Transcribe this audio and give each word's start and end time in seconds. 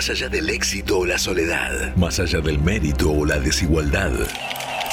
Más 0.00 0.08
allá 0.08 0.30
del 0.30 0.48
éxito 0.48 1.00
o 1.00 1.04
la 1.04 1.18
soledad, 1.18 1.94
más 1.96 2.20
allá 2.20 2.40
del 2.40 2.58
mérito 2.58 3.12
o 3.12 3.26
la 3.26 3.38
desigualdad. 3.38 4.10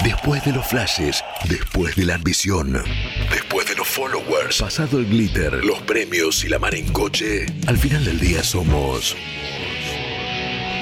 Después 0.03 0.43
de 0.43 0.51
los 0.51 0.67
flashes, 0.67 1.23
después 1.47 1.95
de 1.95 2.03
la 2.03 2.15
ambición, 2.15 2.83
después 3.31 3.69
de 3.69 3.75
los 3.75 3.87
followers, 3.87 4.57
pasado 4.57 4.99
el 4.99 5.05
glitter, 5.05 5.63
los 5.63 5.79
premios 5.83 6.43
y 6.43 6.49
la 6.49 6.59
mar 6.59 6.75
en 6.75 6.91
coche, 6.91 7.45
al 7.67 7.77
final 7.77 8.03
del 8.03 8.19
día 8.19 8.43
somos 8.43 9.15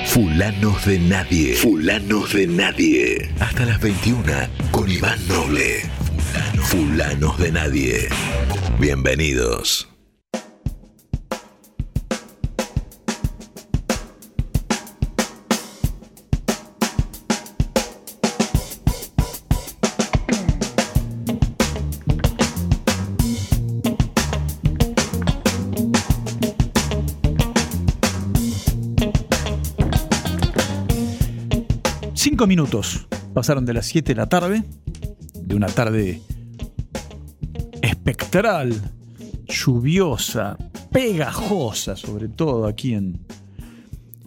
Fulanos 0.07 0.83
de 0.87 0.97
Nadie. 0.97 1.53
Fulanos 1.53 2.33
de 2.33 2.47
Nadie. 2.47 3.29
Hasta 3.39 3.63
las 3.63 3.79
21 3.79 4.23
con 4.71 4.89
Iván 4.89 5.19
Noble. 5.27 5.83
Fulanos 6.63 7.37
de 7.37 7.51
Nadie. 7.51 8.09
Bienvenidos. 8.79 9.87
Minutos. 32.47 33.07
Pasaron 33.33 33.65
de 33.65 33.73
las 33.73 33.85
7 33.87 34.13
de 34.13 34.15
la 34.15 34.27
tarde, 34.27 34.63
de 35.35 35.55
una 35.55 35.67
tarde 35.67 36.21
espectral, 37.81 38.73
lluviosa, 39.47 40.57
pegajosa, 40.91 41.95
sobre 41.95 42.27
todo 42.27 42.67
aquí 42.67 42.93
en, 42.93 43.19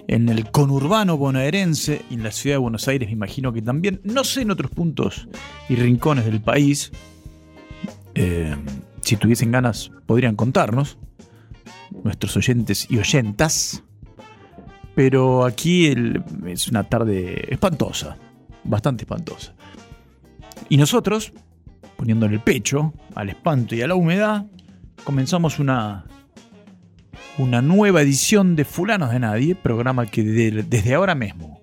en 0.08 0.28
el 0.28 0.50
conurbano 0.50 1.16
bonaerense 1.16 2.02
y 2.10 2.14
en 2.14 2.22
la 2.22 2.32
ciudad 2.32 2.56
de 2.56 2.60
Buenos 2.60 2.89
Aires, 2.89 3.08
me 3.08 3.14
imagino 3.14 3.52
que 3.52 3.62
también, 3.62 4.00
no 4.05 4.24
sé 4.24 4.42
en 4.42 4.50
otros 4.50 4.70
puntos 4.70 5.28
y 5.69 5.77
rincones 5.77 6.24
del 6.24 6.41
país, 6.41 6.92
eh, 8.14 8.56
si 9.00 9.16
tuviesen 9.16 9.52
ganas 9.52 9.91
podrían 10.06 10.34
contarnos, 10.34 10.98
nuestros 12.05 12.36
oyentes 12.36 12.86
y 12.91 12.98
oyentas, 12.98 13.84
pero 14.98 15.44
aquí 15.44 15.94
es 16.48 16.66
una 16.66 16.82
tarde 16.82 17.46
espantosa, 17.54 18.16
bastante 18.64 19.05
espantosa. 19.05 19.55
Y 20.68 20.77
nosotros, 20.77 21.32
poniéndole 21.96 22.34
el 22.34 22.40
pecho 22.40 22.92
al 23.14 23.28
espanto 23.28 23.77
y 23.77 23.82
a 23.82 23.86
la 23.86 23.94
humedad, 23.94 24.46
comenzamos 25.05 25.60
una, 25.60 26.05
una 27.38 27.62
nueva 27.62 28.02
edición 28.02 28.56
de 28.56 28.64
Fulanos 28.64 29.12
de 29.12 29.20
Nadie, 29.20 29.55
programa 29.55 30.05
que 30.06 30.24
de- 30.24 30.64
desde 30.64 30.94
ahora 30.94 31.14
mismo 31.14 31.60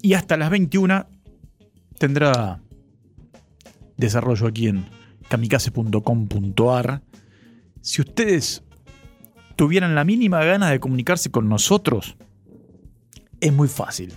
y 0.00 0.14
hasta 0.14 0.38
las 0.38 0.48
21 0.48 1.06
tendrá 1.98 2.62
desarrollo 3.98 4.46
aquí 4.46 4.68
en 4.68 4.86
kamikaze.com.ar. 5.28 7.02
Si 7.82 8.00
ustedes 8.00 8.62
tuvieran 9.56 9.94
la 9.94 10.04
mínima 10.04 10.42
gana 10.44 10.70
de 10.70 10.80
comunicarse 10.80 11.30
con 11.30 11.50
nosotros, 11.50 12.16
es 13.40 13.52
muy 13.52 13.68
fácil. 13.68 14.14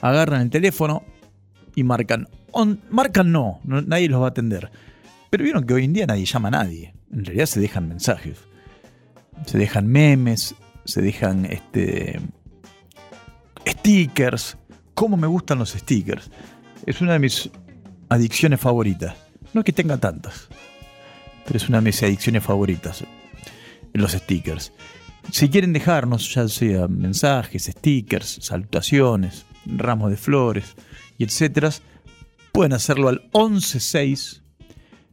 Agarran 0.00 0.42
el 0.42 0.50
teléfono 0.50 1.04
y 1.74 1.84
marcan. 1.84 2.28
marcan 2.90 3.32
no, 3.32 3.60
no, 3.64 3.82
nadie 3.82 4.08
los 4.08 4.20
va 4.20 4.26
a 4.26 4.30
atender. 4.30 4.70
Pero 5.30 5.44
vieron 5.44 5.64
que 5.64 5.74
hoy 5.74 5.84
en 5.84 5.92
día 5.92 6.06
nadie 6.06 6.24
llama 6.24 6.48
a 6.48 6.52
nadie. 6.52 6.94
En 7.12 7.24
realidad 7.24 7.46
se 7.46 7.60
dejan 7.60 7.88
mensajes. 7.88 8.38
Se 9.46 9.58
dejan 9.58 9.86
memes, 9.86 10.54
se 10.84 11.02
dejan 11.02 11.46
este 11.46 12.20
stickers. 13.66 14.56
¿Cómo 14.94 15.16
me 15.16 15.26
gustan 15.26 15.58
los 15.58 15.70
stickers? 15.70 16.30
Es 16.86 17.00
una 17.00 17.14
de 17.14 17.18
mis 17.18 17.50
adicciones 18.08 18.60
favoritas. 18.60 19.16
No 19.52 19.60
es 19.60 19.64
que 19.64 19.72
tenga 19.72 19.96
tantas, 19.98 20.48
pero 21.44 21.56
es 21.56 21.68
una 21.68 21.78
de 21.78 21.84
mis 21.84 22.02
adicciones 22.02 22.42
favoritas. 22.42 23.04
Los 23.92 24.12
stickers. 24.12 24.72
Si 25.30 25.48
quieren 25.48 25.72
dejarnos, 25.72 26.34
ya 26.34 26.48
sea 26.48 26.88
mensajes, 26.88 27.64
stickers, 27.64 28.38
salutaciones, 28.42 29.46
ramos 29.66 30.10
de 30.10 30.16
flores 30.16 30.74
y 31.18 31.24
etcétera, 31.24 31.70
pueden 32.52 32.72
hacerlo 32.72 33.08
al 33.08 33.20
116 33.32 34.42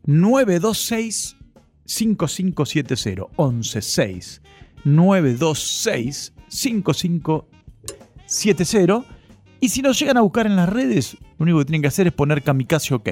926 0.05 1.35
5570 1.85 3.27
116 3.35 4.41
926 4.83 6.33
5570 6.47 9.22
y 9.63 9.69
si 9.69 9.83
nos 9.83 9.99
llegan 9.99 10.17
a 10.17 10.22
buscar 10.22 10.47
en 10.47 10.55
las 10.55 10.67
redes, 10.67 11.16
lo 11.38 11.43
único 11.43 11.59
que 11.59 11.66
tienen 11.66 11.83
que 11.83 11.88
hacer 11.88 12.07
es 12.07 12.13
poner 12.13 12.41
Kamikaze 12.41 12.95
OK. 12.95 13.09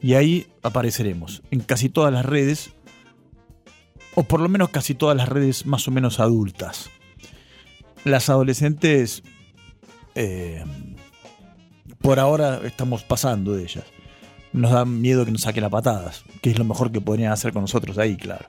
Y 0.00 0.14
ahí 0.14 0.46
apareceremos 0.62 1.42
en 1.50 1.60
casi 1.60 1.88
todas 1.88 2.12
las 2.12 2.26
redes 2.26 2.70
o 4.18 4.24
por 4.24 4.40
lo 4.40 4.48
menos 4.48 4.70
casi 4.70 4.94
todas 4.96 5.16
las 5.16 5.28
redes 5.28 5.64
más 5.64 5.86
o 5.86 5.92
menos 5.92 6.18
adultas. 6.18 6.90
Las 8.04 8.28
adolescentes, 8.28 9.22
eh, 10.16 10.64
por 12.00 12.18
ahora 12.18 12.60
estamos 12.64 13.04
pasando 13.04 13.54
de 13.54 13.62
ellas. 13.62 13.84
Nos 14.52 14.72
da 14.72 14.84
miedo 14.84 15.24
que 15.24 15.30
nos 15.30 15.42
saquen 15.42 15.62
a 15.62 15.70
patadas, 15.70 16.24
que 16.42 16.50
es 16.50 16.58
lo 16.58 16.64
mejor 16.64 16.90
que 16.90 17.00
podrían 17.00 17.30
hacer 17.30 17.52
con 17.52 17.62
nosotros 17.62 17.96
ahí, 17.96 18.16
claro. 18.16 18.44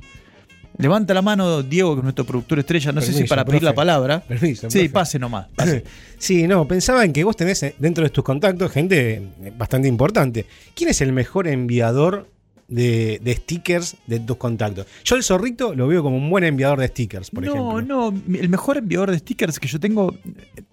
Levanta 0.80 1.14
la 1.14 1.22
mano 1.22 1.62
Diego, 1.62 1.94
que 1.94 2.00
es 2.00 2.04
nuestro 2.04 2.26
productor 2.26 2.58
estrella, 2.58 2.92
no 2.92 3.02
sé 3.02 3.14
si 3.14 3.26
para 3.26 3.46
pedir 3.46 3.60
profe. 3.60 3.72
la 3.72 3.76
palabra. 3.76 4.22
Permiso, 4.22 4.72
Sí, 4.72 4.80
profe. 4.80 4.90
pase 4.90 5.20
nomás. 5.20 5.50
pase. 5.56 5.84
Sí, 6.18 6.48
no, 6.48 6.68
pensaba 6.68 7.06
en 7.06 7.14
que 7.14 7.24
vos 7.24 7.36
tenés 7.38 7.62
eh, 7.62 7.76
dentro 7.78 8.04
de 8.04 8.10
tus 8.10 8.24
contactos 8.24 8.72
gente 8.72 9.16
eh, 9.44 9.54
bastante 9.56 9.88
importante. 9.88 10.48
¿Quién 10.74 10.90
es 10.90 11.02
el 11.02 11.12
mejor 11.14 11.48
enviador 11.48 12.28
de, 12.70 13.20
de 13.24 13.36
stickers 13.36 13.98
de 14.08 14.20
tus 14.20 14.38
contactos? 14.38 14.86
Yo 15.04 15.16
el 15.16 15.24
zorrito 15.24 15.76
lo 15.76 15.88
veo 15.88 16.02
como 16.04 16.18
un 16.18 16.30
buen 16.30 16.44
enviador 16.44 16.80
de 16.80 16.88
stickers, 16.88 17.30
por 17.32 17.44
no, 17.44 17.52
ejemplo. 17.52 18.12
no, 18.12 18.38
el 18.38 18.50
mejor 18.50 18.78
enviador 18.78 19.12
de 19.12 19.20
stickers 19.20 19.60
que 19.60 19.68
yo 19.68 19.80
tengo 19.80 20.16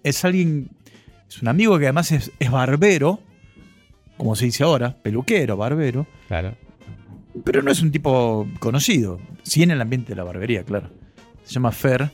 es 0.03 0.23
alguien, 0.23 0.69
es 1.29 1.41
un 1.41 1.47
amigo 1.47 1.77
que 1.77 1.85
además 1.85 2.11
es, 2.11 2.31
es 2.39 2.51
barbero, 2.51 3.19
como 4.17 4.35
se 4.35 4.45
dice 4.45 4.63
ahora, 4.63 4.95
peluquero, 5.01 5.57
barbero, 5.57 6.07
Claro. 6.27 6.55
pero 7.43 7.61
no 7.61 7.71
es 7.71 7.81
un 7.81 7.91
tipo 7.91 8.47
conocido, 8.59 9.19
sí 9.43 9.63
en 9.63 9.71
el 9.71 9.81
ambiente 9.81 10.09
de 10.09 10.15
la 10.15 10.23
barbería, 10.23 10.63
claro. 10.63 10.89
Se 11.43 11.53
llama 11.53 11.71
Fer, 11.71 12.09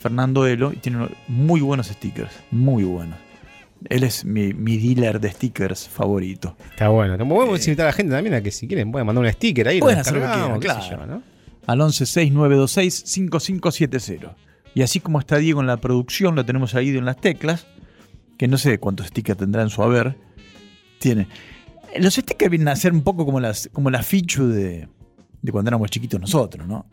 Fernando 0.00 0.46
Elo, 0.46 0.72
y 0.72 0.76
tiene 0.76 1.08
muy 1.28 1.60
buenos 1.60 1.86
stickers, 1.88 2.32
muy 2.50 2.84
buenos. 2.84 3.16
Él 3.88 4.04
es 4.04 4.24
mi, 4.24 4.52
mi 4.52 4.78
dealer 4.78 5.20
de 5.20 5.30
stickers 5.30 5.88
favorito. 5.88 6.56
Está 6.70 6.88
bueno. 6.88 7.16
Podemos 7.18 7.64
invitar 7.66 7.86
a 7.86 7.90
la 7.90 7.92
gente 7.92 8.12
también 8.12 8.34
a 8.34 8.40
que 8.40 8.50
si 8.50 8.66
quieren 8.66 8.90
pueden 8.90 9.06
mandar 9.06 9.24
un 9.24 9.32
sticker 9.32 9.68
ahí. 9.68 9.80
Pueden 9.80 9.98
hacer 9.98 10.14
lo 10.14 10.20
que 10.20 10.26
quieran, 10.26 10.60
claro. 10.60 11.06
¿no? 11.06 11.22
al 11.66 11.80
1169265570. 11.80 14.34
Y 14.74 14.82
así 14.82 15.00
como 15.00 15.18
está 15.18 15.38
Diego 15.38 15.60
en 15.60 15.66
la 15.66 15.78
producción, 15.78 16.36
lo 16.36 16.44
tenemos 16.44 16.74
ahí 16.74 16.90
en 16.90 17.04
las 17.04 17.20
teclas, 17.20 17.66
que 18.38 18.46
no 18.48 18.58
sé 18.58 18.78
cuántos 18.78 19.06
stickers 19.08 19.38
tendrá 19.38 19.62
en 19.62 19.70
su 19.70 19.82
haber. 19.82 20.16
Tiene. 20.98 21.28
Los 21.98 22.14
stickers 22.14 22.50
vienen 22.50 22.68
a 22.68 22.76
ser 22.76 22.92
un 22.92 23.02
poco 23.02 23.24
como 23.24 23.40
las, 23.40 23.70
como 23.72 23.90
la 23.90 24.02
fichu 24.02 24.48
de, 24.48 24.86
de 25.42 25.52
cuando 25.52 25.70
éramos 25.70 25.90
chiquitos 25.90 26.20
nosotros, 26.20 26.66
¿no? 26.66 26.86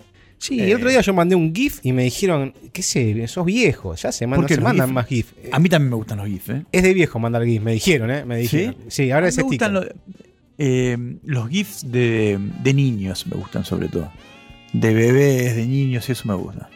Sí, 0.43 0.59
Eh. 0.59 0.71
el 0.71 0.75
otro 0.75 0.89
día 0.89 0.99
yo 0.99 1.13
mandé 1.13 1.35
un 1.35 1.55
GIF 1.55 1.79
y 1.83 1.93
me 1.93 2.03
dijeron, 2.03 2.53
qué 2.73 2.81
sé, 2.83 3.25
sos 3.29 3.45
viejo, 3.45 3.95
ya 3.95 4.11
se, 4.11 4.27
man- 4.27 4.35
¿Por 4.35 4.43
no 4.43 4.47
qué 4.49 4.55
se 4.55 4.61
mandan 4.61 4.87
GIF? 4.89 4.93
más 4.95 5.07
GIF. 5.07 5.33
A 5.53 5.59
mí 5.59 5.69
también 5.69 5.89
me 5.91 5.95
gustan 5.95 6.17
los 6.17 6.27
GIFs, 6.27 6.49
¿eh? 6.49 6.65
Es 6.71 6.83
de 6.83 6.93
viejo 6.93 7.17
mandar 7.17 7.45
GIF, 7.45 7.61
me 7.61 7.71
dijeron, 7.71 8.11
¿eh? 8.11 8.25
Me 8.25 8.37
dijeron. 8.37 8.75
Sí, 8.89 9.09
ahora 9.11 9.27
A 9.27 9.29
es 9.29 9.37
me 9.37 9.43
gustan 9.43 9.73
lo- 9.73 9.85
eh, 10.57 10.97
los 11.23 11.47
GIFs 11.49 11.89
de, 11.89 12.37
de 12.61 12.73
niños, 12.73 13.25
me 13.27 13.37
gustan 13.37 13.63
sobre 13.63 13.87
todo. 13.87 14.11
De 14.73 14.93
bebés, 14.93 15.55
de 15.55 15.65
niños, 15.65 16.09
eso 16.09 16.23
me 16.27 16.33
gusta. 16.35 16.69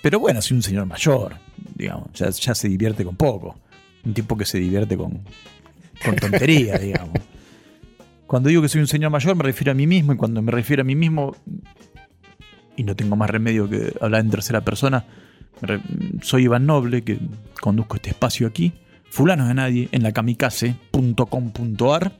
Pero 0.00 0.18
bueno, 0.18 0.40
soy 0.40 0.56
un 0.56 0.62
señor 0.62 0.86
mayor, 0.86 1.34
digamos, 1.74 2.08
ya, 2.14 2.30
ya 2.30 2.54
se 2.54 2.68
divierte 2.70 3.04
con 3.04 3.16
poco. 3.16 3.58
Un 4.02 4.14
tipo 4.14 4.34
que 4.34 4.46
se 4.46 4.58
divierte 4.58 4.96
con, 4.96 5.20
con 6.02 6.16
tontería, 6.16 6.78
digamos. 6.78 7.18
Cuando 8.26 8.48
digo 8.48 8.62
que 8.62 8.68
soy 8.68 8.80
un 8.80 8.86
señor 8.86 9.10
mayor 9.10 9.36
me 9.36 9.42
refiero 9.42 9.72
a 9.72 9.74
mí 9.74 9.86
mismo 9.86 10.12
y 10.14 10.16
cuando 10.16 10.40
me 10.40 10.52
refiero 10.52 10.80
a 10.82 10.84
mí 10.84 10.94
mismo, 10.94 11.36
y 12.80 12.82
no 12.82 12.96
tengo 12.96 13.14
más 13.14 13.28
remedio 13.28 13.68
que 13.68 13.92
hablar 14.00 14.22
en 14.22 14.30
tercera 14.30 14.62
persona, 14.62 15.04
soy 16.22 16.44
Iván 16.44 16.64
Noble, 16.64 17.02
que 17.02 17.18
conduzco 17.60 17.96
este 17.96 18.08
espacio 18.08 18.46
aquí, 18.46 18.72
fulano 19.10 19.46
de 19.46 19.52
nadie, 19.52 19.90
en 19.92 20.02
la 20.02 20.12
kamikaze.com.ar. 20.12 22.12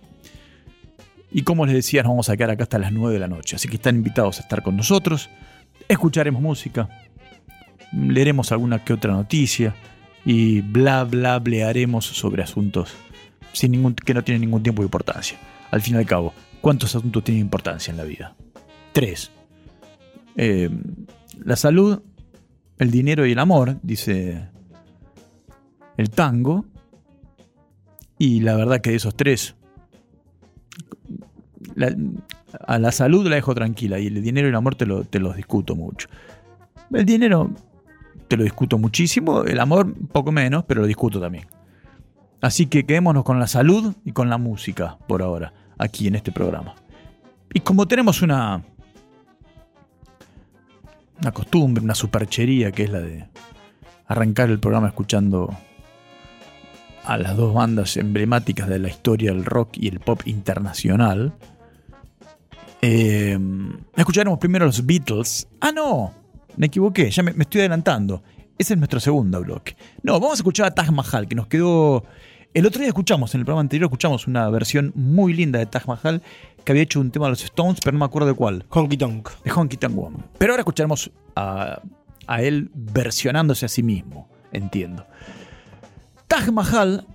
Y 1.33 1.45
como 1.45 1.65
les 1.65 1.77
decía, 1.77 2.03
nos 2.03 2.11
vamos 2.11 2.29
a 2.29 2.37
quedar 2.37 2.51
acá 2.51 2.65
hasta 2.65 2.79
las 2.79 2.93
9 2.93 3.15
de 3.15 3.21
la 3.21 3.29
noche. 3.29 3.57
Así 3.57 3.69
que 3.69 3.77
están 3.77 3.97
invitados 3.97 4.39
a 4.39 4.43
estar 4.43 4.63
con 4.63 4.77
nosotros. 4.77 5.31
Escucharemos 5.89 6.43
música. 6.43 6.91
Leeremos 7.93 8.53
alguna 8.53 8.85
que 8.85 8.93
otra 8.93 9.15
noticia. 9.15 9.75
Y 10.27 10.61
bla, 10.61 11.05
bla, 11.05 11.39
blearemos 11.39 12.05
sobre 12.05 12.43
asuntos 12.43 12.93
sin 13.55 13.73
ningún, 13.73 13.95
que 13.95 14.13
no 14.13 14.23
tienen 14.23 14.43
ningún 14.43 14.63
tiempo 14.63 14.83
de 14.83 14.89
importancia. 14.89 15.39
Al 15.71 15.81
fin 15.81 15.95
y 15.95 15.99
al 15.99 16.07
cabo, 16.07 16.35
¿cuántos 16.61 16.95
asuntos 16.95 17.25
tienen 17.25 17.41
importancia 17.41 17.93
en 17.93 17.97
la 17.97 18.05
vida? 18.05 18.37
Tres. 18.93 19.31
Eh, 20.43 20.71
la 21.45 21.55
salud, 21.57 22.01
el 22.79 22.91
dinero 22.91 23.27
y 23.27 23.33
el 23.33 23.39
amor, 23.39 23.77
dice 23.83 24.49
el 25.99 26.09
tango. 26.09 26.65
Y 28.19 28.41
la 28.41 28.57
verdad 28.57 28.81
que 28.81 28.89
de 28.91 28.97
esos 28.97 29.15
tres, 29.15 29.55
a 32.67 32.79
la 32.79 32.93
salud 32.93 33.27
la 33.29 33.37
dejo 33.37 33.55
tranquila 33.55 33.99
y 33.99 34.07
el 34.07 34.23
dinero 34.23 34.49
y 34.49 34.51
el 34.51 34.57
amor 34.57 34.75
te, 34.75 34.87
lo- 34.87 35.05
te 35.05 35.19
los 35.19 35.37
discuto 35.37 35.77
mucho. 35.77 36.09
El 36.93 37.05
dinero 37.05 37.51
te 38.29 38.37
lo 38.37 38.45
discuto 38.45 38.79
muchísimo, 38.79 39.43
el 39.45 39.61
amor 39.61 39.95
poco 40.13 40.33
menos, 40.33 40.65
pero 40.67 40.81
lo 40.83 40.87
discuto 40.87 41.21
también. 41.21 41.47
Así 42.41 42.67
que 42.67 42.85
quedémonos 42.87 43.25
con 43.25 43.39
la 43.39 43.47
salud 43.47 43.95
y 44.05 44.13
con 44.13 44.31
la 44.31 44.39
música 44.39 44.99
por 45.07 45.23
ahora, 45.23 45.53
aquí 45.79 46.07
en 46.07 46.15
este 46.15 46.33
programa. 46.33 46.75
Y 47.53 47.61
como 47.61 47.87
tenemos 47.87 48.23
una, 48.23 48.63
una 51.21 51.33
costumbre, 51.33 51.83
una 51.83 51.95
superchería 51.95 52.73
que 52.73 52.85
es 52.85 52.91
la 52.91 53.01
de 53.01 53.27
arrancar 54.07 54.51
el 54.51 54.59
programa 54.59 54.89
escuchando 54.89 55.55
a 57.05 57.17
las 57.17 57.37
dos 57.37 57.55
bandas 57.55 57.97
emblemáticas 57.97 58.69
de 58.69 58.79
la 58.79 58.89
historia 58.89 59.33
del 59.33 59.45
rock 59.45 59.77
y 59.79 59.89
el 59.89 60.01
pop 60.01 60.23
internacional. 60.27 61.33
Eh, 62.83 63.39
escucharemos 63.97 64.39
primero 64.39 64.67
los 64.67 64.85
Beatles. 64.85 65.49
Ah, 65.61 65.73
no, 65.73 66.13
me 66.57 66.67
equivoqué, 66.67 67.11
ya 67.11 67.23
me, 67.23 67.31
estoy 67.31 67.61
adelantando. 67.61 68.23
Ese 68.59 68.75
es 68.75 68.79
nuestro 68.79 69.01
segundo 69.01 69.41
bloque. 69.41 69.77
No, 70.03 70.15
vamos 70.15 70.33
a 70.33 70.41
escuchar 70.41 70.67
a 70.67 70.71
Taj 70.73 70.91
Mahal, 70.91 71.29
que 71.29 71.35
nos 71.35 71.47
quedó. 71.47 72.05
El 72.53 72.67
otro 72.67 72.81
día 72.81 72.89
escuchamos, 72.89 73.35
en 73.35 73.41
el 73.41 73.45
programa 73.45 73.63
anterior, 73.63 73.87
escuchamos 73.87 74.27
una 74.27 74.49
versión 74.51 74.93
muy 74.95 75.33
linda 75.33 75.59
de 75.59 75.67
Taj 75.67 75.87
Mahal 75.87 76.23
que 76.65 76.73
había 76.73 76.83
hecho 76.83 77.01
un 77.01 77.11
tema 77.11 77.27
de 77.27 77.31
los 77.31 77.45
Stones, 77.45 77.81
pero 77.83 77.93
no 77.93 78.01
me 78.01 78.05
acuerdo 78.05 78.29
de 78.29 78.35
cuál 78.35 78.65
Honky 78.69 78.97
Tonk. 78.97 79.29
de 79.45 79.51
Honky 79.51 79.77
Tonk 79.77 79.95
Woman. 79.95 80.25
Pero 80.39 80.53
ahora 80.53 80.63
escucharemos 80.63 81.11
a, 81.37 81.81
a 82.27 82.43
él 82.43 82.71
versionándose 82.75 83.67
a 83.67 83.69
sí 83.69 83.83
mismo, 83.83 84.29
entiendo. 84.53 85.07
Taj 86.29 86.51
Mahal 86.51 87.07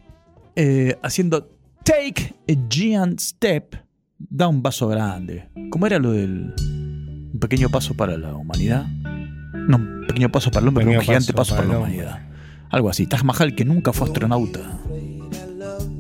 eh, 0.56 0.98
haciendo 1.02 1.50
Take 1.84 2.34
a 2.50 2.68
Giant 2.70 3.20
Step, 3.20 3.76
da 4.18 4.48
un 4.48 4.62
paso 4.62 4.88
grande. 4.88 5.50
¿Cómo 5.70 5.86
era 5.86 6.00
lo 6.00 6.12
del 6.12 6.54
un 6.58 7.40
pequeño 7.40 7.70
paso 7.70 7.94
para 7.94 8.18
la 8.18 8.34
humanidad? 8.34 8.88
No, 8.88 9.78
un 9.78 10.06
pequeño 10.08 10.32
paso 10.32 10.50
para 10.50 10.64
el 10.64 10.68
hombre, 10.70 10.86
pero 10.86 11.00
un 11.00 11.06
gigante 11.06 11.34
paso 11.34 11.54
paso, 11.54 11.56
para 11.56 11.68
para 11.68 11.80
la 11.80 11.86
humanidad. 11.86 12.28
Algo 12.72 12.90
así. 12.90 13.06
Taj 13.06 13.24
Mahal 13.24 13.56
que 13.56 13.66
nunca 13.66 13.94
fue 13.94 14.08
astronauta. 14.08 14.60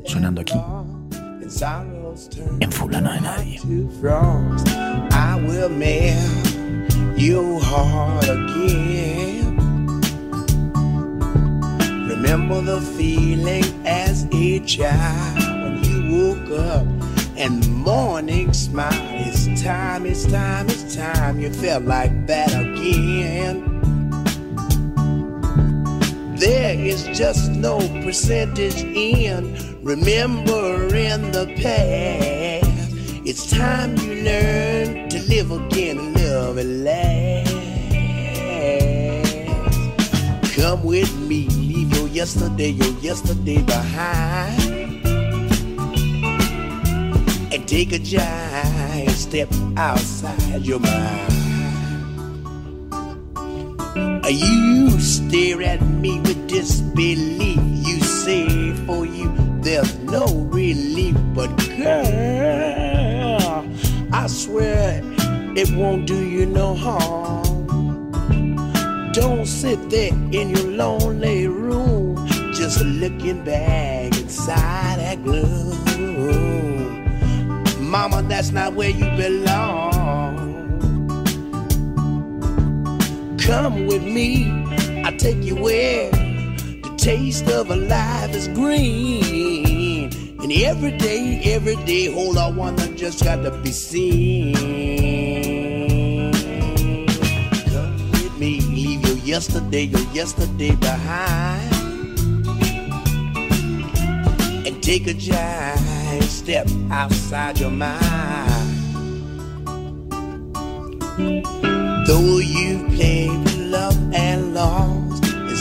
Sonando 0.06 0.42
aquí 0.42 0.56
en 2.62 2.72
Fulano 2.72 3.12
de. 3.20 3.60
I 5.12 5.36
will 5.46 5.70
melt 5.70 7.18
your 7.18 7.60
heart 7.62 8.30
again. 8.30 9.58
Remember 12.08 12.62
the 12.62 12.80
feeling 12.98 13.66
as 13.86 14.28
a 14.32 14.60
child 14.62 15.38
when 15.62 15.84
you 15.84 16.18
woke 16.18 16.58
up 16.58 16.88
and 17.36 17.68
morning 17.74 18.54
smile. 18.54 18.94
It's 18.94 19.62
time, 19.62 20.06
it's 20.06 20.26
time, 20.26 20.70
it's 20.70 20.96
time. 20.96 21.40
You 21.40 21.52
felt 21.52 21.84
like 21.84 22.28
that 22.28 22.54
again. 22.54 23.74
There 26.38 26.76
is 26.76 27.04
just 27.18 27.52
no 27.52 27.80
percentage 28.04 28.82
in 28.84 29.75
remembering 29.86 31.32
the 31.32 31.46
past. 31.62 32.66
It's 33.24 33.50
time 33.52 33.96
you 33.98 34.16
learn 34.24 35.10
to 35.10 35.20
live 35.30 35.52
again 35.52 36.00
and 36.00 36.16
love 36.20 36.58
and 36.58 36.84
last. 36.84 37.54
Come 40.56 40.84
with 40.84 41.16
me, 41.20 41.48
leave 41.50 41.96
your 41.96 42.08
yesterday, 42.08 42.70
your 42.70 42.94
yesterday 43.00 43.62
behind. 43.62 45.06
And 47.54 47.68
take 47.68 47.94
a 47.94 48.00
giant 48.00 49.12
step 49.12 49.54
outside 49.78 50.66
your 50.66 50.80
mind. 50.80 51.32
You 54.28 55.00
stare 55.00 55.62
at 55.62 55.82
me 55.84 56.20
with 56.22 56.48
disbelief. 56.48 57.60
You 57.86 58.00
say 58.00 58.74
for 58.88 59.06
you 59.06 59.55
there's 59.66 59.98
no 59.98 60.28
relief, 60.52 61.16
but 61.34 61.48
girl, 61.76 61.98
I 64.14 64.28
swear 64.28 65.02
it 65.56 65.72
won't 65.72 66.06
do 66.06 66.24
you 66.24 66.46
no 66.46 66.76
harm. 66.76 67.42
Don't 69.12 69.48
sit 69.48 69.90
there 69.90 70.14
in 70.14 70.52
your 70.52 70.68
lonely 70.68 71.48
room, 71.48 72.28
just 72.54 72.86
looking 72.86 73.44
back 73.44 74.16
inside 74.16 75.00
that 75.00 75.24
gloom. 75.24 75.74
Mama, 77.80 78.22
that's 78.22 78.52
not 78.52 78.76
where 78.76 78.92
you 78.92 79.10
belong. 79.18 80.36
Come 83.40 83.88
with 83.88 84.04
me, 84.04 84.48
I'll 85.04 85.18
take 85.18 85.44
you 85.44 85.56
where 85.56 86.15
taste 86.98 87.48
of 87.50 87.70
a 87.70 87.76
life 87.76 88.34
is 88.36 88.48
green. 88.50 90.12
And 90.42 90.52
every 90.52 90.92
day, 90.98 91.42
every 91.46 91.76
day, 91.86 92.12
hold 92.12 92.38
on, 92.38 92.56
one 92.56 92.76
that 92.76 92.96
just 92.96 93.24
got 93.24 93.44
to 93.44 93.52
be 93.62 93.72
seen. 93.72 94.54
Come 97.72 98.12
with 98.12 98.38
me, 98.38 98.60
leave 98.62 99.06
your 99.08 99.18
yesterday, 99.18 99.84
your 99.84 100.06
yesterday 100.14 100.76
behind. 100.76 101.74
And 104.68 104.84
take 104.84 105.08
a 105.08 105.14
giant 105.14 106.24
step 106.24 106.68
outside 106.92 107.60
your 107.60 107.72
mind. 107.72 108.72
Though 112.08 112.38
you've 112.38 112.94
played 112.94 113.45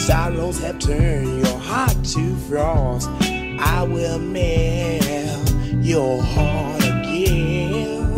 sorrows 0.07 0.61
have 0.61 0.79
turned 0.81 1.47
your 1.47 1.59
heart 1.59 1.97
to 2.05 2.37
frost, 2.41 3.09
I 3.23 3.87
will 3.89 4.19
melt 4.19 5.51
your 5.83 6.23
heart 6.23 6.85
again. 6.85 8.13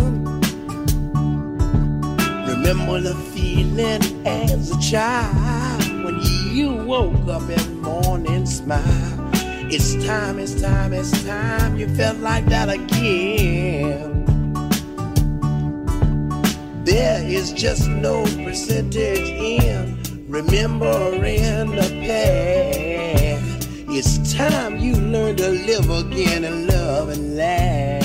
Remember 2.48 3.00
the 3.00 3.14
feeling 3.32 4.02
as 4.26 4.72
a 4.72 4.80
child 4.80 6.04
when 6.04 6.20
you 6.52 6.74
woke 6.74 7.28
up 7.28 7.48
in 7.48 7.80
morning 7.80 8.46
smile. 8.46 9.30
It's 9.70 9.94
time, 10.04 10.40
it's 10.40 10.60
time, 10.60 10.92
it's 10.92 11.24
time. 11.24 11.76
You 11.76 11.88
felt 11.94 12.18
like 12.18 12.46
that 12.46 12.68
again. 12.68 14.24
There 16.82 17.24
is 17.24 17.52
just 17.52 17.86
no 17.88 18.24
percentage 18.44 19.28
in 19.28 19.95
remembering 20.28 21.70
the 21.70 21.88
past. 22.06 23.68
It's 23.88 24.34
time 24.34 24.78
you 24.78 24.94
learn 24.94 25.36
to 25.36 25.48
live 25.48 25.88
again 25.90 26.44
and 26.44 26.66
love 26.66 27.08
and 27.08 27.36
laugh. 27.36 28.02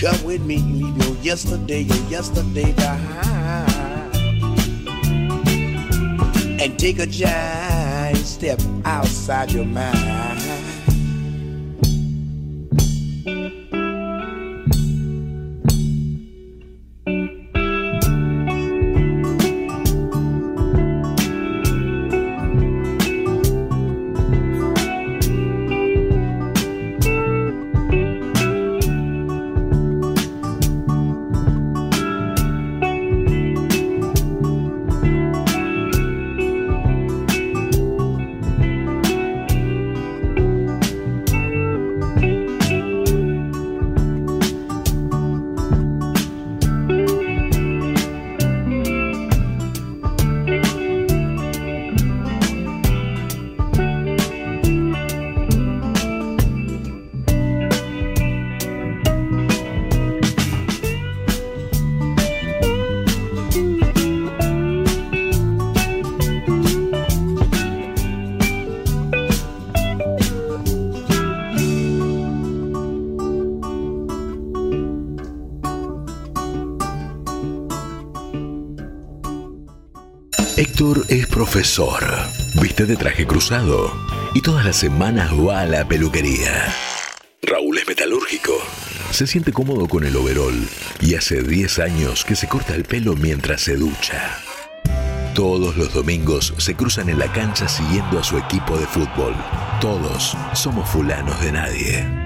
Come 0.00 0.24
with 0.24 0.42
me, 0.42 0.58
leave 0.58 0.96
your 1.04 1.16
yesterday, 1.16 1.82
your 1.82 2.04
yesterday 2.08 2.72
behind. 2.72 3.72
And 6.60 6.78
take 6.78 6.98
a 6.98 7.06
giant 7.06 8.18
step 8.18 8.60
outside 8.84 9.52
your 9.52 9.64
mind. 9.64 10.11
Profesor, 81.42 82.04
viste 82.60 82.86
de 82.86 82.94
traje 82.94 83.26
cruzado 83.26 83.92
y 84.32 84.40
todas 84.42 84.64
las 84.64 84.76
semanas 84.76 85.32
va 85.32 85.62
a 85.62 85.66
la 85.66 85.88
peluquería. 85.88 86.72
Raúl 87.42 87.78
es 87.78 87.88
metalúrgico, 87.88 88.52
se 89.10 89.26
siente 89.26 89.52
cómodo 89.52 89.88
con 89.88 90.04
el 90.04 90.16
overol 90.16 90.54
y 91.00 91.16
hace 91.16 91.42
10 91.42 91.80
años 91.80 92.24
que 92.24 92.36
se 92.36 92.46
corta 92.46 92.76
el 92.76 92.84
pelo 92.84 93.16
mientras 93.16 93.60
se 93.60 93.74
ducha. 93.74 94.38
Todos 95.34 95.76
los 95.76 95.92
domingos 95.92 96.54
se 96.58 96.76
cruzan 96.76 97.08
en 97.08 97.18
la 97.18 97.32
cancha 97.32 97.66
siguiendo 97.66 98.20
a 98.20 98.22
su 98.22 98.38
equipo 98.38 98.78
de 98.78 98.86
fútbol. 98.86 99.34
Todos 99.80 100.36
somos 100.54 100.88
fulanos 100.90 101.40
de 101.40 101.50
nadie. 101.50 102.21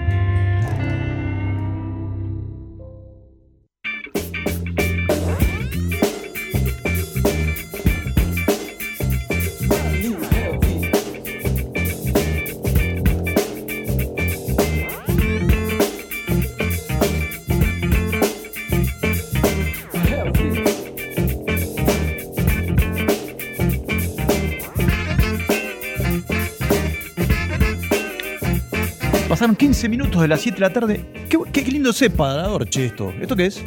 15 29.87 29.89
minutos 30.03 30.21
de 30.21 30.27
las 30.29 30.41
7 30.41 30.57
de 30.57 30.61
la 30.61 30.73
tarde. 30.73 31.05
Qué, 31.29 31.39
qué 31.53 31.71
lindo 31.71 31.93
separador, 31.93 32.69
che, 32.69 32.87
esto. 32.87 33.13
¿Esto 33.21 33.37
qué 33.37 33.47
es? 33.47 33.63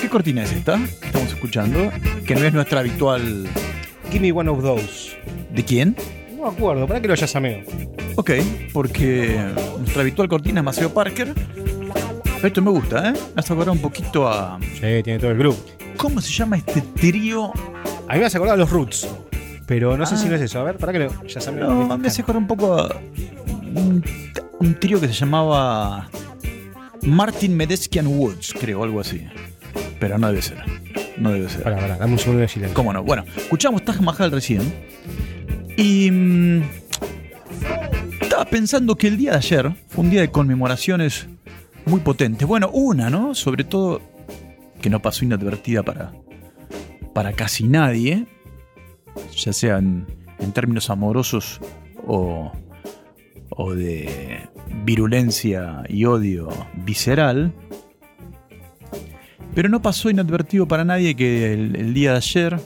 ¿Qué 0.00 0.08
cortina 0.08 0.44
es 0.44 0.52
esta? 0.52 0.78
que 1.00 1.06
Estamos 1.06 1.28
escuchando. 1.30 1.90
Que 2.24 2.36
no 2.36 2.44
es 2.44 2.52
nuestra 2.52 2.78
habitual. 2.78 3.48
Give 4.12 4.20
me 4.20 4.30
one 4.30 4.48
of 4.48 4.62
those. 4.62 5.16
¿De 5.52 5.64
quién? 5.64 5.96
No 6.36 6.44
me 6.44 6.48
acuerdo, 6.50 6.86
para 6.86 7.00
que 7.00 7.08
lo 7.08 7.14
llasameo. 7.16 7.64
Ok, 8.14 8.30
porque 8.72 9.36
nuestra 9.78 10.02
habitual 10.02 10.28
cortina 10.28 10.60
es 10.60 10.64
Maceo 10.64 10.94
Parker. 10.94 11.34
Esto 12.40 12.62
me 12.62 12.70
gusta, 12.70 13.08
¿eh? 13.10 13.12
Me 13.34 13.40
hace 13.40 13.52
acordar 13.52 13.72
un 13.74 13.80
poquito 13.82 14.28
a. 14.28 14.60
Sí, 14.74 15.02
tiene 15.02 15.18
todo 15.18 15.32
el 15.32 15.38
grupo. 15.38 15.58
¿Cómo 15.96 16.20
se 16.20 16.30
llama 16.32 16.56
este 16.56 16.82
trío? 16.82 17.52
A 18.08 18.12
mí 18.14 18.20
me 18.20 18.26
hace 18.26 18.36
acordar 18.36 18.54
a 18.54 18.58
los 18.58 18.70
Roots. 18.70 19.08
Pero 19.66 19.96
no 19.96 20.04
sé 20.06 20.14
Ah. 20.14 20.18
si 20.18 20.28
no 20.28 20.36
es 20.36 20.42
eso. 20.42 20.60
A 20.60 20.64
ver, 20.64 20.76
para 20.76 20.92
que 20.92 20.98
lo 21.00 21.24
llasameo. 21.26 21.66
No, 21.86 21.98
me 21.98 22.06
hace 22.08 22.22
acordar 22.22 22.40
un 22.42 22.46
poco 22.48 22.74
a 22.74 22.94
un, 23.74 24.04
un 24.60 24.80
trío 24.80 25.00
que 25.00 25.08
se 25.08 25.14
llamaba 25.14 26.08
Martin 27.02 27.56
Medeskian 27.56 28.06
Woods, 28.06 28.54
creo, 28.58 28.82
algo 28.84 29.00
así. 29.00 29.22
Pero 29.98 30.18
no 30.18 30.28
debe 30.28 30.42
ser. 30.42 30.58
No 31.16 31.32
debe 31.32 31.48
ser. 31.48 31.62
Pará, 31.62 31.78
pará, 31.78 31.96
dame 31.96 32.12
un 32.12 32.18
segundo 32.18 32.40
de 32.40 32.48
silencio. 32.48 32.74
¿Cómo 32.74 32.92
no? 32.92 33.02
Bueno, 33.02 33.24
escuchamos 33.36 33.84
Taj 33.84 34.00
Mahal 34.00 34.30
recién. 34.30 34.62
Y. 35.76 36.10
mm, 36.10 36.62
estaba 38.20 38.44
pensando 38.44 38.96
que 38.96 39.08
el 39.08 39.16
día 39.16 39.32
de 39.32 39.36
ayer 39.38 39.72
fue 39.88 40.04
un 40.04 40.10
día 40.10 40.20
de 40.22 40.30
conmemoraciones 40.30 41.28
muy 41.84 42.00
potentes. 42.00 42.46
Bueno, 42.48 42.70
una, 42.72 43.10
¿no? 43.10 43.34
Sobre 43.34 43.64
todo 43.64 44.00
que 44.80 44.90
no 44.90 45.00
pasó 45.00 45.24
inadvertida 45.24 45.82
para, 45.82 46.12
para 47.12 47.32
casi 47.32 47.64
nadie, 47.64 48.26
ya 49.36 49.52
sea 49.52 49.78
en, 49.78 50.06
en 50.38 50.52
términos 50.52 50.90
amorosos 50.90 51.60
o, 52.06 52.52
o 53.56 53.74
de 53.74 54.48
virulencia 54.84 55.82
y 55.88 56.04
odio 56.04 56.48
visceral. 56.84 57.52
Pero 59.54 59.68
no 59.68 59.82
pasó 59.82 60.10
inadvertido 60.10 60.66
para 60.66 60.84
nadie 60.84 61.14
que 61.14 61.52
el, 61.52 61.94
día 61.94 62.12
de 62.12 62.16
ayer 62.16 62.60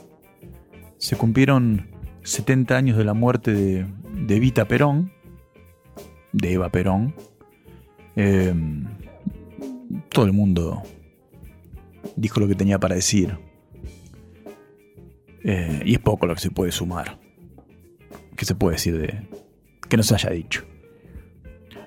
se 0.99 1.17
cumplieron 1.17 1.89
70 2.23 2.77
años 2.77 2.97
de 2.97 3.05
la 3.05 3.15
muerte 3.15 3.53
de, 3.53 3.87
de 4.13 4.37
Evita 4.37 4.67
Perón, 4.67 5.13
de 6.33 6.53
Eva 6.53 6.71
Perón. 6.71 7.15
Eh, 8.15 8.55
todo 10.11 10.27
el 10.27 10.33
mundo 10.33 10.83
dijo 12.17 12.41
lo 12.41 12.49
que 12.49 12.55
tenía 12.55 12.79
para 12.79 12.95
decir. 12.95 13.37
Eh, 15.43 15.83
y 15.85 15.95
es 15.95 16.01
poco 16.01 16.27
lo 16.27 16.35
que 16.35 16.41
se 16.41 16.51
puede 16.51 16.73
sumar. 16.73 17.19
¿Qué 18.37 18.45
se 18.45 18.55
puede 18.55 18.75
decir 18.75 18.99
de 18.99 19.29
que 19.89 19.97
no 19.97 20.03
se 20.03 20.15
haya 20.15 20.31
dicho? 20.31 20.65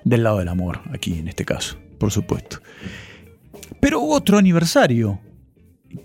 Del 0.04 0.22
lado 0.22 0.38
del 0.38 0.48
amor, 0.48 0.80
aquí 0.92 1.18
en 1.18 1.28
este 1.28 1.44
caso, 1.44 1.76
por 1.98 2.10
supuesto. 2.10 2.60
Pero 3.80 4.00
hubo 4.00 4.14
otro 4.14 4.38
aniversario 4.38 5.20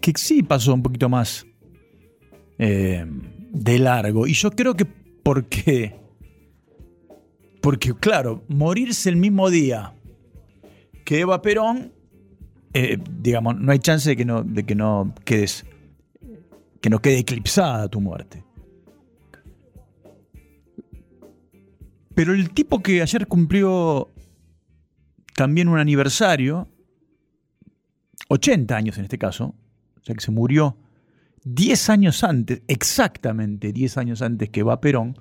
que 0.01 0.13
sí 0.15 0.43
pasó 0.43 0.73
un 0.73 0.83
poquito 0.83 1.09
más 1.09 1.45
eh, 2.57 3.05
de 3.51 3.79
largo. 3.79 4.27
Y 4.27 4.33
yo 4.33 4.51
creo 4.51 4.75
que 4.75 4.85
porque. 4.85 5.95
Porque, 7.61 7.95
claro, 7.95 8.43
morirse 8.47 9.09
el 9.09 9.15
mismo 9.15 9.49
día 9.49 9.93
que 11.03 11.21
Eva 11.21 11.41
Perón, 11.41 11.91
eh, 12.73 12.99
digamos, 13.19 13.57
no 13.57 13.71
hay 13.71 13.79
chance 13.79 14.09
de 14.09 14.15
que 14.15 14.25
no, 14.25 14.43
de 14.43 14.63
que 14.63 14.75
no 14.75 15.13
quedes. 15.23 15.65
que 16.79 16.89
no 16.89 16.99
quede 16.99 17.19
eclipsada 17.19 17.87
tu 17.87 17.99
muerte. 18.01 18.44
Pero 22.15 22.33
el 22.33 22.49
tipo 22.51 22.81
que 22.81 23.01
ayer 23.01 23.27
cumplió 23.27 24.09
también 25.35 25.67
un 25.67 25.77
aniversario, 25.77 26.69
80 28.29 28.75
años 28.75 28.97
en 28.97 29.03
este 29.03 29.17
caso, 29.17 29.53
o 29.99 30.03
sea 30.03 30.15
que 30.15 30.21
se 30.21 30.31
murió 30.31 30.77
10 31.43 31.89
años 31.89 32.23
antes, 32.23 32.61
exactamente 32.67 33.73
10 33.73 33.97
años 33.97 34.21
antes 34.21 34.49
que 34.49 34.63
va 34.63 34.79
Perón, 34.79 35.19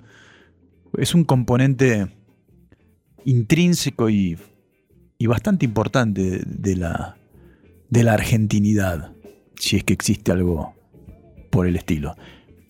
es 0.97 1.13
un 1.13 1.25
componente 1.25 2.07
intrínseco 3.25 4.09
y, 4.09 4.37
bastante 5.27 5.65
importante 5.65 6.43
de 6.45 6.75
la, 6.75 7.17
de 7.89 8.03
la 8.03 8.13
argentinidad, 8.13 9.11
si 9.59 9.75
es 9.75 9.83
que 9.83 9.93
existe 9.93 10.31
algo 10.31 10.75
por 11.51 11.67
el 11.67 11.75
estilo. 11.75 12.15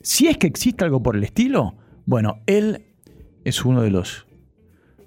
Si 0.02 0.28
es 0.28 0.38
que 0.38 0.48
existe 0.48 0.84
algo 0.84 1.04
por 1.04 1.16
el 1.16 1.24
estilo, 1.24 1.76
bueno, 2.06 2.42
él 2.48 2.85
es 3.46 3.64
uno 3.64 3.82
de 3.82 3.92
los, 3.92 4.26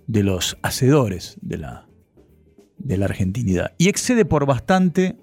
de 0.06 0.22
los 0.22 0.56
hacedores 0.62 1.36
de 1.42 1.58
la, 1.58 1.86
de 2.78 2.96
la 2.96 3.04
argentinidad. 3.04 3.74
Y 3.76 3.88
excede 3.88 4.24
por 4.24 4.46
bastante 4.46 5.16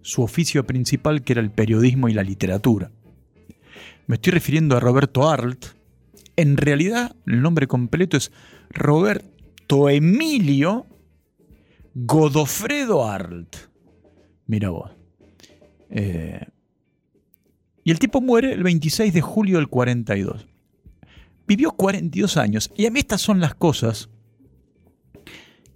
su 0.00 0.22
oficio 0.22 0.66
principal, 0.66 1.22
que 1.22 1.34
era 1.34 1.42
el 1.42 1.52
periodismo 1.52 2.08
y 2.08 2.14
la 2.14 2.22
literatura. 2.22 2.90
Me 4.06 4.16
estoy 4.16 4.32
refiriendo 4.32 4.76
a 4.76 4.80
Roberto 4.80 5.28
Arlt. 5.28 5.66
En 6.36 6.56
realidad, 6.56 7.14
el 7.26 7.40
nombre 7.42 7.66
completo 7.66 8.16
es 8.16 8.32
Roberto 8.70 9.88
Emilio 9.88 10.86
Godofredo 11.94 13.08
Arlt. 13.08 13.56
Mira 14.46 14.70
vos. 14.70 14.90
Eh, 15.90 16.46
y 17.84 17.90
el 17.90 17.98
tipo 17.98 18.20
muere 18.20 18.52
el 18.52 18.62
26 18.62 19.12
de 19.12 19.20
julio 19.20 19.58
del 19.58 19.68
42. 19.68 20.46
Vivió 21.46 21.72
42 21.72 22.36
años. 22.36 22.70
Y 22.76 22.86
a 22.86 22.90
mí 22.90 23.00
estas 23.00 23.20
son 23.20 23.40
las 23.40 23.54
cosas 23.54 24.08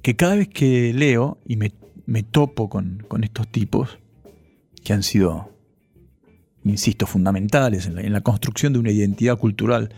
que 0.03 0.17
cada 0.17 0.37
vez 0.37 0.49
que 0.49 0.93
leo 0.95 1.39
y 1.47 1.57
me, 1.57 1.73
me 2.07 2.23
topo 2.23 2.69
con, 2.69 3.05
con, 3.09 3.25
estos 3.25 3.49
tipos, 3.49 3.99
que 4.83 4.93
han 4.93 5.03
sido, 5.03 5.53
insisto, 6.65 7.07
fundamentales 7.07 7.87
en 7.87 8.13
la, 8.13 8.21
construcción 8.23 8.73
de 8.73 8.79
una 8.79 8.91
identidad 8.91 9.37
cultural, 9.39 9.93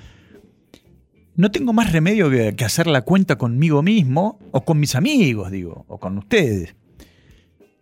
no 1.36 1.50
tengo 1.50 1.72
más 1.72 1.92
remedio 1.92 2.28
que, 2.30 2.54
que 2.56 2.64
hacer 2.64 2.86
la 2.86 3.02
cuenta 3.02 3.38
conmigo 3.38 3.82
mismo 3.82 4.38
o 4.50 4.64
con 4.64 4.80
mis 4.80 4.94
amigos, 4.94 5.50
digo, 5.50 5.84
o 5.88 5.98
con 5.98 6.18
ustedes. 6.18 6.74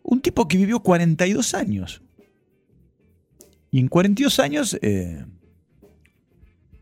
Un 0.02 0.21
tipo 0.21 0.47
que 0.49 0.59
vivió 0.59 0.80
42 0.80 1.54
años. 1.54 2.02
Y 3.71 3.80
en 3.80 3.88
42 3.88 4.38
años 4.38 4.78
eh, 4.80 5.25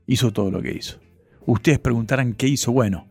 hizo 0.06 0.32
todo 0.32 0.50
lo 0.50 0.62
que 0.62 0.72
hizo. 0.72 0.98
Ustedes 1.46 1.78
preguntarán 1.78 2.34
qué 2.34 2.48
hizo. 2.48 2.72
Bueno, 2.72 3.06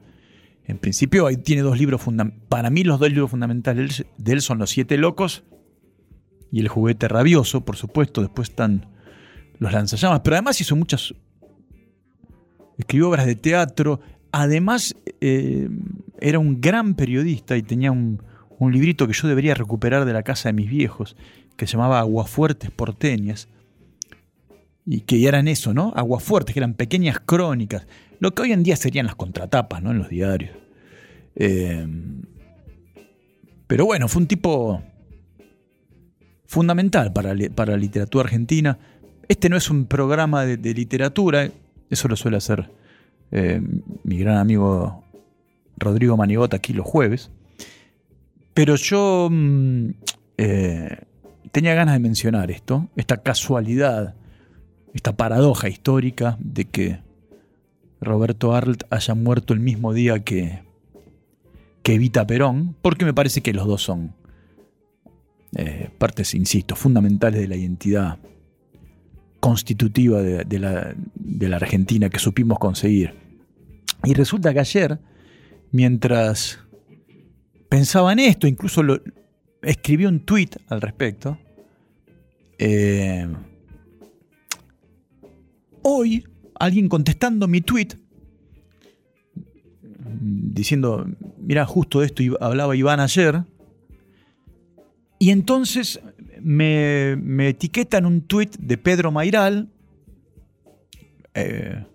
en 0.66 0.78
principio 0.78 1.28
ahí 1.28 1.38
tiene 1.38 1.62
dos 1.62 1.78
libros 1.78 2.02
fundamentales. 2.02 2.48
Para 2.50 2.70
mí 2.70 2.84
los 2.84 3.00
dos 3.00 3.10
libros 3.10 3.32
fundamentales 3.32 4.06
de 4.18 4.34
él 4.34 4.42
son 4.42 4.60
Los 4.60 4.72
Siete 4.72 4.98
Locos 4.98 5.44
y 6.52 6.60
El 6.60 6.68
Juguete 6.68 7.08
Rabioso, 7.08 7.62
por 7.62 7.75
supuesto. 7.78 8.22
Después 8.22 8.50
están 8.50 8.88
Los 9.60 9.74
Lanzallamas. 9.74 10.22
Pero 10.24 10.36
además 10.36 10.60
hizo 10.60 10.75
muchas... 10.75 11.14
Escribió 12.78 13.10
obras 13.10 13.25
de 13.25 13.36
teatro. 13.36 14.02
Además 14.34 14.96
eh, 15.22 15.70
era 16.20 16.40
un 16.40 16.60
gran 16.60 16.96
periodista 16.96 17.56
y 17.56 17.64
tenía 17.64 17.92
un, 17.92 18.22
un 18.60 18.74
librito 18.74 19.08
que 19.08 19.14
yo 19.14 19.30
debería 19.30 19.54
recuperar 19.54 20.04
de 20.04 20.12
la 20.12 20.24
casa 20.24 20.50
de 20.50 20.54
mis 20.54 20.70
viejos, 20.70 21.16
que 21.56 21.68
se 21.68 21.74
llamaba 21.74 22.00
Aguafuertes 22.00 22.70
Porteñas 22.72 23.48
y 24.86 25.01
que 25.01 25.27
eran 25.27 25.48
eso, 25.48 25.74
¿no? 25.74 25.92
Aguafuertes, 25.96 26.54
que 26.54 26.60
eran 26.60 26.74
pequeñas 26.74 27.20
crónicas, 27.20 27.88
lo 28.20 28.34
que 28.34 28.44
hoy 28.44 28.51
en 28.51 28.63
día 28.63 28.75
serían 28.75 29.06
las 29.06 29.15
contratapas, 29.15 29.82
¿no? 29.82 29.92
En 29.92 29.98
los 29.98 30.10
diarios. 30.10 30.56
Eh, 31.36 31.88
pero 33.68 33.86
bueno, 33.86 34.08
fue 34.08 34.22
un 34.22 34.27
tipo 34.27 34.82
fundamental 36.46 37.12
para, 37.12 37.36
para, 37.54 37.74
la 37.74 37.77
literatura 37.77 38.25
argentina. 38.25 38.77
este 39.27 39.50
no 39.50 39.58
es 39.58 39.70
un 39.70 39.86
programa 39.86 40.46
de, 40.46 40.74
literatura, 40.74 41.50
eso 41.89 42.08
lo 42.08 42.15
suele 42.15 42.38
hacer 42.38 42.70
eh, 43.32 43.62
mi 44.04 44.18
gran 44.20 44.38
amigo 44.38 45.04
Rodrigo 45.77 46.15
Manigota 46.15 46.58
aquí 46.58 46.74
los 46.74 46.86
jueves. 46.86 47.32
Pero 48.54 48.75
yo 48.75 49.27
mm, 49.32 49.89
eh, 50.38 50.98
tenía 51.51 51.74
ganas 51.74 51.96
de 51.96 52.00
mencionar 52.00 52.51
esto, 52.51 52.88
esta 52.96 53.18
casualidad, 53.18 54.15
esta 54.96 55.18
paradoja 55.18 55.68
histórica 55.68 56.38
de 56.40 56.66
que 56.66 57.00
Roberto 58.00 58.56
Arlt 58.56 58.84
haya 58.90 59.14
muerto 59.14 59.54
el 59.54 59.60
mismo 59.60 59.94
día 59.94 60.24
que, 60.24 60.62
que 61.84 61.96
Evita 61.96 62.25
Perón, 62.25 62.78
porque 62.82 63.04
me 63.04 63.14
parece 63.14 63.42
que 63.42 63.52
los 63.52 63.68
dos 63.68 63.84
son 63.84 64.16
eh, 65.58 65.90
partes, 65.98 66.34
insisto, 66.34 66.78
fundamentales 66.78 67.42
de 67.42 67.48
la 67.50 67.58
identidad 67.58 68.20
constitutiva 69.42 70.22
de, 70.22 70.60
la, 70.60 70.96
de 71.14 71.50
la 71.50 71.58
Argentina 71.58 72.10
que 72.10 72.18
supimos 72.18 72.58
conseguir. 72.58 73.14
Y 74.06 74.14
resulta 74.14 74.54
que 74.54 74.62
ayer, 74.62 74.98
mientras 75.72 76.60
pensaba 77.68 78.14
en 78.14 78.20
esto, 78.20 78.48
incluso 78.48 78.82
lo, 78.82 79.02
escribí 79.62 80.06
un 80.06 80.22
tweet 80.22 80.52
al 80.70 80.80
respecto, 80.80 81.38
eh, 82.58 83.28
hoy 85.88 86.25
alguien 86.60 86.89
contestando 86.89 87.48
mi 87.48 87.62
tweet 87.62 87.89
diciendo, 90.10 91.06
mira, 91.39 91.65
justo 91.65 92.00
de 92.00 92.08
esto 92.08 92.24
hablaba 92.39 92.75
Iván 92.75 93.00
ayer, 93.00 93.44
y 95.20 95.30
entonces 95.30 96.00
me, 96.42 97.15
me 97.18 97.50
etiquetan 97.50 98.06
un 98.06 98.22
tweet 98.22 98.50
de 98.60 98.77
Pedro 98.77 99.12
Mairal, 99.12 99.70
eh, 101.34 101.86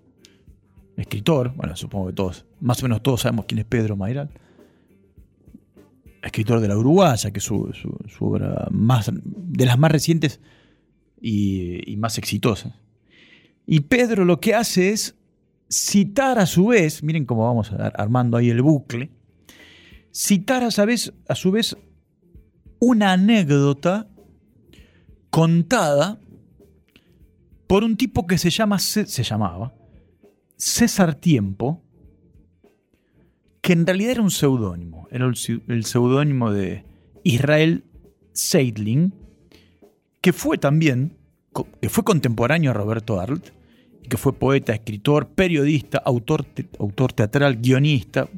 escritor, 0.96 1.52
bueno, 1.56 1.74
supongo 1.76 2.08
que 2.08 2.12
todos, 2.12 2.44
más 2.60 2.80
o 2.80 2.84
menos 2.84 3.02
todos 3.02 3.22
sabemos 3.22 3.46
quién 3.46 3.58
es 3.58 3.64
Pedro 3.64 3.96
Mairal, 3.96 4.30
escritor 6.22 6.60
de 6.60 6.68
la 6.68 6.76
Uruguaya, 6.76 7.30
que 7.32 7.40
su- 7.40 7.72
su 7.72 8.24
obra 8.24 8.68
más, 8.70 9.10
de 9.12 9.66
las 9.66 9.78
más 9.78 9.90
recientes 9.90 10.40
y, 11.20 11.90
y 11.90 11.96
más 11.96 12.18
exitosas. 12.18 12.74
Y 13.72 13.82
Pedro 13.82 14.24
lo 14.24 14.40
que 14.40 14.56
hace 14.56 14.90
es 14.90 15.14
citar 15.70 16.40
a 16.40 16.46
su 16.46 16.66
vez, 16.66 17.04
miren 17.04 17.24
cómo 17.24 17.44
vamos 17.44 17.70
ar- 17.70 17.92
armando 17.96 18.36
ahí 18.36 18.50
el 18.50 18.62
bucle, 18.62 19.10
citar 20.12 20.64
a 20.64 20.72
su 20.72 20.84
vez, 20.84 21.12
a 21.28 21.36
su 21.36 21.52
vez 21.52 21.76
una 22.80 23.12
anécdota 23.12 24.08
contada 25.30 26.18
por 27.68 27.84
un 27.84 27.96
tipo 27.96 28.26
que 28.26 28.38
se 28.38 28.50
llama 28.50 28.80
se 28.80 29.22
llamaba 29.22 29.72
César 30.56 31.14
Tiempo, 31.14 31.80
que 33.60 33.72
en 33.74 33.86
realidad 33.86 34.10
era 34.10 34.22
un 34.22 34.32
seudónimo, 34.32 35.06
era 35.12 35.26
el 35.26 35.36
el 35.68 35.84
seudónimo 35.84 36.50
de 36.50 36.84
Israel 37.22 37.84
Seidling, 38.32 39.14
que 40.20 40.32
fue 40.32 40.58
también, 40.58 41.16
que 41.80 41.88
fue 41.88 42.02
contemporáneo 42.02 42.72
a 42.72 42.74
Roberto 42.74 43.20
Arlt, 43.20 43.50
que 44.08 44.16
fue 44.16 44.32
poeta, 44.32 44.72
escritor, 44.72 45.28
periodista, 45.28 45.98
autor, 45.98 46.46
autor 46.78 47.12
teatral, 47.12 47.56
guionista. 47.56 48.28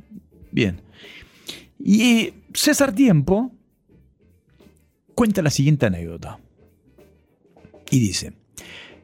Bien. 0.51 0.81
Y 1.79 2.35
César 2.53 2.95
Tiempo 2.95 3.53
cuenta 5.15 5.43
la 5.43 5.51
siguiente 5.51 5.87
anécdota. 5.87 6.39
Y 7.91 7.99
dice, 8.01 8.33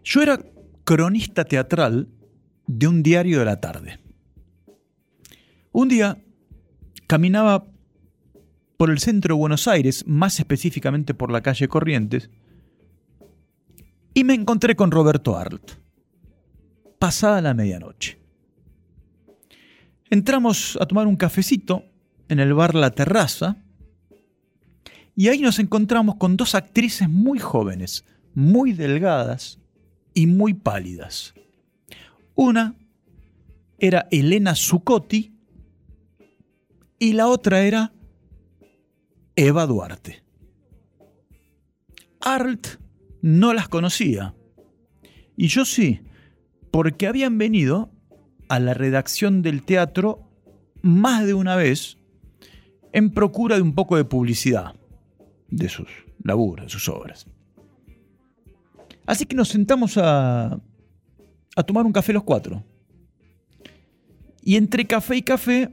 yo 0.05 0.23
era 0.23 0.41
cronista 0.85 1.45
teatral 1.45 2.09
de 2.67 2.87
un 2.87 3.03
diario 3.03 3.39
de 3.39 3.45
la 3.45 3.61
tarde. 3.61 3.99
Un 5.73 5.89
día 5.89 6.19
caminaba 7.07 7.67
por 8.77 8.91
el 8.91 8.99
centro 9.01 9.35
de 9.35 9.39
Buenos 9.41 9.67
Aires, 9.69 10.07
más 10.07 10.39
específicamente 10.39 11.13
por 11.13 11.31
la 11.33 11.43
calle 11.43 11.69
Corrientes, 11.69 12.31
y 14.15 14.25
me 14.25 14.35
encontré 14.35 14.77
con 14.77 14.91
Roberto 14.91 15.37
Arlt, 15.37 15.73
pasada 16.99 17.41
la 17.41 17.55
medianoche. 17.55 18.19
Entramos 20.11 20.79
a 20.81 20.87
tomar 20.87 21.07
un 21.07 21.17
cafecito 21.17 21.85
en 22.29 22.41
el 22.41 22.55
bar 22.55 22.75
La 22.75 22.91
Terraza, 22.91 23.57
y 25.19 25.27
ahí 25.27 25.41
nos 25.41 25.59
encontramos 25.59 26.15
con 26.15 26.37
dos 26.37 26.55
actrices 26.55 27.09
muy 27.09 27.41
jóvenes, 27.41 28.05
muy 28.35 28.73
delgadas 28.73 29.59
y 30.15 30.29
muy 30.29 30.55
pálidas. 30.55 31.35
Una 32.37 32.77
era 33.81 34.07
Elena 34.13 34.55
Zuccotti 34.55 35.33
y 37.01 37.15
la 37.15 37.27
otra 37.27 37.63
era 37.63 37.93
Eva 39.35 39.67
Duarte. 39.67 40.23
Arlt 42.21 42.79
no 43.21 43.53
las 43.55 43.69
conocía 43.69 44.37
y 45.37 45.49
yo 45.49 45.65
sí, 45.65 46.01
porque 46.71 47.07
habían 47.07 47.39
venido 47.39 47.91
a 48.49 48.59
la 48.59 48.75
redacción 48.75 49.43
del 49.43 49.63
teatro 49.63 50.29
más 50.83 51.27
de 51.27 51.35
una 51.35 51.57
vez 51.57 51.99
en 52.93 53.11
procura 53.11 53.57
de 53.57 53.63
un 53.63 53.75
poco 53.75 53.97
de 53.97 54.05
publicidad 54.05 54.75
de 55.49 55.69
sus 55.69 55.89
laburos, 56.23 56.67
de 56.67 56.71
sus 56.71 56.89
obras. 56.89 57.27
Así 59.07 59.25
que 59.25 59.37
nos 59.37 59.49
sentamos 59.49 59.97
a, 59.97 60.61
a 61.57 61.63
tomar 61.63 61.87
un 61.87 61.93
café 61.93 62.13
los 62.13 62.25
cuatro. 62.25 62.63
Y 64.43 64.57
entre 64.57 64.87
café 64.87 65.17
y 65.17 65.23
café, 65.23 65.71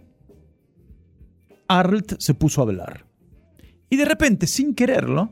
Arlt 1.68 2.20
se 2.20 2.34
puso 2.34 2.62
a 2.62 2.66
hablar. 2.66 3.06
Y 3.90 3.98
de 3.98 4.06
repente, 4.06 4.48
sin 4.48 4.76
quererlo, 4.76 5.30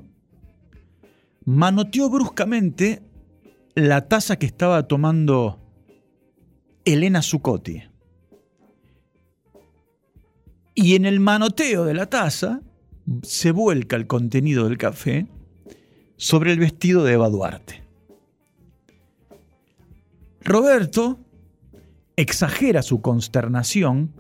manoteó 1.46 2.10
bruscamente 2.10 3.02
la 3.76 4.08
taza 4.08 4.38
que 4.38 4.46
estaba 4.46 4.88
tomando 4.88 5.60
Elena 6.86 7.22
Zuccotti. 7.22 7.84
Y 10.76 10.96
en 10.96 11.06
el 11.06 11.20
manoteo 11.20 11.86
de 11.86 11.94
la 11.94 12.08
taza 12.08 12.62
se 13.22 13.52
vuelca 13.52 13.96
el 13.96 14.08
contenido 14.08 14.66
del 14.66 14.78
café 14.78 15.28
sobre 16.18 16.52
el 16.52 16.60
vestido 16.60 17.04
de 17.04 17.14
Eva 17.14 17.30
Duarte. 17.30 17.84
Roberto 20.42 21.20
exagera 22.16 22.82
su 22.82 23.02
consternación 23.02 24.14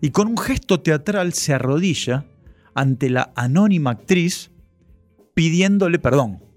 y 0.00 0.10
con 0.10 0.28
un 0.28 0.38
gesto 0.38 0.80
teatral 0.80 1.32
se 1.32 1.54
arrodilla 1.54 2.26
ante 2.74 3.10
la 3.10 3.32
anónima 3.34 3.90
actriz 3.90 4.50
pidiéndole 5.34 5.98
perdón. 5.98 6.49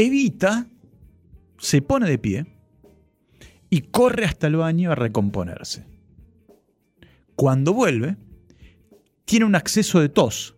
Evita 0.00 0.68
se 1.58 1.82
pone 1.82 2.08
de 2.08 2.18
pie 2.18 2.46
y 3.68 3.80
corre 3.80 4.26
hasta 4.26 4.46
el 4.46 4.54
baño 4.54 4.92
a 4.92 4.94
recomponerse. 4.94 5.84
Cuando 7.34 7.74
vuelve, 7.74 8.16
tiene 9.24 9.44
un 9.44 9.56
acceso 9.56 9.98
de 9.98 10.08
tos. 10.08 10.54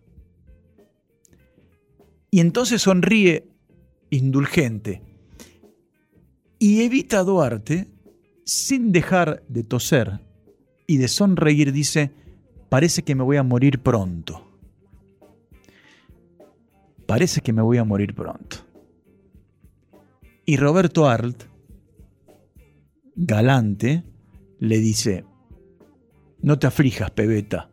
Y 2.29 2.39
entonces 2.39 2.83
sonríe 2.83 3.47
indulgente. 4.11 5.01
Y 6.59 6.83
evita 6.83 7.21
a 7.21 7.23
Duarte, 7.23 7.87
sin 8.45 8.91
dejar 8.91 9.43
de 9.47 9.63
toser 9.63 10.19
y 10.85 10.97
de 10.97 11.07
sonreír, 11.07 11.71
dice, 11.71 12.11
parece 12.69 13.01
que 13.01 13.15
me 13.15 13.23
voy 13.23 13.37
a 13.37 13.43
morir 13.43 13.79
pronto. 13.79 14.47
Parece 17.07 17.41
que 17.41 17.53
me 17.53 17.63
voy 17.63 17.79
a 17.79 17.83
morir 17.83 18.13
pronto. 18.13 18.70
Y 20.45 20.57
Roberto 20.57 21.07
Arlt, 21.07 21.43
galante, 23.15 24.03
le 24.59 24.79
dice, 24.79 25.25
no 26.41 26.57
te 26.57 26.67
aflijas, 26.67 27.11
pebeta. 27.11 27.69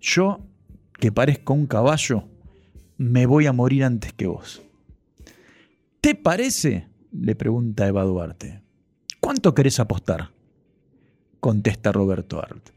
Yo, 0.00 0.40
que 0.98 1.10
parezco 1.10 1.52
un 1.52 1.66
caballo, 1.66 2.24
me 2.96 3.26
voy 3.26 3.46
a 3.46 3.52
morir 3.52 3.84
antes 3.84 4.12
que 4.12 4.26
vos. 4.26 4.62
¿Te 6.00 6.14
parece? 6.14 6.88
le 7.12 7.34
pregunta 7.34 7.86
Eva 7.88 8.04
Duarte. 8.04 8.62
¿Cuánto 9.20 9.54
querés 9.54 9.80
apostar? 9.80 10.30
contesta 11.40 11.92
Roberto 11.92 12.40
Arlt. 12.40 12.70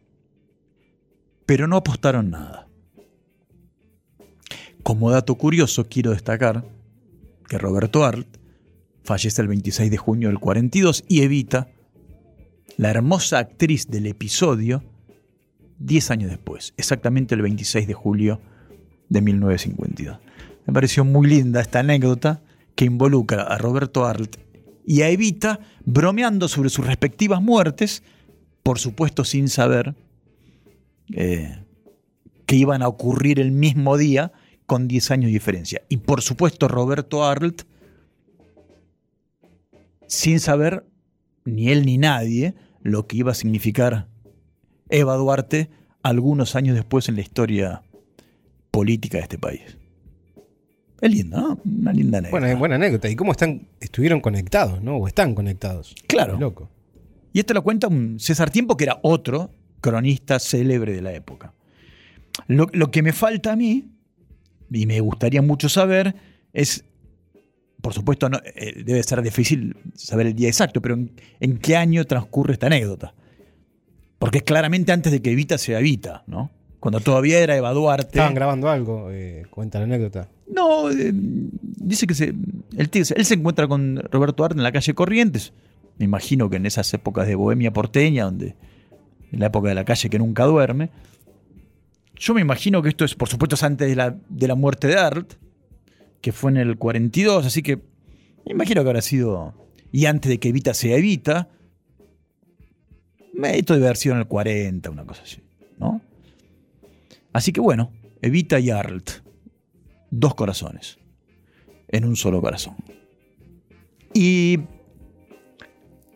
Pero 1.46 1.68
no 1.68 1.78
apostaron 1.78 2.30
nada. 2.30 2.68
Como 4.84 5.12
dato 5.12 5.36
curioso, 5.36 5.88
quiero 5.88 6.12
destacar 6.12 6.64
que 7.48 7.58
Roberto 7.58 8.04
Arlt 8.06 8.28
fallece 9.10 9.42
el 9.42 9.48
26 9.48 9.90
de 9.90 9.98
junio 9.98 10.28
del 10.28 10.38
42 10.38 11.04
y 11.08 11.24
Evita, 11.24 11.70
la 12.78 12.92
hermosa 12.92 13.40
actriz 13.40 13.88
del 13.88 14.06
episodio, 14.06 14.84
10 15.80 16.12
años 16.12 16.30
después, 16.30 16.76
exactamente 16.78 17.34
el 17.34 17.42
26 17.42 17.88
de 17.88 17.94
julio 17.96 18.40
de 19.10 19.22
1952. 19.22 20.20
Me 20.68 20.74
pareció 20.74 21.06
muy 21.06 21.28
linda 21.28 21.60
esta 21.60 21.80
anécdota 21.80 22.44
que 22.76 22.86
involucra 22.86 23.42
a 23.42 23.58
Roberto 23.58 24.06
Arlt 24.06 24.38
y 24.86 25.02
a 25.02 25.10
Evita 25.10 25.60
bromeando 25.86 26.48
sobre 26.48 26.70
sus 26.70 26.86
respectivas 26.86 27.42
muertes, 27.42 28.04
por 28.62 28.78
supuesto 28.78 29.24
sin 29.24 29.50
saber 29.50 29.96
eh, 31.16 31.64
que 32.46 32.58
iban 32.58 32.84
a 32.84 32.88
ocurrir 32.88 33.40
el 33.40 33.54
mismo 33.54 33.98
día 33.98 34.34
con 34.68 34.88
10 34.88 35.10
años 35.10 35.26
de 35.30 35.34
diferencia. 35.34 35.82
Y 35.90 35.98
por 35.98 36.22
supuesto 36.22 36.68
Roberto 36.68 37.26
Arlt, 37.26 37.64
sin 40.10 40.40
saber 40.40 40.86
ni 41.46 41.70
él 41.70 41.86
ni 41.86 41.98
nadie 41.98 42.56
lo 42.82 43.08
que 43.08 43.18
iba 43.18 43.32
a 43.32 43.36
significar 43.36 44.08
Eva 44.90 45.16
Duarte 45.16 45.70
algunos 46.02 46.56
años 46.56 46.76
después 46.76 47.08
en 47.10 47.16
la 47.16 47.22
historia 47.22 47.84
política 48.72 49.18
de 49.18 49.24
este 49.24 49.38
país. 49.38 49.78
Es 51.00 51.12
lindo, 51.12 51.40
¿no? 51.40 51.60
Una 51.64 51.94
linda 51.94 52.18
anécdota. 52.18 52.40
Buena, 52.40 52.60
buena 52.60 52.76
anécdota. 52.76 53.08
¿Y 53.08 53.16
cómo 53.16 53.32
están, 53.32 53.68
estuvieron 53.80 54.20
conectados, 54.20 54.82
no? 54.82 54.98
O 54.98 55.08
están 55.08 55.36
conectados. 55.36 55.96
Claro. 56.08 56.38
Loco. 56.38 56.70
Y 57.32 57.40
esto 57.40 57.54
lo 57.54 57.64
cuenta 57.64 57.88
un 57.88 58.20
César 58.20 58.50
Tiempo, 58.50 58.76
que 58.76 58.86
era 58.86 59.00
otro 59.04 59.52
cronista 59.80 60.40
célebre 60.40 60.94
de 60.94 61.02
la 61.02 61.14
época. 61.14 61.54
Lo, 62.48 62.68
lo 62.74 62.92
que 62.92 63.04
me 63.04 63.14
falta 63.14 63.54
a 63.54 63.56
mí, 63.56 63.92
y 64.72 64.86
me 64.88 65.00
gustaría 65.00 65.42
mucho 65.42 65.70
saber, 65.70 66.16
es, 66.52 66.84
por 67.82 67.94
supuesto, 67.94 68.30
no- 68.30 68.40
eh, 68.56 68.84
debe 68.84 69.02
ser 69.04 69.22
difícil 69.22 69.76
saber 69.96 70.28
el 70.28 70.34
día 70.36 70.48
exacto, 70.48 70.82
pero 70.82 70.96
en, 70.96 71.12
en 71.40 71.58
qué 71.58 71.76
año 71.76 72.06
transcurre 72.06 72.54
esta 72.54 72.68
anécdota. 72.68 73.14
Porque 74.18 74.40
es 74.40 74.44
claramente 74.44 74.92
antes 74.92 75.12
de 75.12 75.22
que 75.22 75.32
Evita 75.32 75.58
sea 75.58 75.80
Evita, 75.80 76.24
¿no? 76.28 76.52
Cuando 76.80 77.00
todavía 77.00 77.40
era 77.40 77.56
Eva 77.58 77.72
Duarte. 77.74 78.08
Estaban 78.08 78.34
grabando 78.36 78.70
algo, 78.70 79.10
eh, 79.12 79.44
cuenta 79.50 79.80
la 79.80 79.86
anécdota. 79.86 80.30
No, 80.54 80.90
eh, 80.90 81.12
dice 81.14 82.08
que 82.08 82.14
se, 82.16 82.34
él, 82.78 82.90
se 83.26 83.34
encuentra 83.34 83.68
con 83.68 83.98
Roberto 84.12 84.44
Arte 84.46 84.58
en 84.58 84.64
la 84.64 84.72
calle 84.72 84.94
Corrientes. 84.94 85.54
Me 85.98 86.06
imagino 86.06 86.50
que 86.50 86.56
en 86.58 86.66
esas 86.66 86.94
épocas 86.94 87.28
de 87.28 87.36
Bohemia 87.36 87.72
porteña, 87.72 88.26
donde 88.26 88.56
en 89.32 89.40
la 89.40 89.48
época 89.48 89.70
de 89.70 89.76
la 89.76 89.86
calle 89.86 90.10
que 90.10 90.18
nunca 90.20 90.46
duerme. 90.46 90.90
Yo 92.16 92.34
me 92.34 92.42
imagino 92.42 92.82
que 92.82 92.90
esto 92.90 93.06
es, 93.06 93.16
por 93.16 93.30
supuesto, 93.30 93.56
es 93.56 93.64
antes 93.64 93.88
de 93.88 93.96
la, 93.96 94.16
de 94.28 94.48
la 94.48 94.56
muerte 94.56 94.88
de 94.88 94.96
Art, 94.98 95.34
que 96.22 96.32
fue 96.32 96.52
en 96.52 96.58
el 96.58 96.78
42, 96.78 97.46
así 97.46 97.62
que 97.62 97.78
me 98.46 98.54
imagino 98.54 98.84
que 98.84 98.90
habrá 98.90 99.02
sido. 99.02 99.54
Y 99.92 100.06
antes 100.06 100.30
de 100.30 100.40
que 100.40 100.50
Evita 100.50 100.74
sea 100.74 100.98
Evita, 100.98 101.50
esto 103.44 103.74
debe 103.74 103.88
haber 103.88 103.98
sido 103.98 104.16
en 104.16 104.22
el 104.22 104.28
40, 104.28 104.90
una 104.90 105.06
cosa 105.06 105.24
así, 105.24 105.42
¿no? 105.78 106.02
Así 107.32 107.52
que 107.52 107.62
bueno, 107.62 107.92
Evita 108.22 108.60
y 108.60 108.70
Arlt 108.70 109.12
dos 110.12 110.36
corazones 110.36 110.98
en 111.88 112.06
un 112.06 112.16
solo 112.16 112.42
corazón. 112.42 112.76
Y 114.14 114.60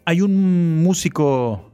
hay 0.05 0.21
un 0.21 0.83
músico 0.83 1.71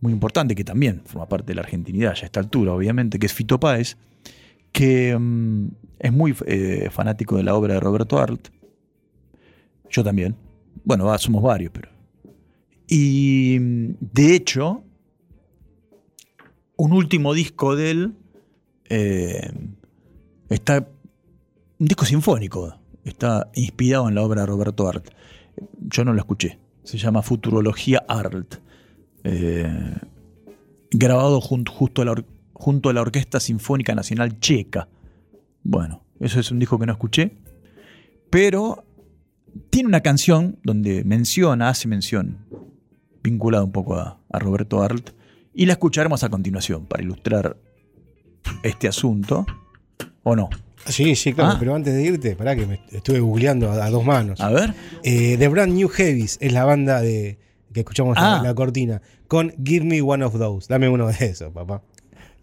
muy 0.00 0.12
importante 0.12 0.54
que 0.54 0.64
también 0.64 1.02
forma 1.04 1.28
parte 1.28 1.48
de 1.48 1.54
la 1.54 1.62
argentinidad 1.62 2.14
ya 2.14 2.22
a 2.22 2.26
esta 2.26 2.40
altura, 2.40 2.72
obviamente, 2.72 3.18
que 3.18 3.26
es 3.26 3.34
Fito 3.34 3.60
Páez, 3.60 3.96
que 4.72 5.16
mm, 5.18 5.68
es 6.00 6.12
muy 6.12 6.34
eh, 6.46 6.88
fanático 6.90 7.36
de 7.36 7.44
la 7.44 7.54
obra 7.54 7.74
de 7.74 7.80
Roberto 7.80 8.18
Arlt. 8.18 8.48
Yo 9.88 10.02
también. 10.02 10.34
Bueno, 10.84 11.16
somos 11.18 11.42
varios, 11.42 11.70
pero. 11.72 11.90
Y 12.88 13.58
de 13.60 14.34
hecho, 14.34 14.82
un 16.76 16.92
último 16.92 17.34
disco 17.34 17.76
de 17.76 17.90
él 17.90 18.14
eh, 18.88 19.52
está 20.48 20.88
un 21.78 21.86
disco 21.86 22.04
sinfónico. 22.04 22.74
Está 23.04 23.50
inspirado 23.54 24.08
en 24.08 24.14
la 24.14 24.22
obra 24.22 24.42
de 24.42 24.46
Roberto 24.46 24.88
Art. 24.88 25.08
Yo 25.80 26.04
no 26.04 26.12
lo 26.12 26.18
escuché. 26.18 26.58
Se 26.82 26.98
llama 26.98 27.22
Futurología 27.22 28.04
Art. 28.08 28.56
Eh, 29.24 29.94
grabado 30.90 31.40
jun- 31.40 31.64
justo 31.68 32.02
a 32.02 32.04
la 32.06 32.24
junto 32.52 32.90
a 32.90 32.92
la 32.92 33.00
Orquesta 33.00 33.40
Sinfónica 33.40 33.94
Nacional 33.94 34.38
Checa. 34.40 34.88
Bueno, 35.62 36.02
eso 36.20 36.40
es 36.40 36.50
un 36.50 36.58
disco 36.58 36.78
que 36.78 36.86
no 36.86 36.92
escuché. 36.92 37.32
Pero 38.30 38.84
tiene 39.70 39.88
una 39.88 40.00
canción 40.00 40.58
donde 40.62 41.04
menciona, 41.04 41.68
hace 41.68 41.88
mención, 41.88 42.38
vinculada 43.22 43.64
un 43.64 43.72
poco 43.72 43.96
a, 43.96 44.20
a 44.30 44.38
Roberto 44.38 44.82
Arlt. 44.82 45.10
Y 45.52 45.66
la 45.66 45.72
escucharemos 45.72 46.22
a 46.22 46.28
continuación 46.28 46.86
para 46.86 47.02
ilustrar 47.02 47.56
este 48.62 48.88
asunto. 48.88 49.46
¿O 50.22 50.36
no? 50.36 50.48
Sí, 50.86 51.14
sí, 51.16 51.32
claro, 51.34 51.52
Ah. 51.52 51.56
pero 51.58 51.74
antes 51.74 51.92
de 51.92 52.02
irte, 52.02 52.36
pará 52.36 52.54
que 52.56 52.66
me 52.66 52.80
estuve 52.90 53.20
googleando 53.20 53.70
a, 53.70 53.84
a 53.84 53.90
dos 53.90 54.04
manos. 54.04 54.40
A 54.40 54.50
ver. 54.50 54.74
Eh, 55.02 55.36
The 55.38 55.48
Brand 55.48 55.72
New 55.74 55.88
Heavies 55.88 56.38
es 56.40 56.52
la 56.52 56.64
banda 56.64 57.00
de 57.02 57.38
que 57.72 57.80
escuchamos 57.80 58.16
Ah. 58.18 58.36
en 58.38 58.44
la 58.44 58.54
cortina. 58.54 59.02
Con 59.28 59.52
Give 59.64 59.84
Me 59.84 60.00
One 60.02 60.24
of 60.24 60.38
Those. 60.38 60.66
Dame 60.68 60.88
uno 60.88 61.08
de 61.08 61.26
esos, 61.26 61.52
papá. 61.52 61.82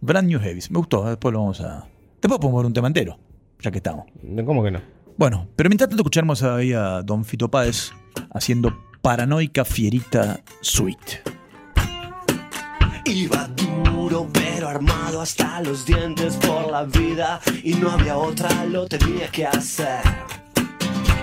Brand 0.02 0.28
New 0.28 0.40
Heavies. 0.40 0.70
Me 0.70 0.78
gustó. 0.78 1.06
Después 1.08 1.34
lo 1.34 1.40
vamos 1.40 1.62
a. 1.62 1.88
Después 2.22 2.40
podemos 2.40 2.62
ver 2.62 2.66
un 2.66 2.74
tema 2.74 2.88
entero. 2.88 3.18
Ya 3.60 3.72
que 3.72 3.78
estamos. 3.78 4.06
¿Cómo 4.46 4.64
que 4.64 4.72
no? 4.72 4.82
Bueno, 5.18 5.48
pero 5.56 5.70
mientras 5.70 5.90
tanto 5.90 6.02
escucharemos 6.04 6.44
ahí 6.44 6.74
a 6.74 7.02
Don 7.02 7.26
Fito 7.26 7.50
Páez 7.50 7.92
haciendo 8.32 8.78
Paranoica 9.02 9.66
Fierita 9.66 10.42
Suite. 10.62 11.24
Iba 13.06 13.48
duro 13.48 14.28
pero 14.32 14.68
armado 14.68 15.22
hasta 15.22 15.62
los 15.62 15.86
dientes 15.86 16.36
por 16.36 16.70
la 16.70 16.84
vida 16.84 17.40
y 17.64 17.74
no 17.74 17.92
había 17.92 18.18
otra, 18.18 18.66
lo 18.66 18.86
tenía 18.86 19.28
que 19.30 19.46
hacer. 19.46 20.02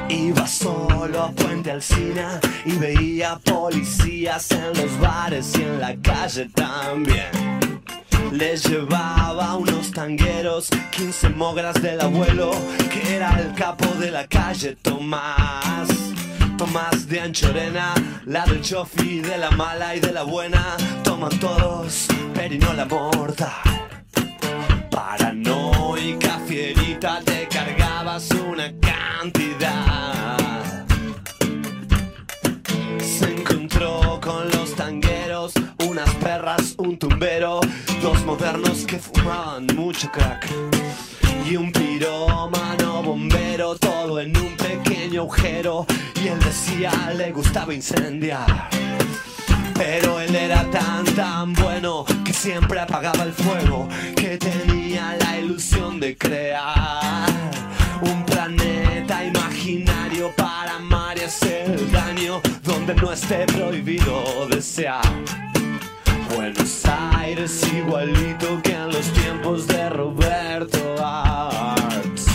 Iba 0.08 0.46
solo 0.46 1.22
a 1.22 1.30
Puente 1.30 1.70
Alsina 1.70 2.40
y 2.64 2.72
veía 2.76 3.38
policías 3.44 4.50
en 4.50 4.68
los 4.68 4.98
bares 5.00 5.52
y 5.58 5.62
en 5.62 5.80
la 5.80 5.96
calle 5.96 6.48
también. 6.54 7.63
Les 8.34 8.64
llevaba 8.64 9.54
unos 9.54 9.92
tangueros, 9.92 10.68
15 10.90 11.28
mogras 11.28 11.80
del 11.80 12.00
abuelo, 12.00 12.50
que 12.90 13.14
era 13.14 13.38
el 13.38 13.54
capo 13.54 13.86
de 14.00 14.10
la 14.10 14.26
calle 14.26 14.74
Tomás. 14.74 15.88
Tomás 16.58 17.06
de 17.06 17.20
Anchorena, 17.20 17.94
la 18.24 18.44
del 18.44 18.60
chofi, 18.60 19.20
de 19.20 19.38
la 19.38 19.52
mala 19.52 19.94
y 19.94 20.00
de 20.00 20.10
la 20.10 20.24
buena, 20.24 20.76
toman 21.04 21.38
todos, 21.38 22.08
pero 22.34 22.56
no 22.58 22.72
la 22.72 22.86
mortal. 22.86 23.52
Paranoica 24.90 26.40
fierita, 26.48 27.20
te 27.24 27.46
cargabas 27.46 28.28
una 28.32 28.72
cantidad. 28.80 30.36
Se 33.00 33.26
encontró 33.26 34.18
con 34.20 34.53
un 36.78 36.98
tumbero, 36.98 37.60
dos 38.02 38.24
modernos 38.24 38.84
que 38.86 38.98
fumaban 38.98 39.66
mucho 39.74 40.10
crack. 40.10 40.46
Y 41.48 41.56
un 41.56 41.70
pirómano 41.72 43.02
bombero, 43.02 43.76
todo 43.76 44.20
en 44.20 44.36
un 44.36 44.56
pequeño 44.56 45.22
agujero. 45.22 45.86
Y 46.22 46.28
él 46.28 46.38
decía, 46.40 46.90
le 47.16 47.32
gustaba 47.32 47.74
incendiar. 47.74 48.68
Pero 49.74 50.20
él 50.20 50.34
era 50.34 50.68
tan 50.70 51.04
tan 51.16 51.52
bueno 51.52 52.04
que 52.24 52.32
siempre 52.32 52.80
apagaba 52.80 53.24
el 53.24 53.32
fuego, 53.32 53.88
que 54.16 54.38
tenía 54.38 55.16
la 55.20 55.38
ilusión 55.38 56.00
de 56.00 56.16
crear 56.16 57.28
un 58.00 58.24
planeta 58.24 59.24
imaginario 59.24 60.30
para 60.36 60.76
amar 60.76 61.18
y 61.18 61.22
hacer 61.22 61.90
daño 61.90 62.40
donde 62.62 62.94
no 62.94 63.12
esté 63.12 63.46
prohibido 63.46 64.46
desear. 64.48 65.53
Buenos 66.34 66.84
Aires 66.86 67.62
igualito 67.72 68.60
que 68.62 68.72
en 68.72 68.88
los 68.88 69.12
tiempos 69.12 69.66
de 69.66 69.90
Roberto 69.90 70.78
Arts. 70.98 72.26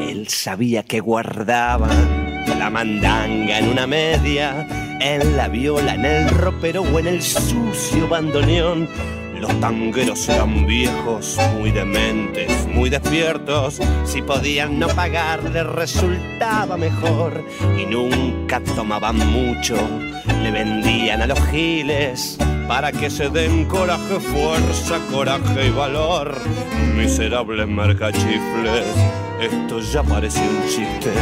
Él 0.00 0.28
sabía 0.28 0.82
que 0.82 1.00
guardaban 1.00 2.24
la 2.58 2.70
mandanga 2.70 3.58
en 3.58 3.68
una 3.68 3.86
media, 3.86 4.66
en 5.00 5.36
la 5.36 5.48
viola, 5.48 5.94
en 5.94 6.04
el 6.04 6.28
ropero 6.30 6.82
o 6.82 6.98
en 6.98 7.06
el 7.06 7.22
sucio 7.22 8.08
bandoneón. 8.08 8.88
Los 9.44 9.60
tangueros 9.60 10.26
eran 10.30 10.66
viejos, 10.66 11.36
muy 11.58 11.70
dementes, 11.70 12.66
muy 12.66 12.88
despiertos. 12.88 13.78
Si 14.06 14.22
podían 14.22 14.78
no 14.78 14.88
pagar, 14.88 15.42
les 15.50 15.66
resultaba 15.66 16.78
mejor. 16.78 17.44
Y 17.78 17.84
nunca 17.84 18.60
tomaban 18.60 19.18
mucho, 19.18 19.76
le 20.42 20.50
vendían 20.50 21.20
a 21.20 21.26
los 21.26 21.38
giles 21.48 22.38
para 22.66 22.90
que 22.90 23.10
se 23.10 23.28
den 23.28 23.66
coraje, 23.66 24.18
fuerza, 24.18 24.98
coraje 25.12 25.66
y 25.66 25.70
valor. 25.70 26.38
Miserables 26.96 27.68
mercachifles, 27.68 28.86
esto 29.42 29.80
ya 29.80 30.02
parece 30.02 30.40
un 30.40 30.66
chiste. 30.70 31.12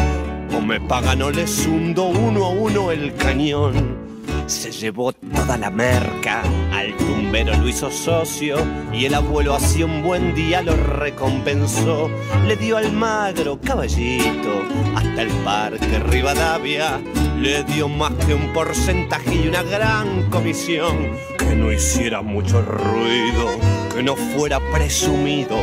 O 0.56 0.61
me 0.61 0.80
pagan 0.80 1.22
o 1.22 1.30
les 1.32 1.66
hundo 1.66 2.04
uno 2.04 2.44
a 2.44 2.50
uno 2.50 2.92
el 2.92 3.16
cañón. 3.16 4.02
Se 4.46 4.70
llevó 4.70 5.12
toda 5.12 5.57
la 5.57 5.70
merca 5.70 6.42
Al 6.72 6.96
tumbero 6.96 7.57
lo 7.57 7.68
hizo 7.68 7.90
socio 7.90 8.57
y 8.92 9.07
el 9.07 9.14
abuelo 9.14 9.55
hacía 9.55 9.87
un 9.87 10.02
buen 10.02 10.35
día 10.35 10.61
lo 10.62 10.76
recompensó. 10.76 12.11
Le 12.46 12.57
dio 12.57 12.76
al 12.76 12.92
magro 12.92 13.59
caballito 13.59 14.62
hasta 14.94 15.22
el 15.22 15.31
parque 15.44 15.98
Rivadavia. 15.98 17.00
Le 17.40 17.64
dio 17.64 17.88
más 17.88 18.12
que 18.26 18.35
un 18.35 18.52
porcentaje 18.52 19.35
y 19.35 19.48
una 19.48 19.62
gran 19.62 20.28
comisión. 20.31 21.16
Que 21.38 21.57
no 21.57 21.72
hiciera 21.72 22.20
mucho 22.22 22.61
ruido, 22.61 23.50
que 23.94 24.02
no 24.02 24.14
fuera 24.14 24.61
presumido. 24.72 25.57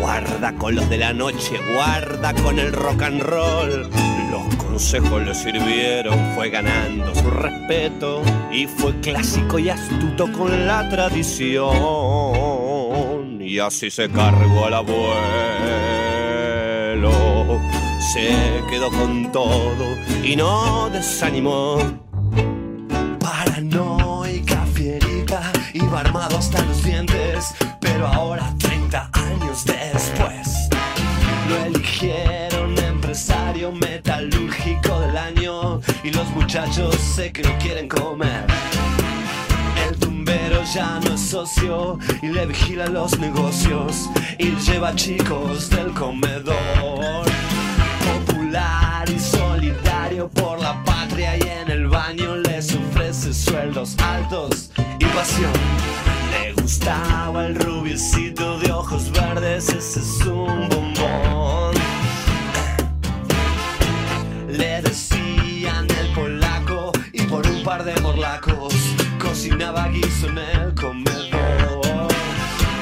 Guarda 0.00 0.52
con 0.54 0.74
los 0.74 0.88
de 0.90 0.98
la 0.98 1.12
noche, 1.12 1.58
guarda 1.74 2.34
con 2.34 2.58
el 2.58 2.72
rock 2.72 3.02
and 3.02 3.22
roll. 3.22 3.90
Los 4.32 4.56
consejos 4.56 5.22
le 5.22 5.34
sirvieron, 5.34 6.18
fue 6.34 6.48
ganando 6.48 7.14
su 7.14 7.28
respeto 7.28 8.22
y 8.50 8.66
fue 8.66 8.98
clásico 9.00 9.58
y 9.58 9.68
astuto 9.68 10.32
con 10.32 10.66
la 10.66 10.88
tradición. 10.88 11.52
Y 13.42 13.58
así 13.58 13.90
se 13.90 14.08
cargó 14.08 14.64
al 14.64 14.72
abuelo, 14.72 15.12
se 18.14 18.62
quedó 18.70 18.90
con 18.90 19.30
todo 19.30 19.84
y 20.24 20.34
no 20.34 20.88
desanimó. 20.88 21.76
Paranoica, 23.20 24.64
fierita, 24.72 25.52
iba 25.74 26.00
armado 26.00 26.38
hasta 26.38 26.64
los 26.64 26.82
dientes, 26.82 27.54
pero 27.80 28.06
ahora 28.06 28.50
30 28.58 29.10
años 29.12 29.66
después 29.66 30.70
lo 31.50 31.66
eligieron 31.66 32.51
muchachos 36.52 36.94
sé 36.96 37.32
que 37.32 37.42
no 37.42 37.56
quieren 37.58 37.88
comer. 37.88 38.44
El 39.88 39.96
tumbero 39.96 40.62
ya 40.74 41.00
no 41.00 41.14
es 41.14 41.20
socio 41.20 41.98
y 42.20 42.28
le 42.28 42.44
vigila 42.44 42.88
los 42.88 43.18
negocios 43.18 44.10
y 44.38 44.50
lleva 44.56 44.94
chicos 44.94 45.70
del 45.70 45.94
comedor. 45.94 47.24
Popular 48.04 49.08
y 49.08 49.18
solidario 49.18 50.28
por 50.28 50.60
la 50.60 50.84
patria 50.84 51.38
y 51.38 51.40
en 51.40 51.70
el 51.70 51.86
baño 51.86 52.36
les 52.36 52.74
ofrece 52.74 53.32
sueldos 53.32 53.96
altos 53.98 54.72
y 54.98 55.06
pasión. 55.06 55.52
Le 56.32 56.52
gustaba 56.52 57.46
el 57.46 57.54
rubiecito 57.54 58.58
de 58.58 58.72
ojos 58.72 59.10
verdes, 59.10 59.70
ese 59.70 60.00
es 60.00 60.26
un 60.26 60.68
bombón. 60.68 61.74
Le 64.48 64.82
cocinaba 69.62 69.88
guiso 69.88 70.26
en 70.28 70.38
el 70.38 70.74
comedor. 70.74 72.08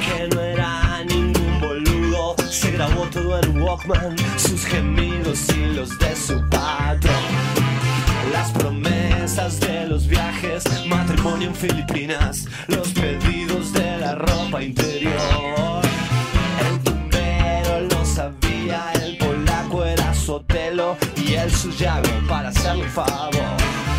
Que 0.05 0.29
no 0.35 0.41
era 0.41 1.05
ningún 1.05 1.61
boludo, 1.61 2.37
se 2.49 2.71
grabó 2.71 3.03
todo 3.13 3.41
en 3.43 3.61
Walkman, 3.61 4.17
sus 4.39 4.65
gemidos 4.65 5.49
y 5.51 5.75
los 5.75 5.99
de 5.99 6.17
su 6.17 6.41
patrón. 6.49 7.15
Las 8.33 8.51
promesas 8.53 9.61
de 9.61 9.87
los 9.89 10.07
viajes, 10.07 10.65
matrimonio 10.87 11.49
en 11.49 11.55
Filipinas, 11.55 12.47
los 12.69 12.89
pedidos 12.89 13.73
de 13.73 13.99
la 13.99 14.15
ropa 14.15 14.63
interior. 14.63 15.83
El 16.71 16.81
tumbero 16.81 17.81
lo 17.91 18.05
sabía, 18.07 18.93
el 19.03 19.19
polaco 19.19 19.85
era 19.85 20.15
Sotelo 20.15 20.97
y 21.17 21.35
él 21.35 21.51
su 21.51 21.71
llave 21.73 22.09
para 22.27 22.49
hacerle 22.49 22.89
favor. 22.89 23.90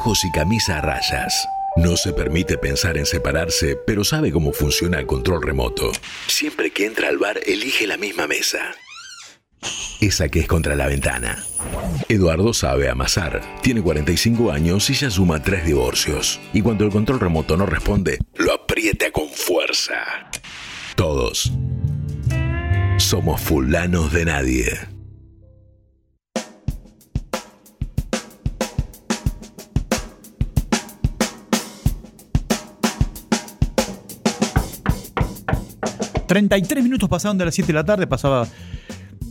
Anteojos 0.00 0.24
y 0.24 0.30
camisa 0.30 0.78
a 0.78 0.80
rayas. 0.80 1.48
No 1.76 1.96
se 1.96 2.12
permite 2.12 2.58
pensar 2.58 2.96
en 2.96 3.06
separarse, 3.06 3.76
pero 3.86 4.02
sabe 4.02 4.32
cómo 4.32 4.52
funciona 4.52 4.98
el 4.98 5.06
control 5.06 5.42
remoto. 5.42 5.92
Siempre 6.26 6.70
que 6.70 6.86
entra 6.86 7.08
al 7.08 7.18
bar, 7.18 7.40
elige 7.46 7.86
la 7.86 7.96
misma 7.96 8.26
mesa. 8.26 8.58
Esa 10.00 10.28
que 10.28 10.40
es 10.40 10.46
contra 10.46 10.74
la 10.74 10.86
ventana. 10.86 11.44
Eduardo 12.08 12.54
sabe 12.54 12.88
amasar. 12.88 13.42
Tiene 13.62 13.82
45 13.82 14.50
años 14.50 14.88
y 14.88 14.94
ya 14.94 15.10
suma 15.10 15.42
tres 15.42 15.66
divorcios. 15.66 16.40
Y 16.54 16.62
cuando 16.62 16.84
el 16.84 16.90
control 16.90 17.20
remoto 17.20 17.56
no 17.56 17.66
responde, 17.66 18.18
lo 18.36 18.54
aprieta 18.54 19.10
con 19.10 19.28
fuerza. 19.28 20.30
Todos 20.96 21.52
somos 22.96 23.40
fulanos 23.40 24.12
de 24.12 24.24
nadie. 24.24 24.99
33 36.30 36.84
minutos 36.84 37.08
pasaron 37.08 37.38
de 37.38 37.44
las 37.44 37.56
7 37.56 37.66
de 37.66 37.72
la 37.72 37.84
tarde, 37.84 38.06
pasaba 38.06 38.46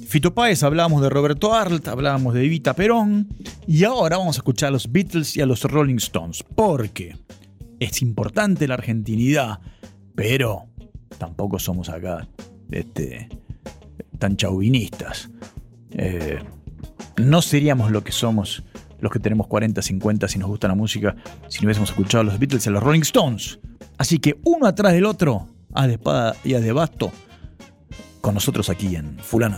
Fito 0.09 0.33
Páez, 0.33 0.63
hablábamos 0.63 1.01
de 1.01 1.09
Roberto 1.09 1.53
Arlt, 1.53 1.88
hablábamos 1.88 2.33
de 2.33 2.43
Evita 2.43 2.73
Perón, 2.73 3.29
y 3.65 3.85
ahora 3.85 4.17
vamos 4.17 4.35
a 4.35 4.39
escuchar 4.39 4.67
a 4.67 4.71
los 4.71 4.91
Beatles 4.91 5.38
y 5.38 5.41
a 5.41 5.45
los 5.45 5.63
Rolling 5.63 5.95
Stones, 5.95 6.43
porque 6.43 7.15
es 7.79 8.01
importante 8.01 8.67
la 8.67 8.73
argentinidad, 8.73 9.62
pero 10.13 10.65
tampoco 11.17 11.57
somos 11.57 11.88
acá 11.88 12.27
este, 12.69 13.29
tan 14.17 14.35
chauvinistas. 14.35 15.29
Eh, 15.91 16.39
no 17.15 17.41
seríamos 17.41 17.91
lo 17.91 18.03
que 18.03 18.12
somos 18.12 18.62
los 18.99 19.09
que 19.09 19.19
tenemos 19.19 19.47
40, 19.47 19.81
50 19.81 20.27
si 20.27 20.38
nos 20.38 20.49
gusta 20.49 20.67
la 20.67 20.75
música, 20.75 21.15
si 21.47 21.62
no 21.62 21.67
hubiésemos 21.67 21.91
escuchado 21.91 22.23
a 22.23 22.25
los 22.25 22.39
Beatles 22.39 22.65
y 22.65 22.69
a 22.69 22.73
los 22.73 22.83
Rolling 22.83 23.03
Stones. 23.03 23.57
Así 23.97 24.19
que 24.19 24.38
uno 24.43 24.67
atrás 24.67 24.91
del 24.91 25.05
otro, 25.05 25.47
a 25.73 25.88
de 25.88 25.93
espada 25.93 26.36
y 26.43 26.53
a 26.53 26.60
de 26.60 26.71
basto, 26.71 27.12
con 28.21 28.34
nosotros 28.34 28.69
aquí 28.69 28.95
en 28.95 29.17
Fulano 29.19 29.58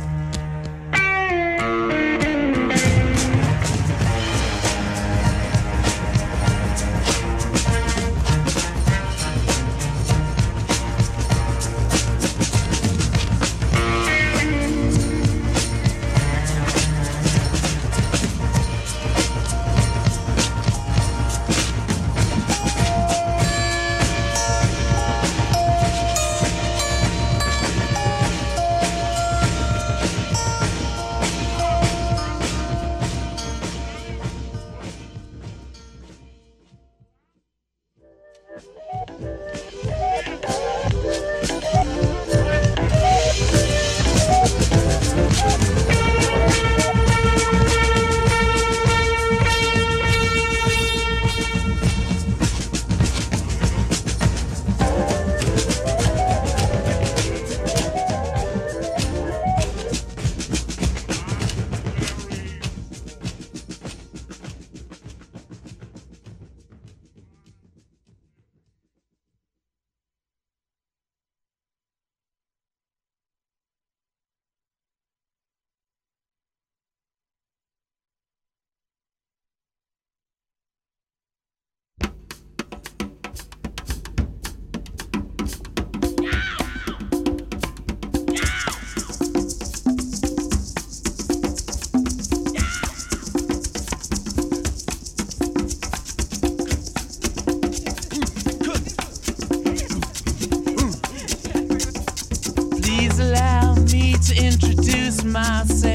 Myself. 105.31 105.90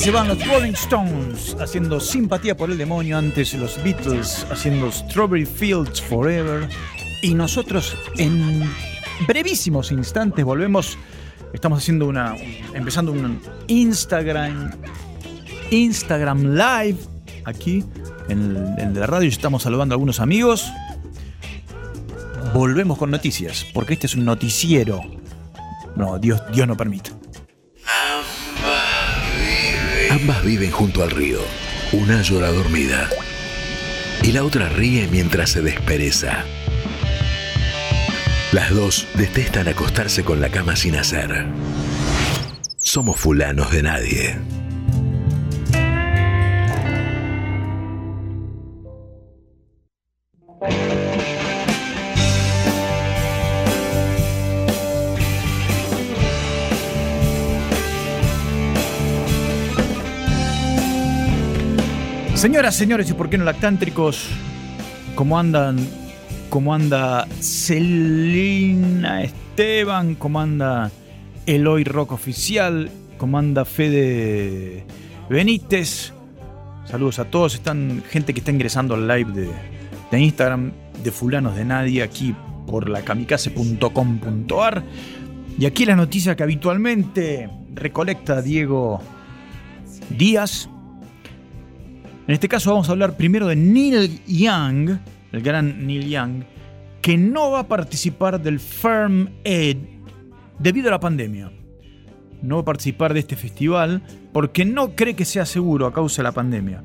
Se 0.00 0.10
van 0.10 0.28
los 0.28 0.46
Rolling 0.46 0.72
Stones 0.72 1.54
haciendo 1.60 2.00
simpatía 2.00 2.56
por 2.56 2.70
el 2.70 2.78
demonio, 2.78 3.18
antes 3.18 3.52
los 3.52 3.76
Beatles 3.84 4.46
haciendo 4.50 4.90
Strawberry 4.90 5.44
Fields 5.44 6.00
Forever. 6.00 6.70
Y 7.20 7.34
nosotros 7.34 7.94
en 8.16 8.62
brevísimos 9.28 9.92
instantes 9.92 10.42
volvemos. 10.42 10.96
Estamos 11.52 11.80
haciendo 11.80 12.06
una. 12.06 12.34
empezando 12.72 13.12
un 13.12 13.42
Instagram. 13.66 14.70
Instagram 15.70 16.54
Live 16.54 16.98
aquí 17.44 17.84
en 18.30 18.94
la 18.94 19.06
radio. 19.06 19.28
Estamos 19.28 19.64
saludando 19.64 19.92
a 19.92 19.96
algunos 19.96 20.18
amigos. 20.18 20.72
Volvemos 22.54 22.96
con 22.96 23.10
noticias, 23.10 23.66
porque 23.74 23.92
este 23.92 24.06
es 24.06 24.14
un 24.14 24.24
noticiero. 24.24 25.02
No, 25.94 26.18
Dios, 26.18 26.40
Dios 26.54 26.66
no 26.66 26.74
permite. 26.74 27.19
Ambas 30.20 30.44
viven 30.44 30.70
junto 30.70 31.02
al 31.02 31.10
río. 31.10 31.40
Una 31.92 32.20
llora 32.20 32.48
dormida 32.48 33.08
y 34.22 34.32
la 34.32 34.44
otra 34.44 34.68
ríe 34.68 35.08
mientras 35.10 35.48
se 35.48 35.62
despereza. 35.62 36.44
Las 38.52 38.68
dos 38.70 39.08
detestan 39.14 39.68
acostarse 39.68 40.22
con 40.22 40.42
la 40.42 40.50
cama 40.50 40.76
sin 40.76 40.96
hacer. 40.96 41.46
Somos 42.76 43.18
fulanos 43.18 43.72
de 43.72 43.82
nadie. 43.82 44.59
Señoras, 62.40 62.74
señores, 62.74 63.10
y 63.10 63.12
por 63.12 63.28
qué 63.28 63.36
no 63.36 63.44
lactántricos, 63.44 64.26
¿cómo 65.14 65.38
andan? 65.38 65.76
¿Cómo 66.48 66.72
anda 66.72 67.28
Celina 67.38 69.22
Esteban? 69.22 70.14
¿Cómo 70.14 70.40
anda 70.40 70.90
Eloy 71.44 71.84
Rock 71.84 72.12
Oficial? 72.12 72.90
¿Cómo 73.18 73.38
anda 73.38 73.66
Fede 73.66 74.86
Benítez? 75.28 76.14
Saludos 76.86 77.18
a 77.18 77.26
todos. 77.26 77.56
Están 77.56 78.02
gente 78.08 78.32
que 78.32 78.38
está 78.40 78.50
ingresando 78.50 78.94
al 78.94 79.06
live 79.06 79.32
de, 79.32 79.50
de 80.10 80.18
Instagram 80.18 80.72
de 81.04 81.10
Fulanos 81.10 81.56
de 81.56 81.66
Nadie 81.66 82.02
aquí 82.02 82.34
por 82.66 82.88
la 82.88 83.02
kamikaze.com.ar. 83.02 84.82
Y 85.58 85.66
aquí 85.66 85.84
la 85.84 85.94
noticia 85.94 86.34
que 86.36 86.42
habitualmente 86.42 87.50
recolecta 87.74 88.40
Diego 88.40 89.02
Díaz. 90.08 90.70
En 92.30 92.34
este 92.34 92.48
caso 92.48 92.70
vamos 92.70 92.88
a 92.88 92.92
hablar 92.92 93.16
primero 93.16 93.48
de 93.48 93.56
Neil 93.56 94.24
Young, 94.24 95.00
el 95.32 95.42
gran 95.42 95.84
Neil 95.84 96.08
Young, 96.08 96.44
que 97.02 97.18
no 97.18 97.50
va 97.50 97.58
a 97.58 97.66
participar 97.66 98.40
del 98.40 98.60
Firm 98.60 99.30
Aid 99.44 99.78
debido 100.56 100.86
a 100.86 100.90
la 100.92 101.00
pandemia. 101.00 101.50
No 102.40 102.54
va 102.54 102.60
a 102.60 102.64
participar 102.66 103.14
de 103.14 103.18
este 103.18 103.34
festival 103.34 104.00
porque 104.32 104.64
no 104.64 104.94
cree 104.94 105.16
que 105.16 105.24
sea 105.24 105.44
seguro 105.44 105.88
a 105.88 105.92
causa 105.92 106.22
de 106.22 106.28
la 106.28 106.30
pandemia. 106.30 106.84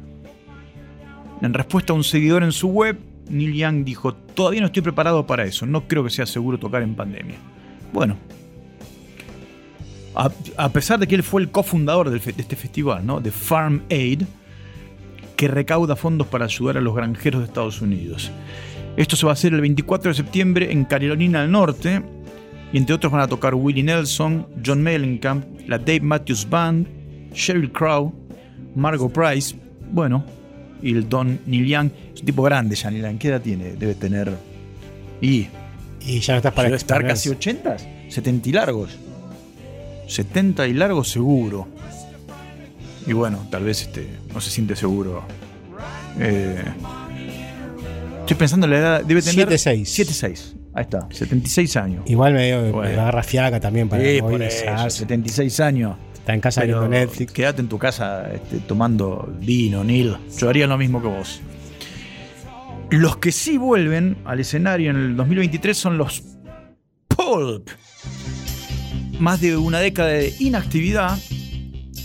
En 1.44 1.54
respuesta 1.54 1.94
a 1.94 1.96
un 1.96 2.04
seguidor 2.04 2.42
en 2.42 2.52
su 2.52 2.70
web, 2.70 2.98
Neil 3.30 3.54
Young 3.54 3.84
dijo, 3.84 4.16
todavía 4.16 4.62
no 4.62 4.66
estoy 4.66 4.82
preparado 4.82 5.28
para 5.28 5.44
eso, 5.44 5.68
no 5.68 5.88
creo 5.88 6.04
que 6.04 6.10
sea 6.10 6.26
seguro 6.26 6.58
tocar 6.58 6.82
en 6.82 6.96
pandemia. 6.96 7.36
Bueno, 7.94 8.18
a, 10.16 10.32
a 10.58 10.70
pesar 10.70 10.98
de 10.98 11.06
que 11.06 11.14
él 11.14 11.22
fue 11.22 11.44
el 11.44 11.52
cofundador 11.52 12.10
de 12.10 12.18
este 12.18 12.56
festival, 12.56 13.06
¿no? 13.06 13.20
de 13.22 13.30
Farm 13.30 13.84
Aid, 13.92 14.24
que 15.36 15.48
recauda 15.48 15.96
fondos 15.96 16.28
para 16.28 16.46
ayudar 16.46 16.78
a 16.78 16.82
los 16.82 16.96
granjeros 16.96 17.42
de 17.42 17.48
Estados 17.48 17.82
Unidos. 17.82 18.32
Esto 18.98 19.16
se 19.16 19.26
va 19.26 19.32
a 19.32 19.34
hacer 19.34 19.54
el 19.54 19.62
24 19.62 20.12
de 20.12 20.16
septiembre 20.16 20.72
en 20.72 20.86
Carolina 20.86 21.42
del 21.42 21.52
Norte. 21.52 22.02
Y 22.72 22.78
entre 22.78 22.96
otros 22.96 23.12
van 23.12 23.22
a 23.22 23.28
tocar 23.28 23.54
Willie 23.54 23.84
Nelson, 23.84 24.48
John 24.66 24.82
Mellencamp, 24.82 25.46
la 25.68 25.78
Dave 25.78 26.02
Matthews 26.02 26.50
Band, 26.50 26.88
Sheryl 27.34 27.72
Crow, 27.72 28.14
Margot 28.76 29.12
Price, 29.12 29.56
bueno, 29.92 30.26
y 30.82 30.94
el 30.94 31.08
Don 31.08 31.40
Neil 31.46 31.68
Young. 31.68 31.90
Es 32.14 32.22
un 32.22 32.26
tipo 32.26 32.44
grande 32.44 32.76
ya, 32.76 32.90
Neil 32.90 33.04
Young. 33.04 33.18
¿Qué 33.18 33.28
edad 33.30 33.42
tiene? 33.42 33.74
Debe 33.74 33.96
tener... 33.96 34.34
Y 35.22 35.48
Y 36.06 36.20
ya 36.20 36.34
no 36.34 36.38
estás 36.38 36.54
para 36.54 36.68
debe 36.68 36.78
estar 36.78 37.06
casi 37.06 37.30
80, 37.30 37.78
70 38.10 38.50
y 38.50 38.52
largos. 38.52 38.98
70 40.08 40.68
y 40.68 40.74
largos 40.74 41.10
seguro. 41.10 41.68
Y 43.08 43.14
bueno, 43.14 43.48
tal 43.52 43.64
vez 43.64 43.84
este, 43.84 44.08
no 44.34 44.42
se 44.42 44.50
siente 44.50 44.76
seguro. 44.76 45.24
Eh, 46.20 46.64
estoy 48.22 48.38
pensando 48.38 48.66
en 48.66 48.72
la 48.72 48.78
edad. 48.80 49.04
Debe 49.04 49.22
tener. 49.22 49.48
7'6". 49.50 49.82
7'6". 49.84 50.56
Ahí 50.74 50.82
está, 50.84 51.08
76 51.10 51.78
años. 51.78 52.04
Igual 52.06 52.34
medio 52.34 52.60
Bueno. 52.74 52.82
me 52.82 53.00
agarra 53.00 53.24
fiaca 53.24 53.60
también 53.62 53.88
para 53.88 54.04
Sí, 54.04 54.20
por 54.20 54.42
eso, 54.42 54.90
76 54.90 55.60
años. 55.62 55.96
Está 56.16 56.34
en 56.34 56.42
casa 56.42 56.64
viendo 56.64 56.88
Netflix. 56.90 57.32
quédate 57.32 57.62
en 57.62 57.70
tu 57.70 57.78
casa 57.78 58.30
este, 58.34 58.58
tomando 58.60 59.32
vino, 59.40 59.84
Neil. 59.84 60.18
Yo 60.38 60.50
haría 60.50 60.68
lo 60.68 60.78
mismo 60.78 61.02
que 61.02 61.08
vos. 61.08 61.40
Los 62.90 63.18
que 63.18 63.32
sí 63.32 63.58
vuelven 63.58 64.18
al 64.26 64.40
escenario 64.40 64.90
en 64.92 64.98
el 64.98 65.16
2023 65.16 65.78
son 65.78 65.98
los 65.98 66.24
Pulp. 67.08 67.70
Más 69.20 69.40
de 69.40 69.56
una 69.56 69.80
década 69.80 70.10
de 70.10 70.34
inactividad 70.40 71.18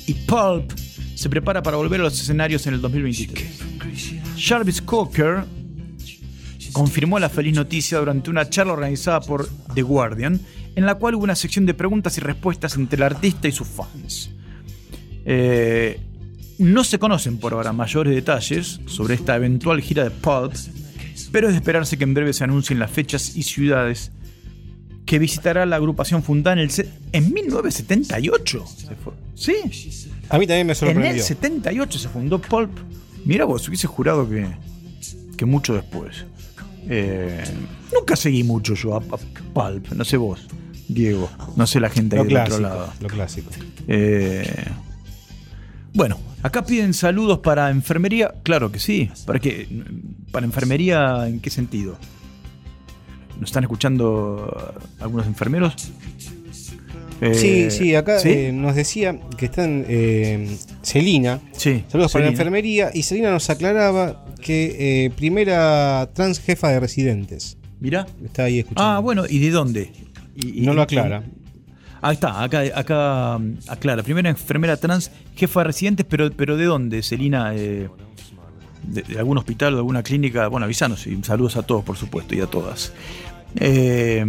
y 0.07 0.15
Pulp 0.15 0.71
se 1.21 1.29
prepara 1.29 1.63
para 1.63 1.77
volver 1.77 2.01
a 2.01 2.05
los 2.05 2.19
escenarios 2.19 2.67
en 2.67 2.73
el 2.73 2.81
2023. 2.81 3.59
Jarvis 4.39 4.81
Cocker 4.81 5.45
confirmó 6.73 7.19
la 7.19 7.29
feliz 7.29 7.55
noticia 7.55 7.99
durante 7.99 8.31
una 8.31 8.49
charla 8.49 8.73
organizada 8.73 9.21
por 9.21 9.47
The 9.75 9.83
Guardian, 9.83 10.41
en 10.75 10.87
la 10.87 10.95
cual 10.95 11.17
hubo 11.17 11.25
una 11.25 11.35
sección 11.35 11.67
de 11.67 11.75
preguntas 11.75 12.17
y 12.17 12.23
respuestas 12.23 12.75
entre 12.77 12.97
el 12.97 13.03
artista 13.03 13.49
y 13.49 13.53
sus 13.53 13.69
fans. 13.69 14.31
Eh, 15.27 16.01
no 16.59 16.85
se 16.85 16.99
conocen 16.99 17.37
por 17.37 17.53
ahora 17.53 17.75
mayores 17.75 18.15
detalles 18.15 18.81
sobre 18.87 19.13
esta 19.13 19.37
eventual 19.37 19.83
gira 19.83 20.05
de 20.05 20.11
Pulp, 20.13 20.55
pero 21.31 21.49
es 21.49 21.53
de 21.53 21.59
esperarse 21.59 21.99
que 21.99 22.05
en 22.05 22.15
breve 22.15 22.33
se 22.33 22.45
anuncien 22.45 22.79
las 22.79 22.91
fechas 22.91 23.37
y 23.37 23.43
ciudades 23.43 24.11
que 25.05 25.19
visitará 25.19 25.67
la 25.67 25.77
agrupación 25.77 26.23
fundada 26.23 26.63
en, 26.63 26.71
el 26.71 26.89
en 27.13 27.35
1978. 27.35 28.65
Se 28.67 28.95
fue. 28.95 29.13
Sí, 29.35 29.55
A 30.31 30.39
mí 30.39 30.47
también 30.47 30.67
me 30.67 30.73
en 30.73 30.77
sorprendió. 30.77 31.11
el 31.11 31.21
78 31.21 31.99
se 31.99 32.09
fundó 32.09 32.41
Pulp. 32.41 32.71
Mira 33.25 33.45
vos, 33.45 33.67
hubiese 33.69 33.87
jurado 33.87 34.29
que, 34.29 34.47
que 35.37 35.45
mucho 35.45 35.75
después. 35.75 36.25
Eh, 36.89 37.45
nunca 37.93 38.17
seguí 38.17 38.43
mucho 38.45 38.75
yo 38.75 38.95
a, 38.95 38.99
a 38.99 39.19
Pulp, 39.53 39.89
no 39.93 40.05
sé 40.05 40.17
vos, 40.17 40.47
Diego, 40.89 41.31
no 41.57 41.67
sé 41.67 41.79
la 41.79 41.91
gente 41.91 42.17
ahí 42.19 42.23
Lo 42.25 42.29
del 42.29 42.37
otro 42.39 42.57
clásico, 42.57 42.69
lado. 42.69 42.93
lo 43.01 43.09
clásico. 43.09 43.51
Eh, 43.87 44.65
bueno, 45.93 46.19
acá 46.43 46.65
piden 46.65 46.95
saludos 46.95 47.41
para 47.41 47.69
enfermería. 47.71 48.33
Claro 48.45 48.71
que 48.73 48.79
sí. 48.79 49.11
¿Para 49.27 49.39
qué? 49.41 49.69
¿Para 50.31 50.47
enfermería 50.47 51.27
en 51.29 51.41
qué 51.41 51.51
sentido? 51.51 51.99
¿Nos 53.41 53.51
están 53.51 53.65
escuchando 53.65 54.75
algunos 55.01 55.27
enfermeros? 55.27 55.75
Eh, 57.21 57.35
sí, 57.35 57.71
sí, 57.71 57.95
acá 57.95 58.19
¿sí? 58.19 58.31
eh, 58.31 58.53
nos 58.53 58.75
decía 58.75 59.19
que 59.37 59.45
están 59.47 59.85
eh, 59.89 60.49
Celina. 60.83 61.41
Sí, 61.53 61.85
Saludos 61.89 62.13
para 62.13 62.25
la 62.27 62.31
enfermería. 62.31 62.91
Y 62.95 63.03
Celina 63.03 63.31
nos 63.31 63.51
aclaraba 63.51 64.25
que 64.41 65.13
primera 65.17 66.09
trans 66.15 66.41
jefa 66.41 66.69
de 66.71 66.81
residentes. 66.81 67.59
Mirá. 67.81 68.07
Está 68.25 68.45
ahí 68.45 68.61
escuchando. 68.61 68.91
Ah, 68.91 68.99
bueno, 69.01 69.25
¿y 69.29 69.39
de 69.39 69.51
dónde? 69.51 69.93
Y- 70.37 70.63
y- 70.63 70.67
no 70.67 70.73
lo 70.75 70.83
aclara. 70.83 71.23
Ahí 72.03 72.15
está, 72.15 72.43
acá, 72.43 72.63
acá 72.75 73.37
um, 73.37 73.57
aclara. 73.69 74.03
Primera 74.03 74.31
enfermera 74.31 74.79
trans, 74.79 75.11
jefa 75.37 75.61
de 75.61 75.65
residentes, 75.65 76.07
pero, 76.09 76.31
pero 76.33 76.57
¿de 76.57 76.65
dónde, 76.65 77.03
Celina? 77.03 77.53
Eh, 77.55 77.89
de, 78.83 79.03
de 79.03 79.19
algún 79.19 79.37
hospital 79.37 79.75
o 79.75 79.77
de 79.77 79.81
alguna 79.81 80.03
clínica? 80.03 80.49
Bueno, 80.49 80.65
avisanos 80.65 81.07
y 81.07 81.23
saludos 81.23 81.57
a 81.59 81.63
todos, 81.63 81.85
por 81.85 81.99
supuesto, 81.99 82.35
y 82.35 82.41
a 82.41 82.47
todas. 82.47 82.95
Eh, 83.57 84.25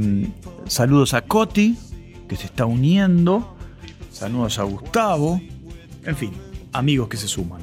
saludos 0.68 1.14
a 1.14 1.22
Coti, 1.22 1.78
que 2.32 2.38
se 2.38 2.46
está 2.46 2.66
uniendo. 2.66 3.58
Saludos 4.10 4.58
a 4.58 4.64
Gustavo. 4.64 5.42
En 6.06 6.16
fin, 6.16 6.32
amigos 6.72 7.10
que 7.10 7.18
se 7.18 7.28
suman. 7.28 7.60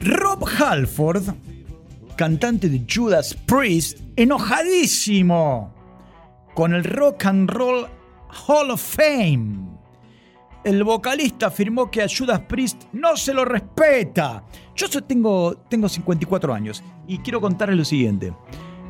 Rob 0.00 0.42
Halford, 0.58 1.34
cantante 2.16 2.70
de 2.70 2.86
Judas 2.88 3.34
Priest, 3.34 3.98
enojadísimo 4.16 5.74
con 6.54 6.72
el 6.72 6.82
Rock 6.82 7.26
and 7.26 7.50
Roll 7.50 7.86
Hall 8.46 8.70
of 8.70 8.80
Fame. 8.80 9.68
El 10.64 10.82
vocalista 10.82 11.48
afirmó 11.48 11.90
que 11.90 12.02
a 12.02 12.08
Judas 12.08 12.40
Priest 12.48 12.84
no 12.94 13.18
se 13.18 13.34
lo 13.34 13.44
respeta. 13.44 14.44
Yo 14.76 14.88
tengo, 15.02 15.58
tengo 15.68 15.90
54 15.90 16.54
años 16.54 16.82
y 17.06 17.18
quiero 17.18 17.38
contarles 17.42 17.76
lo 17.76 17.84
siguiente. 17.84 18.32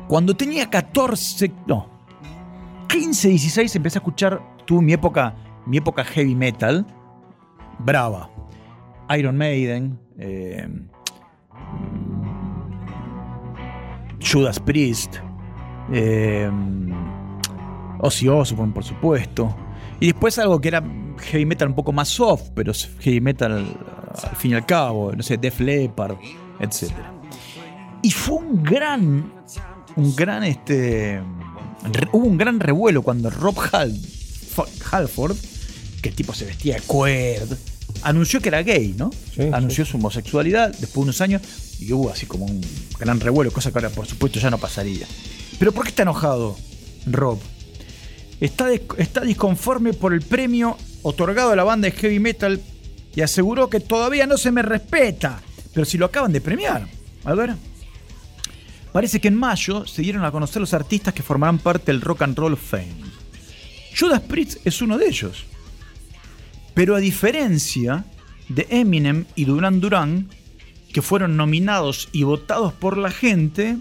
Cuando 0.07 0.37
tenía 0.37 0.69
14, 0.69 1.51
no, 1.67 1.99
15, 2.87 3.27
16 3.27 3.75
empecé 3.75 3.97
a 3.97 3.99
escuchar, 3.99 4.58
tuve 4.69 4.83
mi 4.83 4.93
época, 4.93 5.33
mi 5.65 5.77
época 5.77 6.03
heavy 6.03 6.35
metal, 6.35 6.85
brava. 7.79 8.29
Iron 9.17 9.35
Maiden, 9.35 9.97
eh, 10.19 10.67
Judas 14.21 14.59
Priest, 14.59 15.15
eh, 15.91 16.49
Ozzy 17.99 18.27
Osbourne, 18.27 18.73
por 18.73 18.83
supuesto. 18.83 19.55
Y 19.99 20.07
después 20.07 20.37
algo 20.39 20.61
que 20.61 20.67
era 20.67 20.83
heavy 21.31 21.45
metal 21.47 21.69
un 21.69 21.73
poco 21.75 21.91
más 21.91 22.09
soft, 22.09 22.49
pero 22.53 22.71
heavy 22.99 23.21
metal 23.21 23.51
al, 23.51 23.65
al 24.29 24.35
fin 24.35 24.51
y 24.51 24.53
al 24.53 24.65
cabo, 24.67 25.11
no 25.13 25.23
sé, 25.23 25.37
Def 25.37 25.59
Leppard, 25.59 26.15
etc. 26.59 26.91
Y 28.03 28.11
fue 28.11 28.35
un 28.37 28.61
gran, 28.63 29.31
un 29.95 30.15
gran, 30.15 30.43
este, 30.43 31.21
hubo 32.11 32.25
un 32.27 32.37
gran 32.37 32.59
revuelo 32.59 33.01
cuando 33.01 33.29
Rob 33.31 33.55
Hal- 33.71 33.97
Fo- 33.97 34.18
Halford, 34.91 35.35
que 36.01 36.09
el 36.09 36.15
tipo 36.15 36.33
se 36.33 36.45
vestía 36.45 36.75
de 36.75 36.81
queer, 36.81 37.45
anunció 38.03 38.41
que 38.41 38.49
era 38.49 38.63
gay, 38.63 38.93
¿no? 38.97 39.11
Sí, 39.35 39.49
anunció 39.51 39.85
su 39.85 39.97
homosexualidad 39.97 40.69
después 40.69 40.93
de 40.95 41.01
unos 41.01 41.21
años 41.21 41.41
y 41.79 41.91
hubo 41.93 42.09
así 42.09 42.25
como 42.25 42.45
un 42.45 42.61
gran 42.99 43.19
revuelo, 43.19 43.51
cosa 43.51 43.71
que 43.71 43.77
ahora 43.77 43.89
por 43.89 44.05
supuesto 44.05 44.39
ya 44.39 44.49
no 44.49 44.57
pasaría. 44.57 45.07
Pero 45.57 45.71
¿por 45.71 45.83
qué 45.83 45.89
está 45.89 46.03
enojado 46.03 46.57
Rob? 47.05 47.39
Está, 48.39 48.71
está 48.97 49.21
disconforme 49.21 49.93
por 49.93 50.13
el 50.13 50.21
premio 50.21 50.77
otorgado 51.01 51.51
a 51.51 51.55
la 51.55 51.63
banda 51.63 51.89
de 51.89 51.91
heavy 51.91 52.19
metal 52.19 52.61
y 53.15 53.21
aseguró 53.21 53.69
que 53.69 53.79
todavía 53.79 54.27
no 54.27 54.37
se 54.37 54.51
me 54.51 54.61
respeta. 54.61 55.41
Pero 55.73 55.85
si 55.85 55.97
lo 55.97 56.05
acaban 56.05 56.31
de 56.31 56.41
premiar. 56.41 56.87
A 57.25 57.33
ver. 57.33 57.55
Parece 58.91 59.19
que 59.19 59.27
en 59.27 59.35
mayo 59.35 59.85
se 59.85 60.01
dieron 60.01 60.25
a 60.25 60.31
conocer 60.31 60.61
los 60.61 60.73
artistas 60.73 61.13
que 61.13 61.21
formarán 61.21 61.59
parte 61.59 61.91
del 61.91 62.01
Rock 62.01 62.23
and 62.23 62.37
Roll 62.37 62.57
Fame. 62.57 62.98
Judas 63.97 64.21
Priest 64.21 64.65
es 64.65 64.81
uno 64.81 64.97
de 64.97 65.07
ellos. 65.07 65.45
Pero 66.73 66.95
a 66.95 66.99
diferencia 66.99 68.05
de 68.47 68.67
Eminem 68.69 69.25
y 69.35 69.45
Duran 69.45 69.79
Duran, 69.79 70.29
que 70.93 71.01
fueron 71.01 71.37
nominados 71.37 72.09
y 72.11 72.23
votados 72.23 72.73
por 72.73 72.97
la 72.97 73.11
gente, 73.11 73.77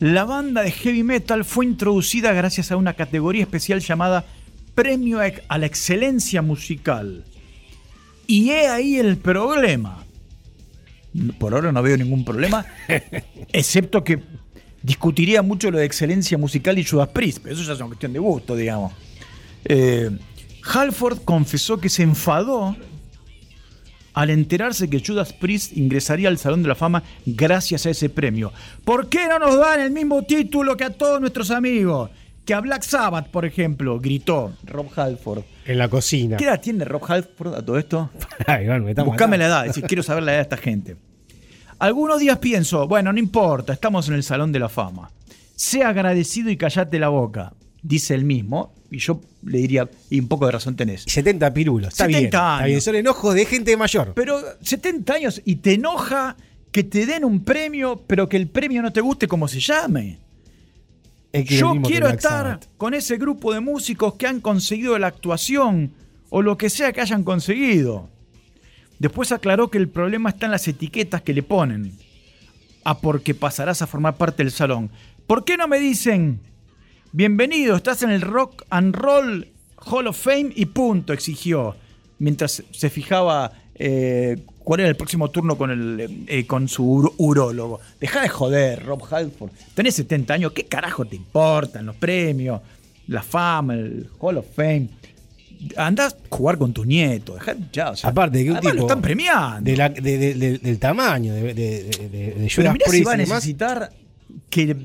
la 0.00 0.24
banda 0.24 0.62
de 0.62 0.70
heavy 0.70 1.02
metal 1.02 1.44
fue 1.44 1.64
introducida 1.64 2.32
gracias 2.32 2.70
a 2.70 2.76
una 2.76 2.94
categoría 2.94 3.42
especial 3.42 3.80
llamada 3.80 4.24
Premio 4.74 5.18
a 5.48 5.58
la 5.58 5.66
Excelencia 5.66 6.40
Musical. 6.40 7.24
Y 8.26 8.50
he 8.50 8.68
ahí 8.68 8.96
el 8.96 9.16
problema. 9.16 10.04
Por 11.38 11.54
ahora 11.54 11.72
no 11.72 11.82
veo 11.82 11.96
ningún 11.96 12.24
problema, 12.24 12.64
excepto 13.52 14.04
que 14.04 14.22
discutiría 14.82 15.42
mucho 15.42 15.70
lo 15.70 15.78
de 15.78 15.84
excelencia 15.84 16.38
musical 16.38 16.78
y 16.78 16.84
Judas 16.84 17.08
Priest, 17.08 17.40
pero 17.42 17.54
eso 17.54 17.64
ya 17.64 17.72
es 17.72 17.78
una 17.78 17.88
cuestión 17.88 18.12
de 18.12 18.18
gusto, 18.18 18.56
digamos. 18.56 18.92
Eh, 19.64 20.10
Halford 20.64 21.24
confesó 21.24 21.78
que 21.78 21.88
se 21.88 22.02
enfadó 22.02 22.76
al 24.14 24.30
enterarse 24.30 24.90
que 24.90 25.02
Judas 25.04 25.32
Priest 25.32 25.76
ingresaría 25.76 26.28
al 26.28 26.38
Salón 26.38 26.62
de 26.62 26.68
la 26.68 26.74
Fama 26.74 27.02
gracias 27.24 27.86
a 27.86 27.90
ese 27.90 28.08
premio. 28.08 28.52
¿Por 28.84 29.08
qué 29.08 29.28
no 29.28 29.38
nos 29.38 29.56
dan 29.58 29.80
el 29.80 29.90
mismo 29.90 30.22
título 30.22 30.76
que 30.76 30.84
a 30.84 30.90
todos 30.90 31.20
nuestros 31.20 31.50
amigos? 31.50 32.10
Que 32.44 32.54
a 32.54 32.60
Black 32.60 32.82
Sabbath, 32.82 33.28
por 33.28 33.44
ejemplo, 33.44 34.00
gritó 34.00 34.54
Rob 34.64 34.88
Halford. 34.96 35.44
En 35.66 35.78
la 35.78 35.88
cocina. 35.88 36.36
¿Qué 36.36 36.44
edad 36.44 36.60
tiene 36.60 36.84
Rob 36.84 37.02
Halford 37.06 37.54
a 37.54 37.64
todo 37.64 37.78
esto? 37.78 38.10
Ay, 38.46 38.66
bueno, 38.66 38.84
me 38.84 38.90
está 38.90 39.02
Buscame 39.02 39.38
la 39.38 39.46
edad, 39.46 39.66
es 39.66 39.74
decir, 39.74 39.84
quiero 39.84 40.02
saber 40.02 40.22
la 40.22 40.32
edad 40.32 40.38
de 40.38 40.42
esta 40.42 40.56
gente. 40.56 40.96
Algunos 41.78 42.18
días 42.18 42.38
pienso, 42.38 42.88
bueno, 42.88 43.12
no 43.12 43.18
importa, 43.18 43.72
estamos 43.72 44.08
en 44.08 44.14
el 44.14 44.24
Salón 44.24 44.50
de 44.50 44.58
la 44.58 44.68
Fama. 44.68 45.10
Sea 45.54 45.90
agradecido 45.90 46.50
y 46.50 46.56
callate 46.56 46.98
la 46.98 47.08
boca, 47.08 47.52
dice 47.82 48.14
él 48.14 48.24
mismo, 48.24 48.72
y 48.90 48.98
yo 48.98 49.20
le 49.44 49.58
diría, 49.58 49.88
y 50.10 50.18
un 50.18 50.28
poco 50.28 50.46
de 50.46 50.52
razón 50.52 50.74
tenés. 50.74 51.04
70 51.06 51.54
pirulos. 51.54 51.88
Está 51.90 52.06
70 52.06 52.18
bien. 52.18 52.24
Está 52.26 52.56
años. 52.56 52.66
bien. 52.66 52.80
Son 52.80 52.94
enojos 52.96 53.34
de 53.34 53.44
gente 53.44 53.76
mayor. 53.76 54.12
Pero 54.14 54.40
70 54.60 55.12
años 55.12 55.42
y 55.44 55.56
te 55.56 55.74
enoja 55.74 56.36
que 56.72 56.82
te 56.84 57.06
den 57.06 57.24
un 57.24 57.44
premio, 57.44 58.02
pero 58.06 58.28
que 58.28 58.36
el 58.36 58.48
premio 58.48 58.82
no 58.82 58.92
te 58.92 59.00
guste 59.00 59.28
como 59.28 59.46
se 59.46 59.60
llame. 59.60 60.18
Es 61.32 61.44
que 61.46 61.56
Yo 61.56 61.74
quiero 61.82 62.08
estar 62.08 62.58
con 62.76 62.94
ese 62.94 63.18
grupo 63.18 63.52
de 63.52 63.60
músicos 63.60 64.14
que 64.14 64.26
han 64.26 64.40
conseguido 64.40 64.98
la 64.98 65.08
actuación 65.08 65.92
o 66.30 66.42
lo 66.42 66.56
que 66.56 66.70
sea 66.70 66.92
que 66.92 67.00
hayan 67.00 67.22
conseguido. 67.22 68.08
Después 68.98 69.32
aclaró 69.32 69.70
que 69.70 69.78
el 69.78 69.88
problema 69.88 70.30
está 70.30 70.46
en 70.46 70.52
las 70.52 70.66
etiquetas 70.68 71.22
que 71.22 71.32
le 71.34 71.42
ponen. 71.42 71.92
A 72.84 72.98
porque 72.98 73.34
pasarás 73.34 73.82
a 73.82 73.86
formar 73.86 74.16
parte 74.16 74.42
del 74.42 74.52
salón. 74.52 74.90
¿Por 75.26 75.44
qué 75.44 75.56
no 75.56 75.68
me 75.68 75.78
dicen, 75.78 76.40
bienvenido, 77.12 77.76
estás 77.76 78.02
en 78.02 78.10
el 78.10 78.22
Rock 78.22 78.64
and 78.70 78.94
Roll 78.94 79.48
Hall 79.86 80.06
of 80.06 80.18
Fame 80.18 80.50
y 80.54 80.66
punto, 80.66 81.12
exigió, 81.12 81.76
mientras 82.18 82.62
se 82.70 82.90
fijaba 82.90 83.52
eh, 83.74 84.38
cuál 84.64 84.80
era 84.80 84.88
el 84.88 84.96
próximo 84.96 85.30
turno 85.30 85.56
con, 85.56 85.70
el, 85.70 86.24
eh, 86.26 86.46
con 86.46 86.66
su 86.68 86.84
uro- 86.84 87.14
urólogo. 87.18 87.78
Deja 88.00 88.22
de 88.22 88.28
joder, 88.28 88.84
Rob 88.84 89.02
Halford. 89.12 89.50
Tenés 89.74 89.94
70 89.94 90.34
años, 90.34 90.52
¿qué 90.52 90.64
carajo 90.64 91.04
te 91.04 91.16
importan 91.16 91.86
los 91.86 91.96
premios, 91.96 92.60
la 93.06 93.22
fama, 93.22 93.74
el 93.74 94.08
Hall 94.18 94.38
of 94.38 94.46
Fame? 94.56 94.88
Andás 95.76 96.14
a 96.14 96.34
jugar 96.36 96.56
con 96.58 96.72
tu 96.72 96.84
nieto, 96.84 97.34
dejá 97.34 97.54
ya, 97.72 97.90
o 97.90 97.96
sea, 97.96 98.10
Aparte 98.10 98.38
además 98.40 98.60
tipo. 98.62 98.74
lo 98.74 98.80
están 98.82 99.02
premiando. 99.02 99.68
de 99.70 99.76
la- 99.76 99.88
de- 99.88 100.18
de- 100.18 100.34
de- 100.34 100.58
del 100.58 100.78
tamaño 100.78 101.34
de, 101.34 101.52
de, 101.54 102.50
Pero 102.54 102.72
mirá 102.72 102.86
si 102.90 103.02
va 103.02 103.12
a 103.12 103.16
necesitar 103.16 103.92
que, 104.50 104.76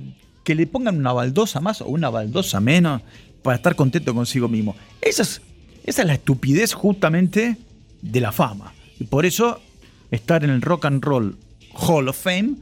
que 0.44 0.56
le 0.56 0.66
pongan 0.68 0.98
una 0.98 1.14
baldosa 1.14 1.60
más 1.62 1.82
o 1.82 1.88
una 1.88 2.10
baldosa 2.10 2.60
menos 2.60 3.02
para 3.44 3.58
estar 3.58 3.76
contento 3.76 4.14
consigo 4.16 4.48
mismo. 4.48 4.76
Esa 5.02 5.22
es, 5.24 5.42
esa 5.86 6.02
es 6.02 6.08
la 6.08 6.14
estupidez 6.16 6.74
justamente 6.74 7.58
de 8.02 8.20
la 8.22 8.32
fama. 8.32 8.74
Y 9.00 9.04
por 9.04 9.26
eso 9.26 9.62
estar 10.12 10.44
en 10.44 10.50
el 10.50 10.62
Rock 10.62 10.86
and 10.86 11.04
Roll 11.04 11.38
Hall 11.74 12.08
of 12.08 12.18
Fame, 12.18 12.56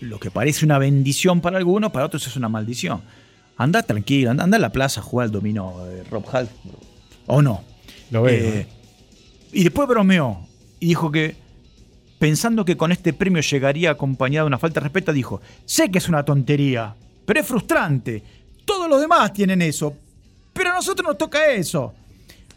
lo 0.00 0.18
que 0.18 0.30
parece 0.30 0.64
una 0.64 0.78
bendición 0.78 1.40
para 1.40 1.58
algunos, 1.58 1.92
para 1.92 2.06
otros 2.06 2.26
es 2.26 2.36
una 2.36 2.48
maldición. 2.48 3.02
Anda 3.56 3.82
tranquilo, 3.82 4.30
anda, 4.30 4.44
anda 4.44 4.56
a 4.56 4.60
la 4.60 4.72
plaza 4.72 5.00
a 5.00 5.02
jugar 5.04 5.26
al 5.26 5.30
dominó, 5.32 5.74
eh, 5.86 6.02
Rob 6.10 6.24
Halford. 6.30 6.74
¿O 7.26 7.42
no? 7.42 7.62
Lo 8.10 8.22
veo. 8.22 8.34
Eh, 8.34 8.66
y 9.52 9.64
después 9.64 9.86
bromeó 9.88 10.46
y 10.80 10.86
dijo 10.88 11.10
que, 11.12 11.36
pensando 12.18 12.64
que 12.64 12.76
con 12.76 12.92
este 12.92 13.12
premio 13.12 13.42
llegaría 13.42 13.90
acompañado 13.90 14.46
de 14.46 14.48
una 14.48 14.58
falta 14.58 14.80
de 14.80 14.84
respeto, 14.84 15.12
dijo: 15.12 15.40
Sé 15.64 15.90
que 15.90 15.98
es 15.98 16.08
una 16.08 16.24
tontería, 16.24 16.94
pero 17.26 17.40
es 17.40 17.46
frustrante. 17.46 18.22
Todos 18.64 18.88
los 18.88 19.00
demás 19.00 19.32
tienen 19.32 19.60
eso, 19.62 19.94
pero 20.52 20.70
a 20.70 20.74
nosotros 20.74 21.06
nos 21.06 21.18
toca 21.18 21.46
eso. 21.52 21.94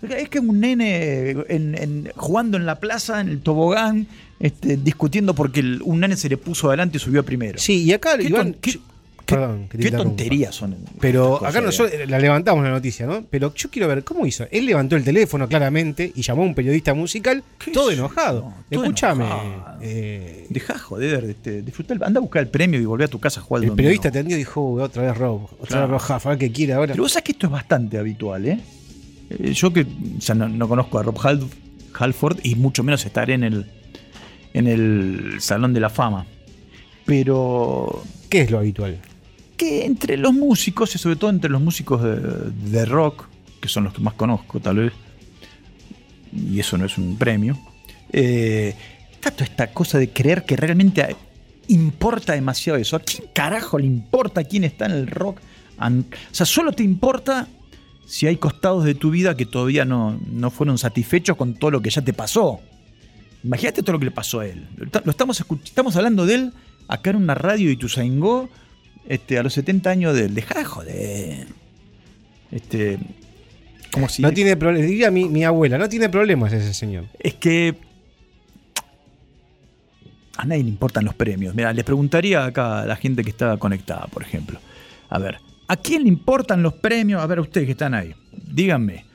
Es 0.02 0.30
que 0.30 0.40
un 0.40 0.60
nene 0.60 1.30
en- 1.50 1.76
en- 1.76 2.12
jugando 2.16 2.58
en 2.58 2.66
la 2.66 2.80
plaza, 2.80 3.22
en 3.22 3.30
el 3.30 3.42
tobogán, 3.42 4.08
este, 4.40 4.78
discutiendo 4.78 5.34
porque 5.34 5.62
el- 5.62 5.82
un 5.84 6.00
nene 6.00 6.16
se 6.16 6.30
le 6.30 6.38
puso 6.38 6.68
adelante 6.68 6.98
y 6.98 7.00
subió 7.00 7.24
primero. 7.26 7.58
Sí, 7.60 7.84
y 7.84 7.94
acá, 7.94 8.18
¿Qué, 8.18 8.26
Iván. 8.28 8.52
ton- 8.54 8.62
qué- 8.62 8.80
qué- 9.26 9.36
perdón, 9.36 9.68
qué 9.70 9.78
interrumpa. 9.78 10.04
tonterías 10.04 10.56
son. 10.56 10.76
Pero 11.00 11.46
acá 11.46 11.60
nosotros 11.62 12.00
la 12.08 12.20
levantamos 12.20 12.64
la 12.64 12.70
noticia, 12.72 13.06
¿no? 13.06 13.24
Pero 13.30 13.54
yo 13.54 13.70
quiero 13.70 13.88
ver 13.88 14.04
cómo 14.04 14.26
hizo. 14.26 14.46
Él 14.52 14.66
levantó 14.66 14.96
el 14.96 15.04
teléfono 15.04 15.48
claramente 15.48 16.12
y 16.16 16.22
llamó 16.22 16.44
a 16.44 16.46
un 16.46 16.56
periodista 16.56 16.94
musical, 16.94 17.44
¿Qué 17.58 17.72
todo 17.72 17.92
enojado. 17.92 18.54
Todo 18.72 18.84
Escúchame. 18.84 19.26
eh, 19.82 20.46
Dejá 20.50 20.78
joder, 20.78 21.24
este, 21.26 21.62
disfruta 21.62 21.94
el- 21.94 22.04
anda 22.04 22.20
a 22.20 22.22
buscar 22.22 22.42
el 22.44 22.50
premio 22.50 22.80
y 22.80 22.86
volvé 22.86 23.06
a 23.06 23.08
tu 23.08 23.20
casa 23.20 23.40
a 23.40 23.44
jugar 23.44 23.64
el 23.64 23.72
periodista 23.74 24.10
atendió 24.10 24.36
y 24.36 24.40
dijo, 24.40 24.62
"Uy, 24.62 24.82
otra 24.82 25.04
vez 25.04 25.18
Rob, 25.18 25.44
otra 25.60 25.68
Claro. 25.68 25.88
vez 25.88 25.92
Rob 26.02 26.12
Halford, 26.12 26.28
a 26.28 26.30
ver 26.36 26.40
qué 26.40 26.52
quiere 26.52 26.74
ahora. 26.74 26.94
Pero 26.94 27.04
vos 27.04 27.12
sabés 27.12 27.24
que 27.26 27.32
esto 27.34 27.48
es 27.48 27.52
bastante 27.52 27.98
habitual, 27.98 28.46
¿eh? 28.46 28.60
Eh, 29.30 29.54
Yo 29.54 29.74
que 29.74 29.82
o 29.82 30.22
sea, 30.22 30.36
no, 30.36 30.48
no 30.48 30.68
conozco 30.68 31.00
a 31.00 31.04
Rob 31.04 31.18
Hal- 31.24 31.48
Halford 31.98 32.40
y 32.44 32.56
mucho 32.56 32.84
menos 32.84 33.06
estaré 33.06 33.34
en 33.34 33.44
el, 33.44 33.66
en 34.54 34.68
el 34.68 35.36
Salón 35.40 35.74
de 35.74 35.80
la 35.80 35.90
Fama. 35.90 36.26
Pero 37.06 38.04
¿Qué 38.30 38.42
es 38.42 38.52
lo 38.52 38.58
habitual? 38.60 38.98
Que 39.58 39.86
entre 39.86 40.18
los 40.18 40.34
músicos, 40.34 40.96
y 40.96 40.98
sobre 40.98 41.16
todo 41.16 41.30
entre 41.30 41.50
los 41.50 41.62
músicos 41.62 42.02
de, 42.02 42.16
de 42.70 42.86
rock, 42.86 43.26
que 43.62 43.68
son 43.68 43.86
los 43.86 43.94
que 43.94 44.02
más 44.02 44.14
conozco 44.14 44.60
tal 44.60 44.78
vez, 44.78 44.94
y 46.34 46.60
eso 46.60 46.78
no 46.78 46.86
es 46.86 46.98
un 46.98 47.18
premio, 47.18 47.58
eh, 48.12 48.76
está 49.12 49.32
toda 49.32 49.46
esta 49.46 49.68
cosa 49.72 49.98
de 49.98 50.10
creer 50.10 50.46
que 50.46 50.56
realmente 50.56 51.16
importa 51.68 52.34
demasiado 52.34 52.78
eso. 52.78 52.96
¿A 52.96 53.00
quién 53.00 53.28
carajo 53.34 53.80
le 53.80 53.86
importa 53.86 54.44
quién 54.44 54.64
está 54.64 54.86
en 54.86 54.92
el 54.92 55.08
rock? 55.08 55.40
o 55.78 56.04
sea, 56.32 56.46
solo 56.46 56.72
te 56.72 56.84
importa 56.84 57.50
si 58.06 58.28
hay 58.28 58.38
costados 58.38 58.86
de 58.86 58.96
tu 58.96 59.10
vida 59.10 59.36
que 59.36 59.46
todavía 59.46 59.84
no, 59.84 60.18
no 60.32 60.50
fueron 60.50 60.78
satisfechos 60.78 61.36
con 61.36 61.56
todo 61.56 61.72
lo 61.72 61.82
que 61.82 61.90
ya 61.90 62.02
te 62.02 62.14
pasó. 62.14 62.62
Imagínate 63.44 63.82
todo 63.82 63.94
lo 63.94 64.00
que 64.00 64.06
le 64.06 64.12
pasó 64.12 64.40
a 64.40 64.48
él. 64.48 64.68
Lo 64.78 65.12
estamos, 65.12 65.44
estamos 65.64 65.96
hablando 65.98 66.26
de 66.26 66.36
él 66.36 66.54
acá 66.88 67.10
en 67.10 67.18
una 67.18 67.36
radio 67.36 67.70
y 67.70 67.74
Ituzaingó 67.74 68.50
este, 69.08 69.38
a 69.38 69.44
los 69.44 69.54
70 69.54 69.90
años 69.90 70.16
de 70.16 70.26
él. 70.26 70.36
Dejá 70.36 70.60
de 70.60 70.66
joder. 70.66 71.48
Este, 72.52 72.98
como 73.92 74.10
si... 74.10 74.22
No 74.22 74.32
tiene 74.32 74.56
problemas. 74.56 74.88
Diría 74.90 75.12
mi, 75.12 75.30
mi 75.30 75.44
abuela, 75.44 75.78
no 75.78 75.90
tiene 75.90 76.10
problemas 76.10 76.54
ese 76.54 76.74
señor. 76.74 77.06
Es 77.20 77.34
que 77.36 77.76
a 80.38 80.46
nadie 80.46 80.64
le 80.64 80.70
importan 80.70 81.06
los 81.06 81.16
premios. 81.16 81.56
Mira, 81.56 81.72
les 81.74 81.86
preguntaría 81.86 82.46
acá 82.46 82.82
a 82.82 82.86
la 82.86 82.96
gente 82.96 83.24
que 83.24 83.30
está 83.30 83.58
conectada, 83.58 84.08
por 84.08 84.22
ejemplo. 84.22 84.60
A 85.10 85.18
ver, 85.20 85.38
¿a 85.68 85.78
quién 85.78 86.04
le 86.04 86.10
importan 86.10 86.62
los 86.62 86.74
premios? 86.74 87.22
A 87.22 87.26
ver, 87.28 87.40
ustedes 87.40 87.66
que 87.66 87.72
están 87.72 87.94
ahí, 87.94 88.14
díganme. 88.32 89.06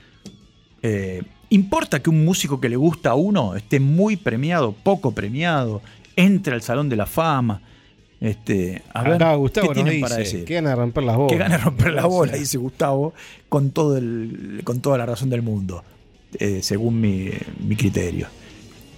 eh, 0.83 1.23
¿Importa 1.53 2.01
que 2.01 2.09
un 2.11 2.25
músico 2.25 2.61
que 2.61 2.69
le 2.69 2.77
gusta 2.77 3.11
a 3.11 3.15
uno 3.17 3.57
esté 3.57 3.81
muy 3.81 4.17
premiado, 4.17 4.73
poco 4.73 5.13
premiado, 5.13 5.83
entre 6.15 6.55
al 6.55 6.63
Salón 6.63 6.89
de 6.89 6.95
la 6.97 7.07
Fama? 7.07 7.61
Este, 8.21 8.83
a 8.93 9.03
ver, 9.03 9.15
Acá 9.15 9.35
Gustavo 9.35 9.69
¿qué 9.69 9.75
tienen 9.75 9.93
dice 9.95 10.03
para 10.03 10.17
decir? 10.17 10.45
que 10.45 10.55
gana 10.55 10.75
romper 10.75 11.05
las 11.05 11.17
bolas. 11.17 11.33
Que 11.33 11.39
gane 11.39 11.57
romper 11.59 11.93
la 11.95 12.05
bola, 12.07 12.33
dice 12.37 12.59
Gustavo, 12.59 13.15
con, 13.49 13.71
todo 13.71 13.97
el, 13.97 14.61
con 14.65 14.81
toda 14.81 14.99
la 14.99 15.07
razón 15.07 15.31
del 15.31 15.41
mundo, 15.43 15.83
eh, 16.39 16.61
según 16.63 17.01
mi, 17.01 17.31
mi 17.67 17.77
criterio. 17.77 18.27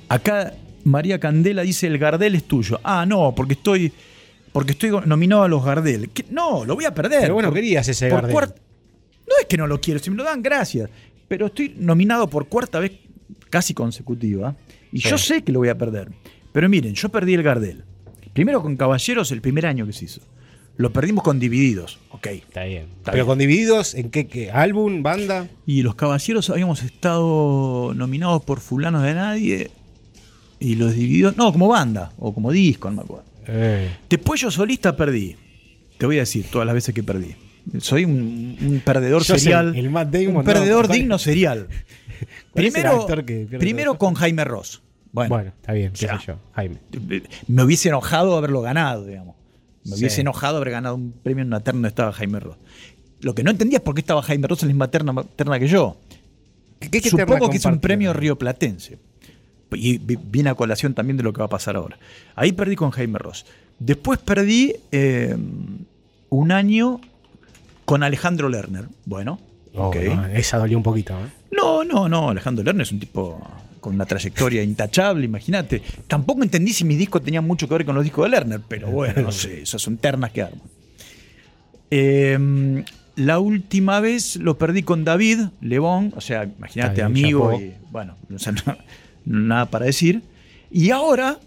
Acá 0.08 0.54
María 0.84 1.20
Candela 1.20 1.62
dice, 1.62 1.86
el 1.86 1.98
Gardel 1.98 2.34
es 2.34 2.44
tuyo. 2.44 2.80
Ah, 2.82 3.06
no, 3.06 3.32
porque 3.34 3.52
estoy, 3.54 3.92
porque 4.52 4.72
estoy 4.72 4.90
nominado 5.06 5.44
a 5.44 5.48
los 5.48 5.64
Gardel. 5.64 6.10
¿Qué? 6.10 6.24
No, 6.30 6.64
lo 6.64 6.74
voy 6.74 6.84
a 6.84 6.92
perder. 6.92 7.20
Pero 7.20 7.34
bueno, 7.34 7.50
Por- 7.50 7.54
querías 7.56 7.86
ese 7.88 8.08
por 8.08 8.22
Gardel. 8.22 8.36
cuart- 8.36 8.54
No 9.28 9.34
es 9.40 9.46
que 9.46 9.56
no 9.56 9.68
lo 9.68 9.80
quiero, 9.80 10.00
si 10.00 10.10
me 10.10 10.16
lo 10.16 10.24
dan, 10.24 10.42
gracias. 10.42 10.90
Pero 11.28 11.46
estoy 11.46 11.76
nominado 11.78 12.28
por 12.28 12.48
cuarta 12.48 12.80
vez 12.80 12.90
casi 13.50 13.72
consecutiva. 13.72 14.54
Y 14.92 15.00
Sí. 15.00 15.08
yo 15.08 15.16
sé 15.16 15.42
que 15.42 15.52
lo 15.52 15.60
voy 15.60 15.68
a 15.68 15.78
perder. 15.78 16.08
Pero 16.52 16.68
miren, 16.68 16.92
yo 16.94 17.08
perdí 17.08 17.34
el 17.34 17.42
Gardel. 17.44 17.84
Primero 18.33 18.62
con 18.62 18.76
Caballeros 18.76 19.30
el 19.33 19.41
primer 19.41 19.66
año 19.66 19.87
que 19.87 19.93
se 19.93 20.07
hizo. 20.07 20.20
Lo 20.78 20.93
perdimos 20.93 21.22
con 21.22 21.39
Divididos. 21.39 21.99
Ok. 22.11 22.26
Está 22.28 22.64
bien. 22.64 22.87
Está 22.99 23.12
Pero 23.12 23.24
bien. 23.24 23.26
con 23.26 23.39
divididos, 23.39 23.95
¿en 23.95 24.11
qué, 24.11 24.26
qué? 24.26 24.51
¿Álbum? 24.51 25.03
¿Banda? 25.03 25.49
Y 25.66 25.83
los 25.83 25.95
Caballeros 25.95 26.49
habíamos 26.49 26.83
estado 26.83 27.93
nominados 27.95 28.43
por 28.45 28.61
Fulanos 28.61 29.03
de 29.03 29.14
Nadie. 29.14 29.70
Y 30.59 30.76
los 30.76 30.95
Divididos. 30.95 31.37
No, 31.37 31.53
como 31.53 31.68
banda. 31.68 32.12
O 32.18 32.33
como 32.33 32.51
disco, 32.53 32.89
no 32.91 32.97
me 32.97 33.03
acuerdo. 33.03 33.24
Eh, 33.49 33.91
Después 34.09 34.41
yo 34.41 34.51
solista 34.51 34.97
perdí. 34.97 35.37
Te 35.99 36.07
voy 36.07 36.16
a 36.16 36.20
decir 36.20 36.47
todas 36.51 36.64
las 36.66 36.74
veces 36.74 36.95
que 36.95 37.03
perdí. 37.03 37.35
Soy 37.78 38.05
un, 38.07 38.57
un 38.61 38.80
perdedor 38.85 39.24
serial. 39.24 39.68
el- 39.76 39.85
el 39.85 39.91
Matt 39.91 40.09
Damon, 40.11 40.28
un 40.28 40.35
no, 40.37 40.45
perdedor 40.45 40.87
¿cuál- 40.87 40.99
digno 40.99 41.18
serial. 41.18 41.68
¿Cuál 42.51 42.64
es 42.66 42.74
el 42.74 42.83
primero 42.83 43.07
primero 43.59 43.99
con 43.99 44.14
Jaime 44.14 44.45
Ross. 44.45 44.80
Bueno, 45.12 45.28
bueno, 45.34 45.52
está 45.60 45.72
bien, 45.72 45.92
qué 45.92 46.06
sé 46.08 46.14
yo. 46.26 46.34
Jaime. 46.52 46.76
me 47.48 47.62
hubiese 47.62 47.88
enojado 47.90 48.36
haberlo 48.36 48.62
ganado, 48.62 49.04
digamos. 49.04 49.36
Me 49.84 49.92
Sí. 49.92 50.00
hubiese 50.00 50.20
enojado 50.22 50.56
haber 50.56 50.70
ganado 50.70 50.94
un 50.94 51.12
premio 51.12 51.42
en 51.42 51.48
una 51.48 51.60
terna 51.60 51.76
donde 51.78 51.88
estaba 51.88 52.12
Jaime 52.12 52.40
Ross. 52.40 52.56
Lo 53.20 53.34
que 53.34 53.42
no 53.44 53.50
entendía 53.50 53.78
es 53.78 53.82
por 53.84 53.94
qué 53.94 54.00
estaba 54.00 54.22
Jaime 54.22 54.46
Ross 54.48 54.62
en 54.62 54.68
la 54.68 54.74
misma 54.74 54.88
terna, 54.90 55.14
terna 55.36 55.58
que 55.58 55.68
yo. 55.68 55.96
¿Qué, 56.80 56.90
qué 56.90 57.08
Supongo 57.08 57.50
que 57.50 57.58
es 57.58 57.64
un 57.64 57.78
premio 57.78 58.12
rioplatense. 58.12 58.98
Y 59.74 59.98
vi- 59.98 60.18
viene 60.22 60.50
a 60.50 60.54
colación 60.54 60.94
también 60.94 61.16
de 61.16 61.22
lo 61.22 61.32
que 61.32 61.38
va 61.38 61.46
a 61.46 61.48
pasar 61.50 61.76
ahora. 61.76 61.98
Ahí 62.34 62.52
perdí 62.52 62.74
con 62.76 62.90
Jaime 62.90 63.18
Ross. 63.18 63.44
Después 63.78 64.18
perdí 64.18 64.74
eh, 64.92 65.36
un 66.30 66.52
año 66.52 67.00
con 67.84 68.02
Alejandro 68.02 68.48
Lerner. 68.48 68.86
Bueno, 69.04 69.40
Oh, 69.74 69.90
no, 69.94 70.26
esa 70.26 70.58
dolió 70.58 70.76
un 70.76 70.82
poquito. 70.82 71.14
¿eh? 71.14 71.28
No, 71.50 71.82
no, 71.84 72.06
no. 72.08 72.28
Alejandro 72.28 72.62
Lerner 72.62 72.82
es 72.82 72.92
un 72.92 73.00
tipo 73.00 73.40
con 73.83 73.95
una 73.97 74.07
trayectoria 74.07 74.62
intachable, 74.62 75.26
imagínate. 75.26 75.83
Tampoco 76.09 76.43
entendí 76.43 76.72
si 76.72 76.85
mis 76.85 76.97
discos 76.97 77.22
tenían 77.22 77.45
mucho 77.47 77.68
que 77.68 77.74
ver 77.74 77.85
con 77.85 77.95
los 77.95 78.05
discos 78.05 78.24
de 78.24 78.30
Lerner, 78.30 78.61
pero 78.66 78.89
bueno, 78.91 79.20
no 79.22 79.33
sé, 79.33 79.61
esas 79.62 79.83
son 79.83 79.99
ternas 79.99 80.30
que 80.33 80.41
arman. 80.43 80.62
Eh, 81.91 82.85
la 83.16 83.39
última 83.39 84.01
vez 84.01 84.37
lo 84.37 84.57
perdí 84.57 84.83
con 84.83 85.05
David 85.05 85.41
Lebón, 85.61 86.14
o 86.16 86.20
sea, 86.20 86.45
imagínate, 86.45 87.03
amigo, 87.03 87.51
y 87.61 87.74
bueno, 87.91 88.16
o 88.35 88.39
sea, 88.39 88.53
no- 88.66 88.78
nada 89.26 89.66
para 89.66 89.85
decir. 89.87 90.22
Y 90.70 90.91
ahora 90.91 91.39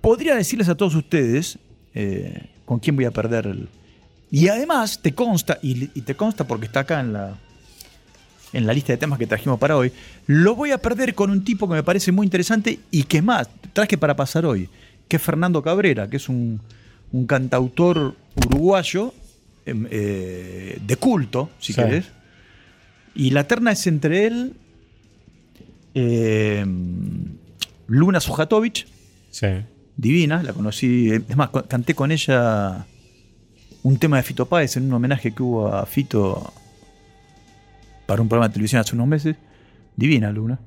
podría 0.00 0.36
decirles 0.36 0.68
a 0.68 0.76
todos 0.76 0.94
ustedes 0.94 1.58
eh, 1.94 2.46
con 2.64 2.78
quién 2.78 2.94
voy 2.94 3.06
a 3.06 3.10
perder 3.10 3.46
el. 3.46 3.68
Y 4.30 4.48
además 4.48 5.00
te 5.02 5.12
consta, 5.14 5.58
y, 5.62 5.90
y 5.98 6.02
te 6.02 6.14
consta 6.14 6.46
porque 6.46 6.66
está 6.66 6.80
acá 6.80 7.00
en 7.00 7.14
la, 7.14 7.36
en 8.52 8.66
la 8.66 8.72
lista 8.72 8.92
de 8.92 8.96
temas 8.96 9.18
que 9.18 9.26
trajimos 9.26 9.58
para 9.58 9.76
hoy, 9.76 9.92
lo 10.26 10.54
voy 10.54 10.70
a 10.70 10.78
perder 10.78 11.14
con 11.14 11.30
un 11.30 11.44
tipo 11.44 11.68
que 11.68 11.74
me 11.74 11.82
parece 11.82 12.12
muy 12.12 12.26
interesante 12.26 12.78
y 12.90 13.02
que 13.04 13.18
es 13.18 13.24
más, 13.24 13.48
traje 13.72 13.98
para 13.98 14.16
pasar 14.16 14.46
hoy, 14.46 14.68
que 15.06 15.16
es 15.16 15.22
Fernando 15.22 15.62
Cabrera, 15.62 16.08
que 16.08 16.16
es 16.16 16.28
un, 16.28 16.60
un 17.12 17.26
cantautor 17.26 18.14
uruguayo 18.36 19.12
em, 19.66 19.86
eh, 19.90 20.78
de 20.84 20.96
culto, 20.96 21.50
si 21.58 21.72
Sí. 21.72 21.80
querés. 21.82 22.06
Y 23.14 23.30
la 23.30 23.44
terna 23.44 23.72
es 23.72 23.86
entre 23.86 24.26
él, 24.26 24.54
eh, 25.94 26.64
Luna 27.86 28.20
Sujatovic, 28.20 28.86
Sí. 29.30 29.46
divina, 29.96 30.42
la 30.42 30.52
conocí, 30.52 31.10
es 31.10 31.36
más, 31.36 31.50
canté 31.68 31.94
con 31.94 32.12
ella 32.12 32.86
un 33.82 33.98
tema 33.98 34.16
de 34.16 34.22
Fito 34.22 34.46
Páez 34.46 34.76
en 34.76 34.84
un 34.84 34.92
homenaje 34.94 35.32
que 35.34 35.42
hubo 35.42 35.68
a 35.68 35.86
Fito 35.86 36.52
para 38.08 38.22
un 38.22 38.28
programa 38.28 38.48
de 38.48 38.54
televisión 38.54 38.80
hace 38.80 38.94
unos 38.94 39.06
meses. 39.06 39.36
Divina, 39.94 40.32
Luna. 40.32 40.58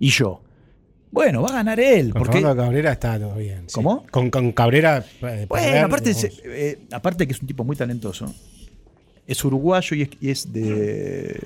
Y 0.00 0.08
yo. 0.08 0.42
Bueno, 1.12 1.42
va 1.42 1.50
a 1.50 1.52
ganar 1.52 1.78
él. 1.78 2.10
Con 2.10 2.22
porque, 2.22 2.38
Fernando 2.38 2.60
Cabrera 2.60 2.90
está 2.90 3.16
todo 3.20 3.36
bien. 3.36 3.60
sí. 3.68 3.72
¿Cómo? 3.74 4.04
Con, 4.10 4.30
con 4.30 4.50
Cabrera. 4.50 5.04
eh, 5.22 5.46
bueno, 5.48 5.86
aparte, 5.86 6.12
eh, 6.44 6.78
aparte 6.90 7.24
que 7.28 7.32
es 7.34 7.40
un 7.40 7.46
tipo 7.46 7.62
muy 7.62 7.76
talentoso. 7.76 8.34
Es 9.28 9.44
uruguayo 9.44 9.96
y 9.96 10.02
es, 10.02 10.08
y 10.20 10.30
es 10.30 10.52
de. 10.52 11.40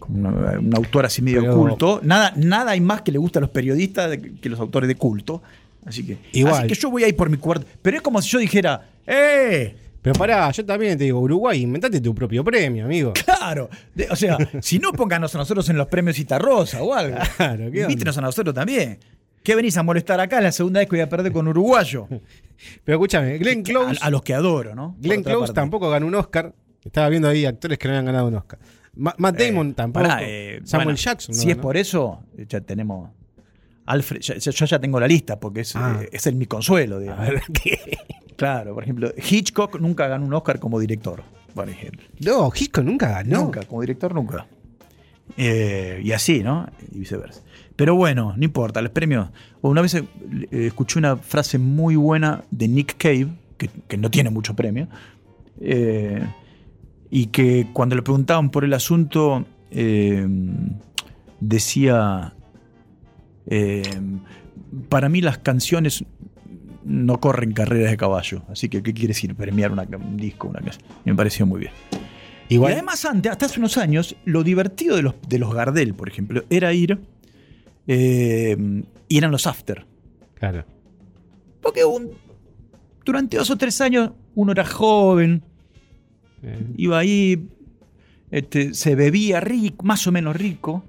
como 0.00 0.18
una- 0.30 0.58
un 0.58 0.74
autor 0.74 1.06
así 1.06 1.22
medio 1.22 1.42
Pero- 1.42 1.56
culto. 1.56 2.00
Nada, 2.02 2.32
nada 2.36 2.72
hay 2.72 2.80
más 2.80 3.02
que 3.02 3.12
le 3.12 3.18
gusta 3.18 3.38
a 3.38 3.42
los 3.42 3.50
periodistas 3.50 4.18
que 4.42 4.48
los 4.48 4.58
autores 4.58 4.88
de 4.88 4.96
culto. 4.96 5.42
Así 5.86 6.04
que, 6.04 6.18
Igual. 6.32 6.54
así 6.54 6.66
que 6.66 6.74
yo 6.74 6.90
voy 6.90 7.04
a 7.04 7.08
ir 7.08 7.14
por 7.16 7.30
mi 7.30 7.36
cuarto. 7.36 7.66
Pero 7.82 7.96
es 7.98 8.02
como 8.02 8.20
si 8.20 8.28
yo 8.30 8.38
dijera, 8.40 8.90
¡eh! 9.06 9.76
Pero 10.00 10.14
pará, 10.18 10.50
yo 10.52 10.64
también 10.64 10.96
te 10.96 11.04
digo, 11.04 11.18
Uruguay, 11.20 11.60
inventate 11.62 12.00
tu 12.00 12.14
propio 12.14 12.44
premio, 12.44 12.84
amigo. 12.84 13.12
Claro. 13.12 13.68
De- 13.94 14.08
o 14.10 14.16
sea, 14.16 14.38
si 14.62 14.78
no, 14.78 14.92
pónganos 14.92 15.34
a 15.34 15.38
nosotros 15.38 15.68
en 15.68 15.76
los 15.76 15.88
premios 15.88 16.16
Citarrosa 16.16 16.82
o 16.82 16.94
algo. 16.94 17.16
Claro, 17.36 17.58
¿qué 17.70 17.80
onda? 17.82 17.92
Invítenos 17.92 18.16
a 18.18 18.20
nosotros 18.20 18.54
también. 18.54 18.98
¿Qué 19.42 19.54
venís 19.54 19.76
a 19.76 19.82
molestar 19.82 20.20
acá? 20.20 20.38
Es 20.38 20.42
la 20.44 20.52
segunda 20.52 20.80
vez 20.80 20.88
que 20.88 20.96
voy 20.96 21.00
a 21.00 21.08
perder 21.08 21.32
con 21.32 21.48
uruguayo. 21.48 22.06
Pero 22.84 22.96
escúchame, 22.98 23.38
Glenn 23.38 23.62
Close, 23.62 23.98
A, 24.02 24.06
a 24.06 24.10
los 24.10 24.22
que 24.22 24.34
adoro, 24.34 24.74
¿no? 24.74 24.92
Por 24.94 25.00
Glenn 25.02 25.20
otra 25.20 25.32
Close 25.32 25.46
parte. 25.48 25.60
tampoco 25.60 25.90
ganó 25.90 26.06
un 26.06 26.14
Oscar. 26.14 26.52
Estaba 26.84 27.08
viendo 27.08 27.28
ahí 27.28 27.44
actores 27.46 27.78
que 27.78 27.88
no 27.88 27.94
habían 27.94 28.06
ganado 28.06 28.26
un 28.28 28.34
Oscar. 28.34 28.58
Ma- 28.94 29.14
Matt 29.18 29.38
Damon 29.38 29.70
Eh, 29.70 29.74
tampoco. 29.74 30.06
pará, 30.06 30.20
eh, 30.22 30.60
Samuel 30.64 30.86
bueno, 30.86 30.96
Jackson. 30.98 31.34
no 31.34 31.40
Si 31.42 31.48
es 31.48 31.54
ganó. 31.56 31.62
por 31.62 31.76
eso, 31.76 32.22
ya 32.48 32.60
tenemos. 32.60 33.10
Alfred, 33.86 34.20
ya- 34.20 34.36
ya- 34.36 34.50
yo 34.52 34.66
ya 34.66 34.78
tengo 34.78 35.00
la 35.00 35.06
lista 35.08 35.38
porque 35.40 35.60
es, 35.60 35.74
Ah. 35.76 36.00
eh, 36.02 36.08
es 36.12 36.26
el 36.26 36.34
mi 36.34 36.46
consuelo. 36.46 36.98
digamos. 37.00 37.26
Claro, 38.38 38.72
por 38.72 38.84
ejemplo, 38.84 39.12
Hitchcock 39.16 39.80
nunca 39.80 40.06
ganó 40.06 40.24
un 40.24 40.32
Oscar 40.32 40.60
como 40.60 40.78
director, 40.78 41.24
por 41.54 41.68
ejemplo. 41.68 42.06
No, 42.20 42.52
Hitchcock 42.54 42.84
nunca 42.84 43.08
ganó. 43.08 43.42
Nunca, 43.42 43.64
como 43.64 43.80
director 43.80 44.14
nunca. 44.14 44.46
Eh, 45.36 46.00
y 46.04 46.12
así, 46.12 46.44
¿no? 46.44 46.68
Y 46.92 47.00
viceversa. 47.00 47.42
Pero 47.74 47.96
bueno, 47.96 48.34
no 48.36 48.44
importa, 48.44 48.80
los 48.80 48.92
premios. 48.92 49.28
Una 49.60 49.82
vez 49.82 49.96
eh, 49.96 50.04
escuché 50.52 51.00
una 51.00 51.16
frase 51.16 51.58
muy 51.58 51.96
buena 51.96 52.44
de 52.52 52.68
Nick 52.68 52.96
Cave, 52.96 53.26
que, 53.56 53.68
que 53.88 53.96
no 53.96 54.08
tiene 54.08 54.30
mucho 54.30 54.54
premio, 54.54 54.86
eh, 55.60 56.24
y 57.10 57.26
que 57.26 57.66
cuando 57.72 57.96
le 57.96 58.02
preguntaban 58.02 58.50
por 58.50 58.64
el 58.64 58.72
asunto, 58.72 59.46
decía, 61.40 62.34
para 64.88 65.08
mí 65.08 65.20
las 65.22 65.38
canciones 65.38 66.04
no 66.88 67.20
corren 67.20 67.52
carreras 67.52 67.90
de 67.90 67.96
caballo, 67.96 68.42
así 68.48 68.68
que 68.68 68.82
¿qué 68.82 68.92
quiere 68.94 69.08
decir 69.08 69.34
premiar 69.34 69.70
una- 69.72 69.82
un 69.96 70.16
disco, 70.16 70.48
una 70.48 70.60
casa? 70.60 70.80
Me 71.04 71.14
pareció 71.14 71.44
muy 71.46 71.60
bien. 71.60 71.72
Igual. 72.48 72.70
Y 72.70 72.74
además, 72.74 73.04
antes, 73.04 73.30
hasta 73.30 73.44
hace 73.46 73.60
unos 73.60 73.76
años, 73.76 74.16
lo 74.24 74.42
divertido 74.42 74.96
de 74.96 75.02
los, 75.02 75.14
de 75.28 75.38
los 75.38 75.52
Gardel, 75.54 75.94
por 75.94 76.08
ejemplo, 76.08 76.42
era 76.48 76.72
ir 76.72 76.98
eh, 77.86 78.56
y 79.08 79.18
eran 79.18 79.30
los 79.30 79.46
after. 79.46 79.84
Claro. 80.34 80.64
Porque 81.60 81.84
un- 81.84 82.10
durante 83.04 83.36
dos 83.36 83.50
o 83.50 83.56
tres 83.56 83.80
años 83.80 84.12
uno 84.34 84.52
era 84.52 84.64
joven, 84.64 85.42
Eh, 86.42 86.56
iba 86.76 86.98
ahí, 86.98 87.48
este, 88.30 88.72
se 88.72 88.94
bebía 88.94 89.40
rico, 89.40 89.84
más 89.84 90.06
o 90.06 90.12
menos 90.12 90.36
rico, 90.36 90.84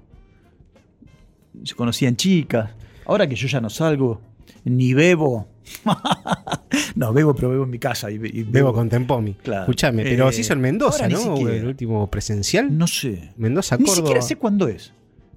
se 1.64 1.74
conocían 1.74 2.14
chicas. 2.16 2.70
Ahora 3.06 3.26
que 3.26 3.34
yo 3.34 3.48
ya 3.48 3.60
no 3.60 3.68
salgo, 3.68 4.20
ni 4.64 4.94
bebo. 4.94 5.48
no, 6.94 7.12
bebo, 7.12 7.34
pero 7.34 7.50
bebo 7.50 7.64
en 7.64 7.70
mi 7.70 7.78
casa. 7.78 8.10
Y, 8.10 8.14
y 8.16 8.42
Bebo 8.44 8.72
con 8.72 8.88
Tempomi. 8.88 9.34
Claro. 9.34 9.62
Escúchame, 9.62 10.02
pero 10.04 10.28
Eh, 10.28 10.32
se 10.32 10.40
hizo 10.42 10.52
en 10.52 10.60
Mendoza, 10.60 11.06
ni 11.08 11.14
¿no? 11.14 11.20
siquiera. 11.36 11.54
El 11.54 11.66
último 11.66 12.10
presencial. 12.10 12.76
No 12.76 12.86
sé. 12.86 13.32
Mendoza, 13.36 13.76
Ni 13.76 13.84
Córdoba. 13.84 13.96
siquiera 14.06 14.22
sé 14.22 14.36
cuándo 14.36 14.68
es. 14.68 14.92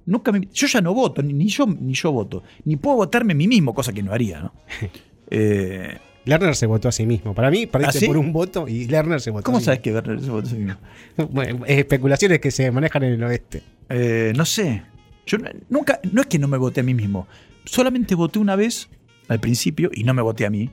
Nunca 0.06 0.32
me- 0.32 0.48
yo 0.52 0.66
ya 0.66 0.80
no 0.80 0.92
voto, 0.92 1.22
ni, 1.22 1.32
ni 1.32 1.48
yo, 1.48 1.66
ni 1.66 1.94
yo 1.94 2.12
voto. 2.12 2.42
Ni 2.64 2.76
puedo 2.76 2.96
votarme 2.96 3.32
a 3.32 3.36
mí 3.36 3.48
mismo, 3.48 3.72
cosa 3.74 3.92
que 3.92 4.02
no 4.02 4.12
haría, 4.12 4.40
¿no? 4.40 4.52
Eh, 5.30 5.96
Lerner 6.26 6.54
se 6.54 6.66
votó 6.66 6.88
a 6.88 6.92
sí 6.92 7.06
mismo. 7.06 7.34
Para 7.34 7.50
mí, 7.50 7.66
perdiste 7.66 7.98
¿Ah, 7.98 8.00
sí? 8.00 8.06
por 8.06 8.18
un 8.18 8.32
voto 8.32 8.68
y 8.68 8.86
Lerner 8.86 9.20
se 9.20 9.30
votó 9.30 9.44
¿Cómo 9.44 9.56
a 9.56 9.60
sí 9.60 9.64
sabes 9.66 9.80
que 9.80 9.92
Werner 9.92 10.20
se 10.20 10.30
votó 10.30 10.46
a 10.46 10.50
sí 10.50 10.56
mismo? 10.56 10.76
mismo. 11.16 11.28
Bueno, 11.32 11.64
especulaciones 11.66 12.40
que 12.40 12.50
se 12.50 12.70
manejan 12.70 13.02
en 13.04 13.14
el 13.14 13.24
oeste. 13.24 13.62
Eh, 13.88 14.32
no 14.36 14.44
sé. 14.44 14.82
Yo 15.26 15.38
nunca, 15.70 16.00
no 16.12 16.20
es 16.20 16.26
que 16.26 16.38
no 16.38 16.46
me 16.48 16.58
voté 16.58 16.80
a 16.80 16.82
mí 16.82 16.92
mismo. 16.94 17.26
Solamente 17.64 18.14
voté 18.14 18.38
una 18.38 18.54
vez 18.56 18.88
al 19.28 19.40
principio 19.40 19.90
y 19.92 20.04
no 20.04 20.14
me 20.14 20.22
voté 20.22 20.46
a 20.46 20.50
mí. 20.50 20.70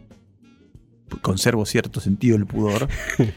Conservo 1.21 1.65
cierto 1.65 1.99
sentido 1.99 2.37
del 2.37 2.45
pudor. 2.47 2.87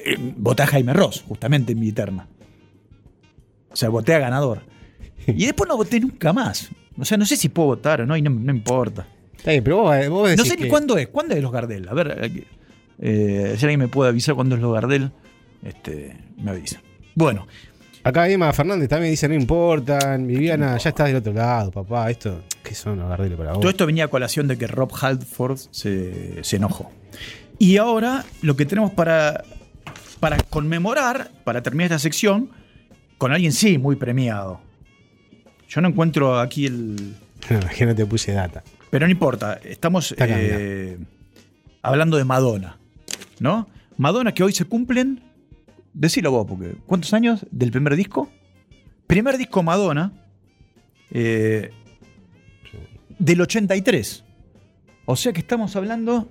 Eh, 0.00 0.14
voté 0.36 0.62
a 0.62 0.66
Jaime 0.68 0.92
Ross, 0.92 1.24
justamente 1.26 1.72
en 1.72 1.80
mi 1.80 1.90
terna. 1.90 2.28
O 3.68 3.74
sea, 3.74 3.88
voté 3.88 4.14
a 4.14 4.20
ganador. 4.20 4.62
Y 5.26 5.44
después 5.44 5.68
no 5.68 5.76
voté 5.76 5.98
nunca 5.98 6.32
más. 6.32 6.68
O 6.96 7.04
sea, 7.04 7.18
no 7.18 7.26
sé 7.26 7.36
si 7.36 7.48
puedo 7.48 7.70
votar 7.70 8.02
o 8.02 8.06
no, 8.06 8.16
y 8.16 8.22
no, 8.22 8.30
no 8.30 8.52
importa. 8.52 9.08
Está 9.36 9.50
bien, 9.50 9.64
pero 9.64 9.78
vos, 9.78 10.08
vos 10.08 10.22
No 10.22 10.28
decís 10.28 10.52
sé 10.52 10.56
ni 10.56 10.68
cuándo 10.68 10.96
es. 10.96 11.08
¿Cuándo 11.08 11.34
es 11.34 11.42
los 11.42 11.50
Gardel? 11.50 11.88
A 11.88 11.94
ver, 11.94 12.24
aquí, 12.24 12.44
eh, 13.00 13.56
si 13.58 13.64
alguien 13.64 13.80
me 13.80 13.88
puede 13.88 14.10
avisar 14.10 14.36
cuándo 14.36 14.54
es 14.54 14.62
los 14.62 14.72
Gardel, 14.72 15.10
este, 15.64 16.16
me 16.36 16.52
avisa. 16.52 16.80
Bueno, 17.16 17.48
Acá 18.08 18.28
Emma 18.28 18.52
Fernández 18.52 18.88
también 18.88 19.10
dice, 19.10 19.28
no 19.28 19.34
importan. 19.34 20.26
Viviana, 20.26 20.78
ya 20.78 20.88
estás 20.88 21.08
del 21.08 21.16
otro 21.16 21.32
lado, 21.32 21.70
papá. 21.70 22.10
Esto, 22.10 22.42
¿qué 22.68 22.74
son 22.74 22.98
gardeles 22.98 23.38
para 23.38 23.52
vos? 23.52 23.60
todo 23.60 23.70
esto 23.70 23.86
venía 23.86 24.04
a 24.04 24.08
colación 24.08 24.46
de 24.46 24.58
que 24.58 24.66
Rob 24.66 24.92
Halford 25.00 25.58
se, 25.70 26.44
se 26.44 26.56
enojó. 26.56 26.90
Y 27.58 27.78
ahora 27.78 28.24
lo 28.42 28.56
que 28.56 28.66
tenemos 28.66 28.92
para, 28.92 29.44
para 30.20 30.38
conmemorar, 30.38 31.30
para 31.44 31.62
terminar 31.62 31.86
esta 31.86 31.98
sección, 31.98 32.50
con 33.16 33.32
alguien 33.32 33.52
sí 33.52 33.78
muy 33.78 33.96
premiado. 33.96 34.60
Yo 35.68 35.80
no 35.80 35.88
encuentro 35.88 36.38
aquí 36.38 36.66
el, 36.66 37.16
que 37.76 37.86
no 37.86 37.94
te 37.94 38.04
puse 38.06 38.32
data. 38.32 38.62
Pero 38.90 39.06
no 39.06 39.12
importa, 39.12 39.60
estamos 39.64 40.14
eh, 40.18 40.98
hablando 41.82 42.16
de 42.16 42.24
Madonna, 42.24 42.78
¿no? 43.40 43.68
Madonna 43.96 44.32
que 44.32 44.42
hoy 44.42 44.52
se 44.52 44.64
cumplen, 44.64 45.22
decilo 45.92 46.30
vos, 46.30 46.46
porque 46.46 46.76
¿cuántos 46.86 47.12
años 47.12 47.44
del 47.50 47.70
primer 47.70 47.96
disco? 47.96 48.30
Primer 49.06 49.36
disco 49.36 49.62
Madonna 49.62 50.12
eh, 51.10 51.70
del 53.18 53.40
83. 53.40 54.24
O 55.06 55.16
sea 55.16 55.32
que 55.32 55.40
estamos 55.40 55.74
hablando, 55.76 56.28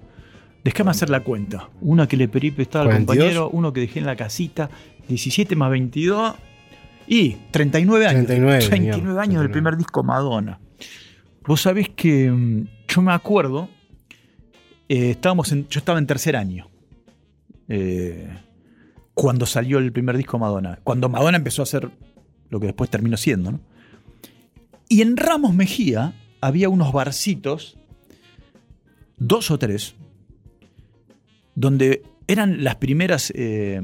déjame 0.63 0.91
hacer 0.91 1.09
la 1.09 1.21
cuenta. 1.21 1.69
Una 1.81 2.07
que 2.07 2.17
le 2.17 2.27
pedí 2.27 2.51
prestado 2.51 2.83
al 2.83 2.89
42. 2.89 3.15
compañero, 3.17 3.49
uno 3.51 3.73
que 3.73 3.81
dejé 3.81 3.99
en 3.99 4.05
la 4.05 4.15
casita, 4.15 4.69
17 5.07 5.55
más 5.55 5.71
22 5.71 6.35
y 7.07 7.29
39 7.51 8.05
años. 8.07 8.25
39, 8.27 8.59
39 8.59 8.97
digamos, 8.97 9.21
años 9.21 9.41
del 9.41 9.51
39. 9.51 9.53
primer 9.53 9.77
disco 9.77 10.03
Madonna. 10.03 10.59
Vos 11.45 11.61
sabés 11.61 11.89
que 11.89 12.29
mm, 12.29 12.67
yo 12.88 13.01
me 13.01 13.13
acuerdo, 13.13 13.69
eh, 14.89 15.11
estábamos 15.11 15.51
en- 15.51 15.67
yo 15.69 15.79
estaba 15.79 15.97
en 15.99 16.05
tercer 16.07 16.35
año 16.35 16.67
eh, 17.69 18.27
cuando 19.13 19.45
salió 19.45 19.79
el 19.79 19.91
primer 19.91 20.17
disco 20.17 20.38
Madonna. 20.38 20.79
Cuando 20.83 21.09
Madonna 21.09 21.38
empezó 21.38 21.61
a 21.61 21.63
hacer 21.63 21.89
lo 22.49 22.59
que 22.59 22.67
después 22.67 22.89
terminó 22.89 23.17
siendo, 23.17 23.51
¿no? 23.53 23.59
Y 24.89 25.01
en 25.01 25.17
Ramos 25.17 25.53
Mejía 25.53 26.13
había 26.47 26.69
unos 26.69 26.91
barcitos, 26.91 27.77
dos 29.17 29.51
o 29.51 29.59
tres, 29.59 29.95
donde 31.55 32.03
eran 32.27 32.63
las 32.63 32.75
primeras 32.75 33.31
eh, 33.35 33.81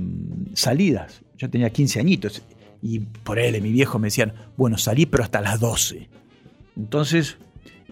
salidas. 0.53 1.21
Yo 1.37 1.49
tenía 1.49 1.69
15 1.69 1.99
añitos 1.99 2.41
y 2.81 2.99
por 2.99 3.39
él, 3.39 3.59
mi 3.61 3.71
viejo 3.71 3.99
me 3.99 4.07
decían, 4.07 4.33
bueno, 4.57 4.77
salí 4.77 5.05
pero 5.05 5.23
hasta 5.23 5.41
las 5.41 5.59
12. 5.59 6.09
Entonces 6.77 7.37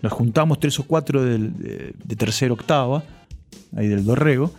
nos 0.02 0.12
juntamos 0.12 0.60
tres 0.60 0.80
o 0.80 0.84
cuatro 0.84 1.24
de, 1.24 1.38
de 1.38 2.16
tercera 2.16 2.54
octava, 2.54 3.04
ahí 3.76 3.88
del 3.88 4.04
Dorrego, 4.04 4.52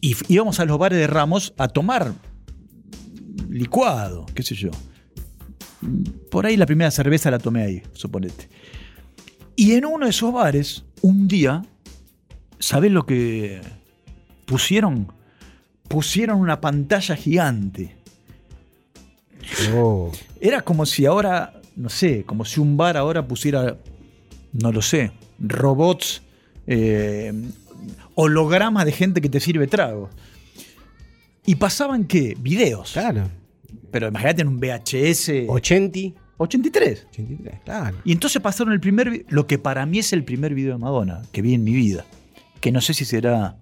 y 0.00 0.14
íbamos 0.28 0.60
a 0.60 0.64
los 0.64 0.78
bares 0.78 0.98
de 0.98 1.06
Ramos 1.06 1.54
a 1.56 1.68
tomar 1.68 2.12
licuado, 3.48 4.26
qué 4.34 4.42
sé 4.42 4.54
yo. 4.54 4.70
Por 6.30 6.46
ahí 6.46 6.56
la 6.56 6.66
primera 6.66 6.90
cerveza 6.90 7.30
la 7.30 7.38
tomé 7.38 7.62
ahí, 7.62 7.82
suponete. 7.92 8.48
Y 9.56 9.72
en 9.72 9.84
uno 9.84 10.06
de 10.06 10.10
esos 10.10 10.32
bares, 10.32 10.84
un 11.02 11.28
día, 11.28 11.64
¿sabés 12.58 12.90
lo 12.90 13.04
que 13.06 13.60
pusieron? 14.46 15.12
Pusieron 15.88 16.40
una 16.40 16.60
pantalla 16.60 17.16
gigante. 17.16 17.96
Oh, 19.74 20.10
Era 20.40 20.62
como 20.62 20.86
si 20.86 21.04
ahora, 21.04 21.60
no 21.76 21.88
sé, 21.88 22.24
como 22.24 22.44
si 22.44 22.60
un 22.60 22.76
bar 22.76 22.96
ahora 22.96 23.26
pusiera, 23.26 23.76
no 24.52 24.72
lo 24.72 24.80
sé, 24.80 25.12
robots, 25.38 26.22
eh, 26.66 27.32
hologramas 28.14 28.84
de 28.84 28.92
gente 28.92 29.20
que 29.20 29.28
te 29.28 29.40
sirve 29.40 29.66
trago. 29.66 30.08
Y 31.44 31.56
pasaban 31.56 32.04
qué? 32.04 32.36
Videos. 32.38 32.92
claro. 32.92 33.28
Pero 33.90 34.08
imagínate 34.08 34.40
en 34.40 34.48
un 34.48 34.58
VHS 34.58 35.48
80, 35.48 35.98
83. 36.38 37.06
83, 37.10 37.60
claro. 37.64 37.96
Y 38.04 38.12
entonces 38.12 38.40
pasaron 38.42 38.72
el 38.72 38.80
primer, 38.80 39.24
lo 39.28 39.46
que 39.46 39.58
para 39.58 39.86
mí 39.86 39.98
es 39.98 40.12
el 40.12 40.24
primer 40.24 40.54
video 40.54 40.72
de 40.72 40.78
Madonna 40.78 41.22
que 41.32 41.42
vi 41.42 41.54
en 41.54 41.64
mi 41.64 41.72
vida. 41.72 42.04
Que 42.60 42.72
no 42.72 42.80
sé 42.80 42.94
si 42.94 43.04
será 43.04 43.56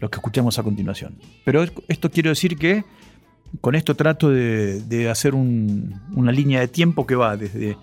lo 0.00 0.10
que 0.10 0.16
escuchamos 0.16 0.58
a 0.58 0.62
continuación. 0.62 1.16
Pero 1.44 1.62
es- 1.62 1.72
esto 1.88 2.10
quiero 2.10 2.30
decir 2.30 2.56
que 2.56 2.84
con 3.60 3.74
esto 3.74 3.94
trato 3.94 4.30
de, 4.30 4.80
de 4.82 5.08
hacer 5.08 5.34
un- 5.34 6.00
una 6.14 6.30
línea 6.32 6.60
de 6.60 6.68
tiempo 6.68 7.06
que 7.06 7.14
va 7.14 7.36
desde 7.36 7.76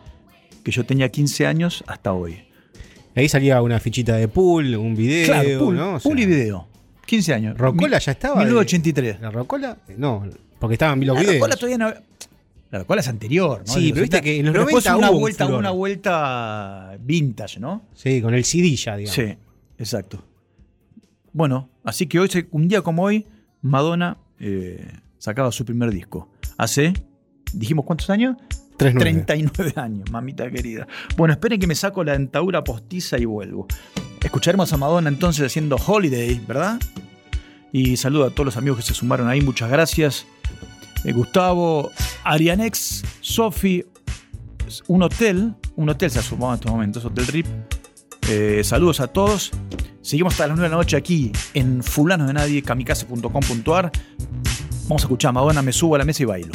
que 0.64 0.72
yo 0.72 0.86
tenía 0.86 1.10
15 1.10 1.46
años 1.48 1.84
hasta 1.88 2.14
hoy. 2.14 2.40
Ahí 3.16 3.30
salía 3.30 3.62
una 3.62 3.80
fichita 3.80 4.16
de 4.16 4.28
pool, 4.28 4.76
un 4.76 4.96
video, 4.96 5.26
claro, 5.28 5.60
pool, 5.60 5.76
¿no? 5.76 5.96
O 5.96 6.00
sea, 6.00 6.10
pool 6.10 6.20
y 6.20 6.26
video. 6.26 6.68
15 7.06 7.34
años. 7.34 7.58
¿Rocola 7.58 7.98
Mi- 7.98 8.04
ya 8.04 8.12
estaba? 8.12 8.40
de- 8.40 8.46
1983. 8.46 9.22
¿La 9.22 9.32
Rocola? 9.32 9.78
No, 9.98 10.26
porque 10.60 10.74
estaban 10.74 11.00
los 11.06 11.16
La 11.16 11.22
videos. 11.22 11.36
Rocola 11.36 11.56
todavía 11.56 11.78
no. 11.78 11.94
La 12.76 12.80
Rocola 12.80 13.00
es 13.00 13.08
anterior, 13.08 13.64
¿no? 13.66 13.74
Sí, 13.74 13.92
pero 13.92 14.02
viste 14.02 14.22
que 14.22 14.38
en 14.40 14.46
los 14.48 14.52
pero 14.52 14.66
después 14.66 14.84
90 14.86 14.98
una 14.98 15.12
hubo 15.12 15.20
vuelta, 15.22 15.46
una 15.46 15.72
vuelta 15.72 16.98
vintage, 17.00 17.60
¿no? 17.62 17.86
Sí, 17.94 18.22
con 18.22 18.34
el 18.34 18.44
CD 18.44 18.76
ya, 18.76 18.98
digamos. 18.98 19.16
Sí, 19.16 19.38
exacto. 19.78 20.22
Bueno, 21.32 21.70
así 21.86 22.06
que 22.08 22.20
hoy, 22.20 22.28
se- 22.28 22.48
un 22.52 22.68
día 22.68 22.82
como 22.82 23.04
hoy, 23.04 23.26
Madonna 23.62 24.18
eh, 24.40 24.92
sacaba 25.18 25.54
su 25.54 25.64
primer 25.64 25.90
disco. 25.92 26.30
Hace, 26.58 26.92
dijimos, 27.54 27.86
¿cuántos 27.86 28.10
años? 28.10 28.36
39. 28.78 29.24
39 29.26 29.74
años, 29.78 30.12
mamita 30.12 30.52
querida. 30.52 30.86
Bueno, 31.16 31.34
esperen 31.34 31.60
que 31.62 31.68
me 31.68 31.76
saco 31.76 32.04
la 32.04 32.12
dentadura 32.12 32.62
postiza 32.62 33.18
y 33.18 33.24
vuelvo. 33.24 33.68
Escucharemos 34.22 34.74
a 34.74 34.78
Madonna 34.78 35.08
entonces 35.08 35.46
haciendo 35.46 35.78
Holiday, 35.78 36.42
¿verdad? 36.46 36.78
Y 37.72 37.96
saludo 37.96 38.26
a 38.26 38.30
todos 38.32 38.46
los 38.46 38.58
amigos 38.58 38.80
que 38.80 38.84
se 38.86 38.94
sumaron 38.94 39.30
ahí, 39.30 39.40
muchas 39.40 39.70
gracias. 39.70 40.26
Eh, 41.06 41.14
Gustavo, 41.14 41.92
Arianex, 42.24 43.04
Sofi, 43.22 43.86
un 44.88 45.04
hotel, 45.04 45.54
un 45.76 45.90
hotel 45.90 46.10
se 46.10 46.20
ha 46.20 46.22
sumado 46.24 46.54
en 46.54 46.56
estos 46.56 46.72
momentos, 46.72 47.06
Hotel 47.06 47.28
RIP. 47.28 47.46
Eh, 48.30 48.62
saludos 48.64 49.00
a 49.00 49.08
todos. 49.08 49.52
Seguimos 50.02 50.34
hasta 50.34 50.48
las 50.48 50.58
9 50.58 50.70
de 50.70 50.76
la 50.76 50.82
noche 50.82 50.98
aquí 50.98 51.32
en 51.54 51.84
fulano 51.84 52.26
de 52.26 52.34
nadie, 52.34 52.62
kamikaze.com.ar. 52.64 53.92
Vamos 54.84 55.02
a 55.02 55.06
escuchar 55.06 55.30
a 55.30 55.32
Madonna, 55.34 55.62
me 55.62 55.72
subo 55.72 55.96
a 55.96 56.00
la 56.00 56.06
mesa 56.06 56.24
y 56.24 56.26
bailo. 56.26 56.52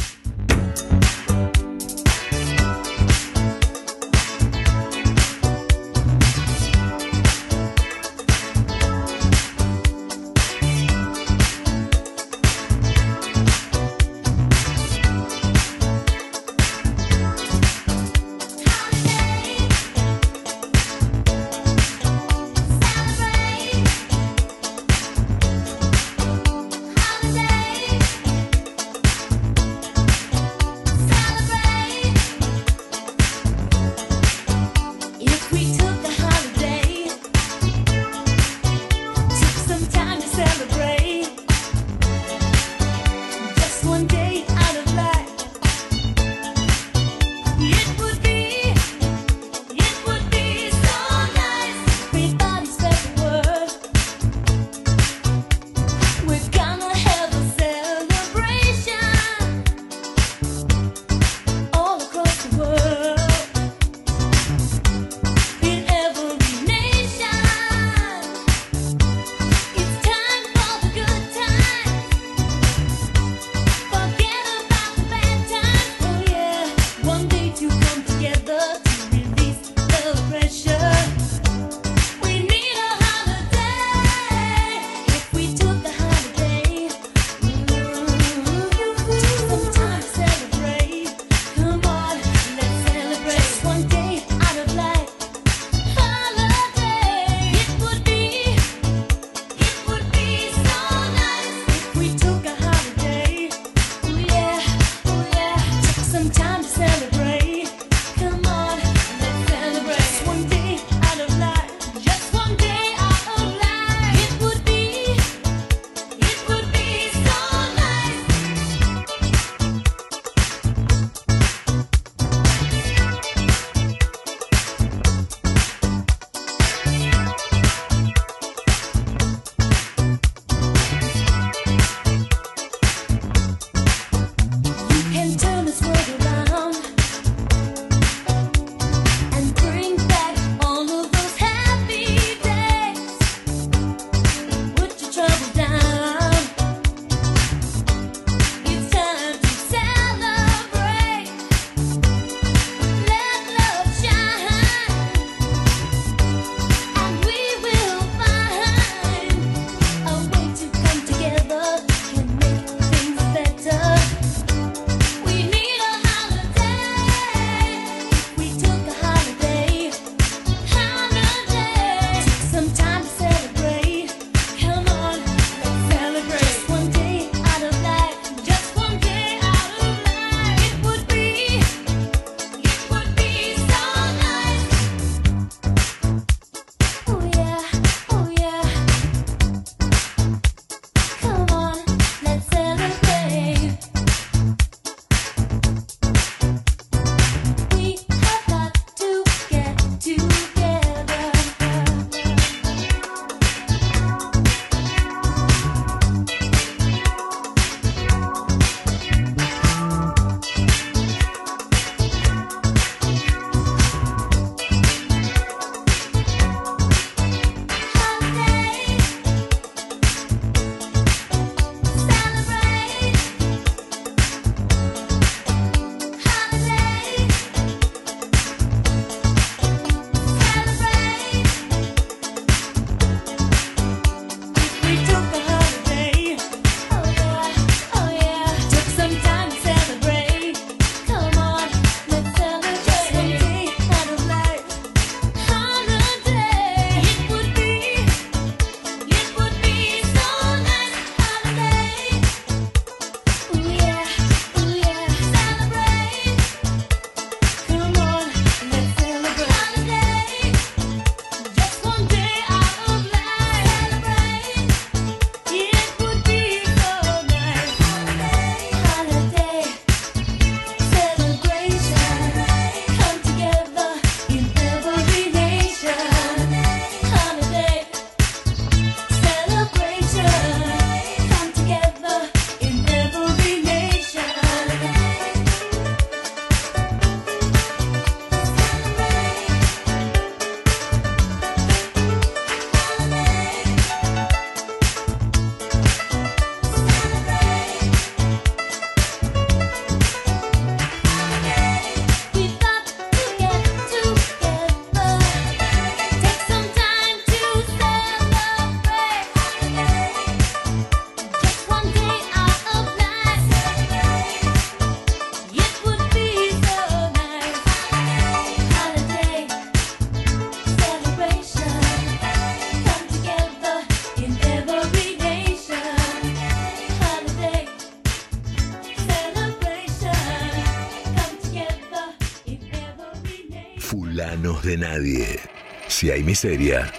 De 334.70 334.76
nadie. 334.76 335.40
Si 335.88 336.12
hay 336.12 336.22
miseria, 336.22 336.92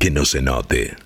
que 0.00 0.10
no 0.10 0.24
se 0.24 0.42
note. 0.42 0.96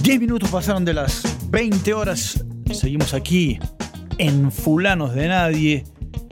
Diez 0.00 0.20
minutos 0.20 0.48
pasaron 0.48 0.84
de 0.84 0.94
las 0.94 1.22
20 1.50 1.92
horas. 1.92 2.44
Seguimos 2.72 3.14
aquí 3.14 3.58
en 4.18 4.52
Fulanos 4.52 5.12
de 5.16 5.26
Nadie. 5.26 5.84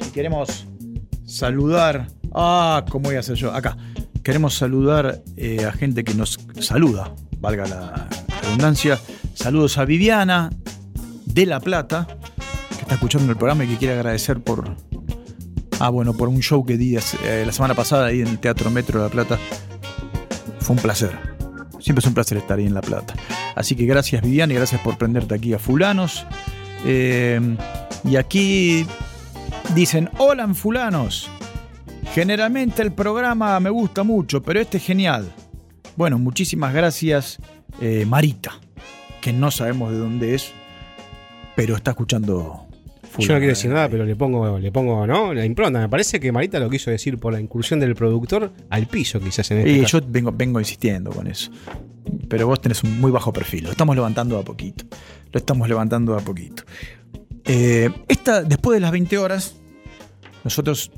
Y 0.06 0.10
queremos 0.12 0.68
saludar. 1.24 2.15
Ah, 2.38 2.84
¿cómo 2.90 3.04
voy 3.04 3.16
a 3.16 3.20
hacer 3.20 3.34
yo? 3.34 3.52
Acá. 3.54 3.78
Queremos 4.22 4.54
saludar 4.54 5.22
eh, 5.38 5.64
a 5.64 5.72
gente 5.72 6.04
que 6.04 6.12
nos 6.12 6.38
saluda, 6.60 7.14
valga 7.40 7.66
la 7.66 8.08
redundancia. 8.42 8.98
Saludos 9.32 9.78
a 9.78 9.86
Viviana 9.86 10.50
de 11.24 11.46
La 11.46 11.60
Plata, 11.60 12.06
que 12.70 12.82
está 12.82 12.94
escuchando 12.94 13.30
el 13.32 13.38
programa 13.38 13.64
y 13.64 13.68
que 13.68 13.76
quiere 13.78 13.94
agradecer 13.94 14.40
por. 14.40 14.76
Ah, 15.78 15.88
bueno, 15.88 16.12
por 16.12 16.28
un 16.28 16.40
show 16.42 16.66
que 16.66 16.76
di 16.76 16.96
eh, 16.96 17.44
la 17.46 17.52
semana 17.52 17.74
pasada 17.74 18.06
ahí 18.06 18.20
en 18.20 18.28
el 18.28 18.38
Teatro 18.38 18.70
Metro 18.70 18.98
de 18.98 19.06
La 19.06 19.10
Plata. 19.10 19.38
Fue 20.60 20.76
un 20.76 20.82
placer. 20.82 21.16
Siempre 21.80 22.00
es 22.00 22.06
un 22.06 22.14
placer 22.14 22.36
estar 22.36 22.58
ahí 22.58 22.66
en 22.66 22.74
La 22.74 22.82
Plata. 22.82 23.14
Así 23.54 23.76
que 23.76 23.86
gracias 23.86 24.20
Viviana 24.20 24.52
y 24.52 24.56
gracias 24.56 24.82
por 24.82 24.98
prenderte 24.98 25.34
aquí 25.34 25.54
a 25.54 25.58
fulanos. 25.58 26.26
Eh, 26.84 27.56
y 28.04 28.16
aquí 28.16 28.84
dicen, 29.74 30.10
hola 30.18 30.52
fulanos. 30.52 31.30
Generalmente 32.16 32.80
el 32.80 32.94
programa 32.94 33.60
me 33.60 33.68
gusta 33.68 34.02
mucho, 34.02 34.42
pero 34.42 34.58
este 34.58 34.78
es 34.78 34.84
genial. 34.84 35.30
Bueno, 35.96 36.18
muchísimas 36.18 36.72
gracias 36.72 37.38
eh, 37.78 38.06
Marita, 38.06 38.58
que 39.20 39.34
no 39.34 39.50
sabemos 39.50 39.92
de 39.92 39.98
dónde 39.98 40.34
es, 40.34 40.50
pero 41.54 41.76
está 41.76 41.90
escuchando. 41.90 42.68
Yo 43.18 43.34
no 43.34 43.38
quiero 43.38 43.48
decir 43.52 43.70
nada, 43.70 43.90
pero 43.90 44.06
le 44.06 44.16
pongo, 44.16 44.58
le 44.58 44.72
pongo, 44.72 45.06
¿no? 45.06 45.34
La 45.34 45.44
impronta. 45.44 45.78
Me 45.78 45.90
parece 45.90 46.18
que 46.18 46.32
Marita 46.32 46.58
lo 46.58 46.70
quiso 46.70 46.90
decir 46.90 47.18
por 47.18 47.34
la 47.34 47.38
incursión 47.40 47.80
del 47.80 47.94
productor 47.94 48.50
al 48.70 48.86
piso, 48.86 49.20
quizás 49.20 49.50
en 49.50 49.58
este 49.58 49.72
Y 49.72 49.82
caso. 49.82 50.00
yo 50.00 50.06
vengo, 50.08 50.32
vengo 50.32 50.58
insistiendo 50.58 51.10
con 51.10 51.26
eso. 51.26 51.50
Pero 52.30 52.46
vos 52.46 52.62
tenés 52.62 52.82
un 52.82 52.98
muy 52.98 53.10
bajo 53.10 53.30
perfil. 53.30 53.64
Lo 53.64 53.72
estamos 53.72 53.94
levantando 53.94 54.38
a 54.38 54.42
poquito. 54.42 54.86
Lo 55.32 55.38
estamos 55.38 55.68
levantando 55.68 56.16
a 56.16 56.20
poquito. 56.20 56.62
Eh, 57.44 57.90
esta, 58.08 58.42
después 58.42 58.74
de 58.74 58.80
las 58.80 58.90
20 58.90 59.18
horas, 59.18 59.56
nosotros, 60.44 60.90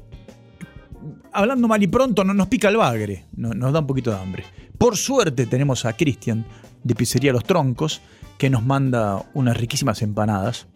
hablando 1.38 1.68
mal 1.68 1.82
y 1.82 1.86
pronto, 1.86 2.24
no 2.24 2.34
nos 2.34 2.48
pica 2.48 2.68
el 2.68 2.76
bagre. 2.76 3.24
no- 3.36 3.54
nos 3.54 3.72
da 3.72 3.78
un 3.80 3.86
poquito 3.86 4.10
de 4.10 4.18
hambre. 4.18 4.44
Por 4.76 4.96
suerte 4.96 5.46
tenemos 5.46 5.84
a 5.84 5.92
Cristian 5.94 6.44
de 6.84 6.94
Pizzería 6.94 7.32
Los 7.32 7.44
Troncos, 7.44 8.00
que 8.38 8.50
nos 8.50 8.62
manda 8.64 9.24
unas 9.34 9.56
riquísimas 9.56 10.02
empanadas. 10.02 10.66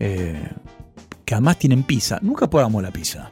eh, 0.00 0.48
que 1.24 1.34
además 1.34 1.56
tienen 1.58 1.84
pizza. 1.84 2.18
Nunca 2.20 2.50
probamos 2.50 2.82
la 2.82 2.90
pizza. 2.90 3.30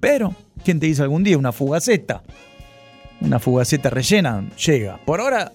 Pero, 0.00 0.34
¿quién 0.64 0.80
te 0.80 0.86
dice 0.86 1.02
algún 1.02 1.22
día 1.22 1.38
una 1.38 1.52
fugaceta? 1.52 2.22
Una 3.20 3.38
fugaceta 3.38 3.88
rellena, 3.88 4.44
llega. 4.66 4.98
Por 5.06 5.20
ahora 5.20 5.52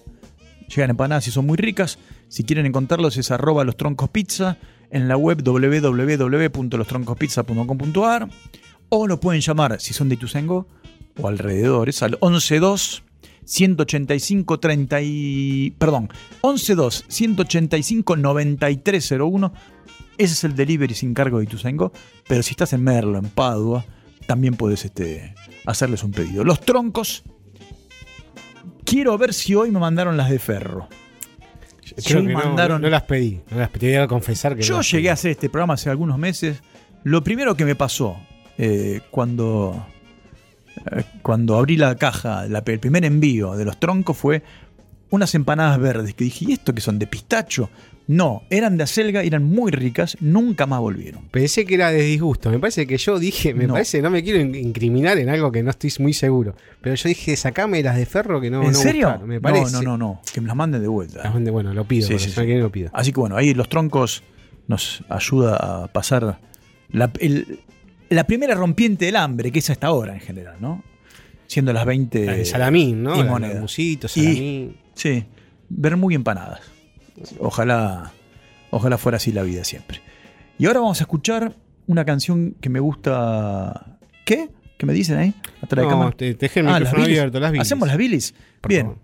llegan 0.66 0.90
empanadas 0.90 1.28
y 1.28 1.30
son 1.30 1.46
muy 1.46 1.56
ricas. 1.58 1.98
Si 2.28 2.42
quieren 2.42 2.64
encontrarlos 2.66 3.16
es 3.18 3.30
arroba 3.30 3.62
los 3.64 3.76
troncos 3.76 4.08
pizza 4.10 4.56
en 4.90 5.06
la 5.08 5.16
web 5.16 5.42
www.lostroncospizza.com.ar 5.44 8.28
o 8.94 9.06
lo 9.06 9.18
pueden 9.20 9.40
llamar 9.40 9.80
si 9.80 9.94
son 9.94 10.10
de 10.10 10.16
Ituzaingó 10.16 10.68
o 11.18 11.26
alrededores 11.28 12.02
al 12.02 12.18
112 12.20 13.00
185 13.44 14.60
30 14.60 15.00
y, 15.02 15.70
perdón, 15.78 16.10
112 16.42 17.04
185 17.08 18.16
9301 18.16 19.52
ese 20.18 20.32
es 20.34 20.44
el 20.44 20.54
delivery 20.54 20.94
sin 20.94 21.14
cargo 21.14 21.38
de 21.38 21.44
Ituzaingó, 21.44 21.90
pero 22.28 22.42
si 22.42 22.50
estás 22.50 22.72
en 22.74 22.84
Merlo, 22.84 23.18
en 23.18 23.28
Padua, 23.30 23.84
también 24.26 24.54
puedes 24.54 24.84
este, 24.84 25.34
hacerles 25.64 26.04
un 26.04 26.12
pedido. 26.12 26.44
Los 26.44 26.60
troncos, 26.60 27.24
quiero 28.84 29.16
ver 29.16 29.32
si 29.32 29.54
hoy 29.54 29.70
me 29.70 29.78
mandaron 29.80 30.16
las 30.18 30.28
de 30.30 30.38
ferro. 30.38 30.88
Creo 32.04 32.22
que 32.26 32.32
no, 32.32 32.38
mandaron- 32.38 32.80
no, 32.80 32.86
no 32.86 32.90
las 32.90 33.02
pedí. 33.02 33.40
No 33.50 33.58
las 33.58 33.70
pedí. 33.70 33.80
Te 33.80 33.86
voy 33.96 34.04
a 34.04 34.06
confesar 34.06 34.54
que 34.54 34.62
Yo 34.62 34.82
llegué 34.82 35.02
pedí. 35.04 35.08
a 35.08 35.12
hacer 35.14 35.30
este 35.32 35.48
programa 35.48 35.74
hace 35.74 35.90
algunos 35.90 36.18
meses. 36.18 36.62
Lo 37.04 37.24
primero 37.24 37.56
que 37.56 37.64
me 37.64 37.74
pasó 37.74 38.16
eh, 38.58 39.00
cuando, 39.10 39.86
eh, 40.92 41.04
cuando 41.22 41.56
abrí 41.56 41.76
la 41.76 41.94
caja, 41.96 42.46
la- 42.48 42.62
el 42.66 42.80
primer 42.80 43.04
envío 43.04 43.54
de 43.56 43.64
los 43.64 43.78
troncos 43.78 44.16
fue 44.16 44.42
unas 45.10 45.34
empanadas 45.34 45.78
verdes 45.78 46.14
que 46.14 46.24
dije, 46.24 46.46
¿y 46.48 46.52
esto 46.52 46.74
que 46.74 46.80
son 46.80 46.98
de 46.98 47.06
pistacho? 47.06 47.68
No, 48.08 48.42
eran 48.50 48.76
de 48.76 48.82
acelga, 48.82 49.22
eran 49.22 49.44
muy 49.44 49.70
ricas, 49.70 50.16
nunca 50.20 50.66
más 50.66 50.80
volvieron. 50.80 51.28
Pensé 51.28 51.64
que 51.64 51.74
era 51.76 51.90
de 51.92 52.02
disgusto. 52.02 52.50
Me 52.50 52.58
parece 52.58 52.86
que 52.86 52.98
yo 52.98 53.18
dije, 53.18 53.54
me 53.54 53.66
No. 53.66 53.74
parece, 53.74 54.02
no 54.02 54.10
me 54.10 54.24
quiero 54.24 54.40
in- 54.40 54.54
incriminar 54.56 55.18
en 55.18 55.28
algo 55.28 55.52
que 55.52 55.62
no 55.62 55.70
estoy 55.70 55.92
muy 56.00 56.12
seguro. 56.12 56.56
Pero 56.80 56.96
yo 56.96 57.08
dije, 57.08 57.36
sacame 57.36 57.80
las 57.82 57.96
de 57.96 58.04
ferro 58.06 58.40
que 58.40 58.50
no. 58.50 58.62
¿En 58.62 58.72
no 58.72 58.74
serio? 58.78 59.06
gustaron, 59.06 59.28
me 59.28 59.40
parece. 59.40 59.70
No, 59.72 59.82
no, 59.82 59.90
no, 59.90 59.98
no, 59.98 60.20
que 60.34 60.40
me 60.40 60.48
las 60.48 60.56
manden 60.56 60.82
de 60.82 60.88
vuelta. 60.88 61.22
Las 61.22 61.32
mande- 61.32 61.50
Bueno, 61.52 61.72
lo 61.74 61.84
pido. 61.84 62.08
Sí, 62.08 62.18
sí, 62.18 62.30
sí. 62.30 62.40
que 62.44 62.58
lo 62.58 62.72
pido. 62.72 62.90
Así 62.92 63.12
que 63.12 63.20
bueno, 63.20 63.36
ahí 63.36 63.54
los 63.54 63.68
troncos 63.68 64.24
nos 64.66 65.04
ayuda 65.08 65.84
a 65.84 65.88
pasar 65.88 66.40
la, 66.90 67.12
el- 67.20 67.60
la 68.12 68.24
primera 68.24 68.54
rompiente 68.54 69.06
del 69.06 69.16
hambre, 69.16 69.50
que 69.50 69.58
es 69.60 69.70
hasta 69.70 69.86
ahora 69.88 70.14
en 70.14 70.20
general, 70.20 70.56
¿no? 70.60 70.82
Siendo 71.46 71.72
las 71.72 71.84
20. 71.84 72.24
La 72.26 72.32
de 72.34 72.44
salamín, 72.44 73.02
¿no? 73.02 73.14
y 73.16 73.22
de 73.22 73.28
moneda. 73.28 73.60
musito, 73.60 74.06
Y- 74.06 74.10
salamín. 74.10 74.76
Sí, 74.94 75.24
ver 75.68 75.96
muy 75.96 76.14
empanadas. 76.14 76.60
Ojalá, 77.38 78.12
ojalá 78.70 78.98
fuera 78.98 79.16
así 79.16 79.32
la 79.32 79.42
vida 79.42 79.64
siempre. 79.64 80.00
Y 80.58 80.66
ahora 80.66 80.80
vamos 80.80 81.00
a 81.00 81.04
escuchar 81.04 81.56
una 81.86 82.04
canción 82.04 82.54
que 82.60 82.68
me 82.68 82.80
gusta. 82.80 83.98
¿Qué? 84.24 84.50
¿Qué 84.78 84.86
me 84.86 84.92
dicen 84.92 85.18
ahí? 85.18 85.34
Atrás 85.60 85.78
de 85.78 85.82
No, 85.82 85.88
cámara. 85.90 86.10
te, 86.16 86.34
dejé 86.34 86.60
el 86.60 86.66
Ah, 86.68 86.72
las 86.72 86.80
micrófono 86.80 87.04
bilis. 87.04 87.18
abierto, 87.18 87.40
las 87.40 87.52
bilis. 87.52 87.66
¿Hacemos 87.66 87.88
las 87.88 87.96
bilis? 87.96 88.34
Por 88.60 88.68
Bien. 88.70 88.86
favor. 88.86 88.98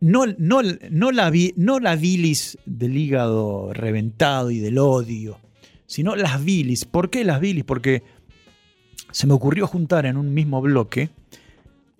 No, 0.00 0.26
no, 0.38 0.60
no, 0.90 1.10
la 1.10 1.30
bi- 1.30 1.54
no 1.56 1.80
la 1.80 1.96
bilis 1.96 2.58
del 2.66 2.96
hígado 2.96 3.72
reventado 3.72 4.50
y 4.50 4.58
del 4.58 4.78
odio, 4.78 5.38
sino 5.86 6.14
las 6.16 6.44
bilis. 6.44 6.84
¿Por 6.84 7.10
qué 7.10 7.24
las 7.24 7.40
bilis? 7.40 7.64
Porque 7.64 8.02
se 9.12 9.26
me 9.26 9.34
ocurrió 9.34 9.66
juntar 9.66 10.04
en 10.06 10.16
un 10.16 10.34
mismo 10.34 10.60
bloque 10.60 11.10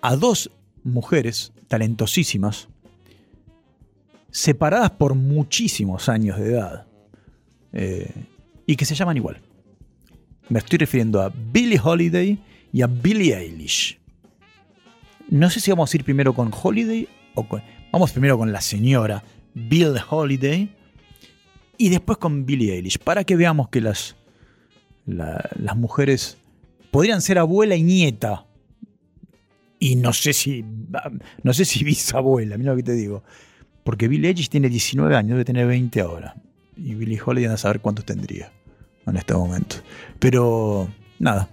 a 0.01 0.17
dos 0.17 0.51
mujeres 0.83 1.53
talentosísimas, 1.69 2.69
separadas 4.31 4.91
por 4.91 5.15
muchísimos 5.15 6.09
años 6.09 6.39
de 6.39 6.47
edad, 6.55 6.87
eh, 7.73 8.11
y 8.67 8.77
que 8.77 8.85
se 8.85 8.95
llaman 8.95 9.17
igual. 9.17 9.41
Me 10.49 10.59
estoy 10.59 10.79
refiriendo 10.79 11.23
a 11.23 11.29
Billie 11.31 11.81
Holiday 11.83 12.39
y 12.73 12.83
a 12.83 12.87
Billie 12.87 13.37
Eilish. 13.37 13.99
No 15.31 15.49
sé 15.51 15.61
si 15.61 15.71
vamos 15.71 15.93
a 15.93 15.97
ir 15.97 16.05
primero 16.05 16.35
con 16.35 16.51
Holiday 16.53 17.09
o 17.35 17.47
con. 17.47 17.63
Vamos 17.93 18.11
primero 18.13 18.37
con 18.39 18.53
la 18.53 18.61
señora 18.61 19.23
Bill 19.55 19.95
Holiday 20.09 20.71
y 21.79 21.89
después 21.91 22.19
con 22.19 22.45
Billie 22.45 22.75
Eilish, 22.75 22.99
para 22.99 23.25
que 23.25 23.37
veamos 23.37 23.69
que 23.69 23.81
las, 23.81 24.17
la- 25.07 25.49
las 25.59 25.77
mujeres 25.77 26.39
podrían 26.93 27.22
ser 27.22 27.38
abuela 27.40 27.74
y 27.74 27.82
nieta. 27.82 28.47
Y 29.80 29.97
no 29.97 30.12
sé 30.12 30.32
si. 30.32 30.64
No 31.43 31.53
sé 31.53 31.64
si 31.64 31.82
bisabuela, 31.84 32.57
mira 32.57 32.70
lo 32.70 32.76
que 32.76 32.84
te 32.84 32.93
digo. 32.93 33.24
Porque 33.82 34.07
Billie 34.07 34.28
Eilish 34.28 34.49
tiene 34.49 34.68
19 34.68 35.16
años, 35.16 35.30
debe 35.30 35.45
tener 35.45 35.66
20 35.66 36.01
ahora. 36.01 36.36
Y 36.76 36.95
Billie 36.95 37.20
Holiday 37.24 37.53
a 37.53 37.57
saber 37.57 37.80
cuántos 37.80 38.05
tendría 38.05 38.53
en 39.05 39.16
este 39.16 39.34
momento. 39.34 39.76
Pero 40.20 40.88
nada, 41.18 41.49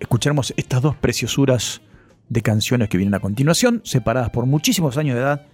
escucharemos 0.00 0.52
estas 0.56 0.82
dos 0.82 0.96
preciosuras 0.96 1.80
de 2.28 2.42
canciones 2.42 2.88
que 2.88 2.98
vienen 2.98 3.14
a 3.14 3.20
continuación, 3.20 3.82
separadas 3.84 4.30
por 4.30 4.46
muchísimos 4.46 4.96
años 4.96 5.14
de 5.14 5.22
edad, 5.22 5.46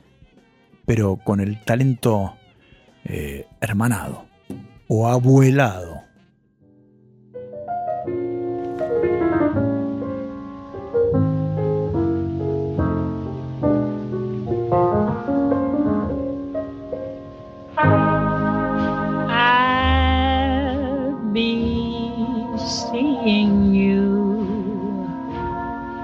pero 0.87 1.17
con 1.23 1.41
el 1.41 1.63
talento 1.63 2.35
eh, 3.05 3.47
hermanado 3.61 4.27
o 4.89 5.07
abuelado. 5.09 6.04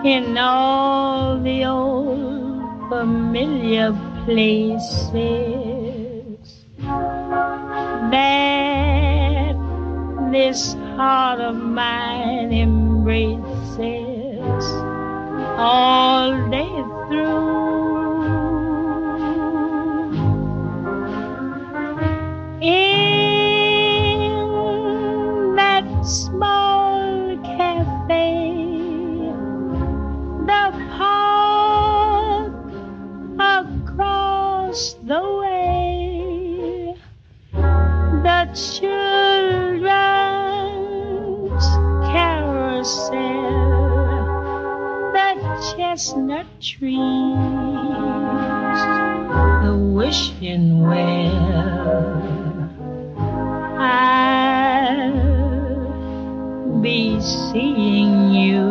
In 0.05 0.39
all 0.39 1.39
the 1.41 1.65
old 1.65 2.89
familiar 2.89 3.93
places 4.25 4.81
that 8.11 9.55
this 10.33 10.75
heart 10.97 11.41
of 11.41 11.55
mine 11.57 12.53
embraces 12.53 13.79
all 15.59 16.33
day 16.49 16.85
through. 17.09 17.61
In 22.63 23.17
that 25.57 25.85
small 26.07 26.60
children's 38.55 39.91
carousel, 42.11 43.13
the 45.13 45.29
chestnut 45.77 46.47
trees, 46.61 46.99
the 49.63 49.75
wishing 49.95 50.81
well. 50.81 51.61
I'll 53.79 55.11
be 56.83 57.21
seeing 57.21 58.33
you 58.33 58.69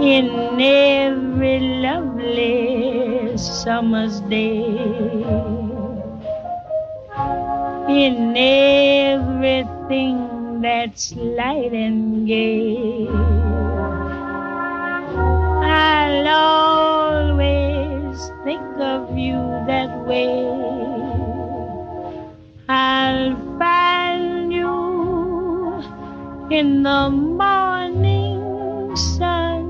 in 0.00 0.58
every 0.60 1.60
lovely 1.82 3.36
summer's 3.36 4.20
day, 4.22 5.57
in 7.98 8.36
everything 8.36 10.14
that's 10.60 11.12
light 11.16 11.72
and 11.72 12.28
gay. 12.28 13.08
I'll 15.66 16.28
always 16.28 18.16
think 18.44 18.62
of 18.78 19.18
you 19.18 19.40
that 19.66 19.90
way. 20.06 20.46
I'll 22.68 23.34
find 23.58 24.52
you 24.52 25.82
in 26.50 26.84
the 26.84 27.10
morning 27.10 28.94
sun. 28.94 29.64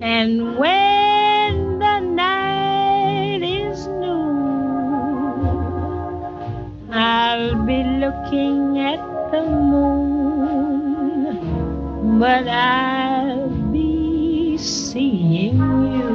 And 0.00 0.56
when 0.56 0.85
looking 8.06 8.78
at 8.78 9.02
the 9.32 9.42
moon, 9.42 10.20
but 12.20 12.46
I'll 12.46 13.48
be 13.72 14.56
seeing 14.58 15.58
you. 15.58 16.14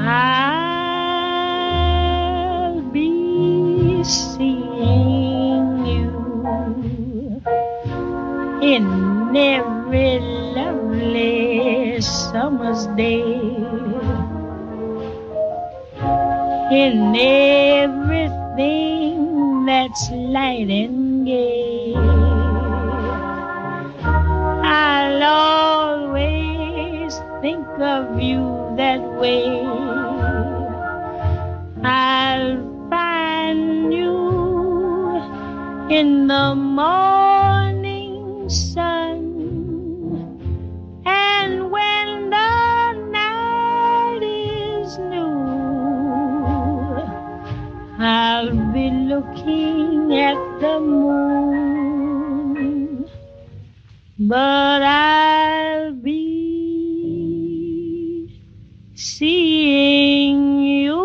I'll 0.00 1.60
be 2.90 4.02
seeing 4.04 5.84
you 5.84 6.10
in 8.62 9.36
every 9.36 10.20
lovely 10.56 12.00
summer's 12.00 12.86
day, 12.96 13.67
in 16.70 17.16
everything 17.16 18.44
that's 19.64 20.10
light 20.10 20.68
and 20.68 21.24
gay. 21.26 21.94
I'll 24.64 25.22
always 25.22 27.18
think 27.40 27.66
of 27.80 28.20
you 28.20 28.74
that 28.76 29.00
way. 29.00 29.48
I'll 31.82 32.58
find 32.90 33.92
you 33.92 35.22
in 35.88 36.26
the 36.26 36.54
morning 36.54 37.17
looking 49.48 50.12
at 50.14 50.60
the 50.60 50.80
moon. 50.80 52.18
But 54.18 54.82
I'll 54.82 55.92
be 55.92 56.18
seeing 58.94 60.60
you. 60.60 60.98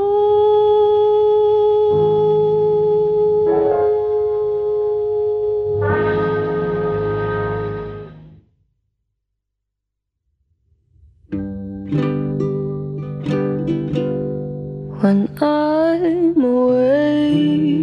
When 15.02 15.28
I'm 15.42 16.42
away 16.42 17.83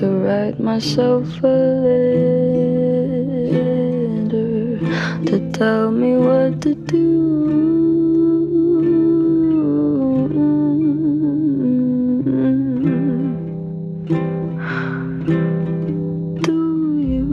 to 0.00 0.08
write 0.24 0.58
myself 0.58 1.28
a 1.44 1.46
letter 3.46 4.78
to 5.26 5.52
tell 5.52 5.90
me 5.90 6.16
what 6.16 6.62
to 6.62 6.74
do. 6.74 7.06
Do 16.48 16.98
you 17.12 17.28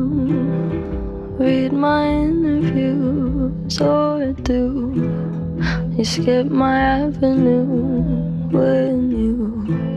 read 1.40 1.72
my 1.72 2.06
interviews 2.06 3.80
or 3.80 4.34
do 4.44 4.92
you 5.96 6.04
skip 6.04 6.48
my 6.48 6.78
avenue 6.78 7.64
when 8.52 9.12
you 9.12 9.97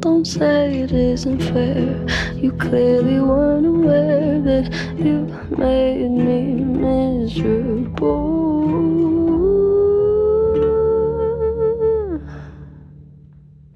Don't 0.00 0.24
say 0.24 0.80
it 0.80 0.92
isn't 0.92 1.40
fair. 1.52 2.06
You 2.34 2.52
clearly 2.52 3.20
weren't 3.20 3.66
aware 3.66 4.40
that 4.40 4.72
you 4.98 5.26
made 5.58 6.10
me 6.10 6.54
miserable. 6.54 8.30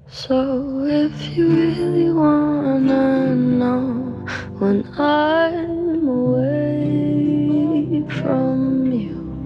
So 0.07 0.85
if 0.87 1.37
you 1.37 1.47
really 1.47 2.11
wanna 2.11 3.35
know 3.35 4.25
when 4.57 4.83
I'm 4.97 6.07
away 6.07 8.03
from 8.19 8.91
you, 8.91 9.45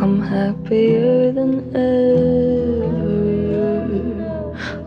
I'm 0.00 0.20
happier 0.20 1.32
than 1.32 1.74
ever. 1.74 2.49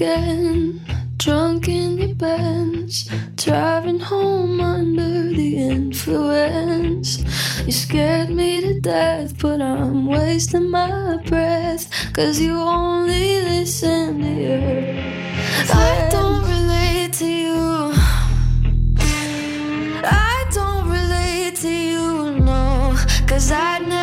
Again, 0.00 0.80
drunk 1.16 1.66
in 1.66 1.98
your 1.98 2.14
Benz, 2.14 3.10
driving 3.34 3.98
home 3.98 4.60
under 4.60 5.30
the 5.34 5.56
influence. 5.58 7.18
You 7.66 7.72
scared 7.72 8.30
me 8.30 8.60
to 8.60 8.80
death, 8.80 9.36
but 9.42 9.60
I'm 9.60 10.06
wasting 10.06 10.70
my 10.70 11.16
breath, 11.26 11.90
cause 12.12 12.40
you 12.40 12.60
only 12.60 13.40
listen 13.40 14.20
to 14.22 14.30
your 14.46 14.60
I 15.74 16.08
don't 16.12 16.42
relate 16.46 17.12
to 17.14 17.26
you. 17.26 17.92
I 20.04 20.44
don't 20.52 20.88
relate 20.88 21.56
to 21.56 21.68
you, 21.68 22.38
no, 22.38 22.94
cause 23.26 23.50
I'd 23.50 23.82
never 23.88 23.97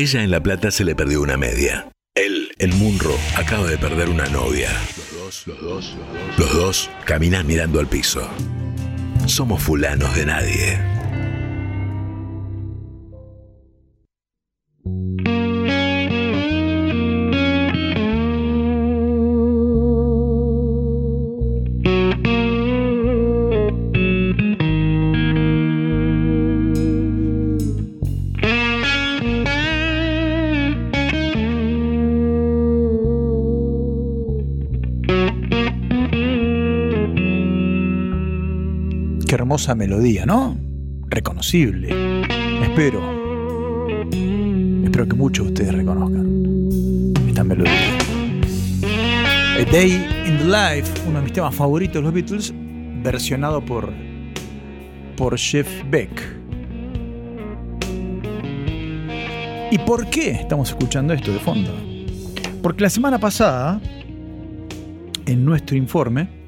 ella 0.00 0.22
en 0.22 0.30
La 0.30 0.42
Plata 0.42 0.70
se 0.70 0.82
le 0.82 0.94
perdió 0.94 1.20
una 1.20 1.36
media. 1.36 1.90
Él, 2.14 2.52
en 2.58 2.70
Munro, 2.78 3.14
acaba 3.36 3.66
de 3.66 3.76
perder 3.76 4.08
una 4.08 4.26
novia. 4.30 4.70
Los 4.96 5.12
dos, 5.12 5.46
los 5.46 5.60
dos, 5.60 5.96
los 6.38 6.54
dos 6.54 6.90
caminan 7.04 7.46
mirando 7.46 7.80
al 7.80 7.86
piso. 7.86 8.26
Somos 9.26 9.62
fulanos 9.62 10.16
de 10.16 10.24
nadie. 10.24 10.99
Melodía, 39.68 40.24
¿no? 40.24 40.56
Reconocible. 41.08 41.90
Espero. 42.62 43.00
Espero 44.82 45.06
que 45.06 45.14
muchos 45.14 45.46
de 45.46 45.52
ustedes 45.52 45.74
reconozcan 45.74 47.12
esta 47.28 47.44
melodía. 47.44 47.98
A 49.58 49.64
Day 49.70 49.92
in 50.26 50.38
the 50.38 50.44
Life, 50.44 50.90
uno 51.06 51.18
de 51.18 51.24
mis 51.24 51.32
temas 51.34 51.54
favoritos 51.54 51.96
de 51.96 52.02
los 52.02 52.12
Beatles, 52.12 52.54
versionado 53.02 53.62
por, 53.62 53.92
por 55.16 55.38
Jeff 55.38 55.68
Beck. 55.90 56.10
¿Y 59.70 59.78
por 59.78 60.08
qué 60.08 60.30
estamos 60.30 60.70
escuchando 60.70 61.12
esto 61.12 61.32
de 61.32 61.38
fondo? 61.38 61.70
Porque 62.62 62.82
la 62.82 62.90
semana 62.90 63.18
pasada, 63.18 63.78
en 65.26 65.44
nuestro 65.44 65.76
informe, 65.76 66.39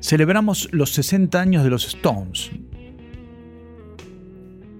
celebramos 0.00 0.68
los 0.72 0.90
60 0.90 1.40
años 1.40 1.64
de 1.64 1.70
los 1.70 1.86
Stones. 1.86 2.50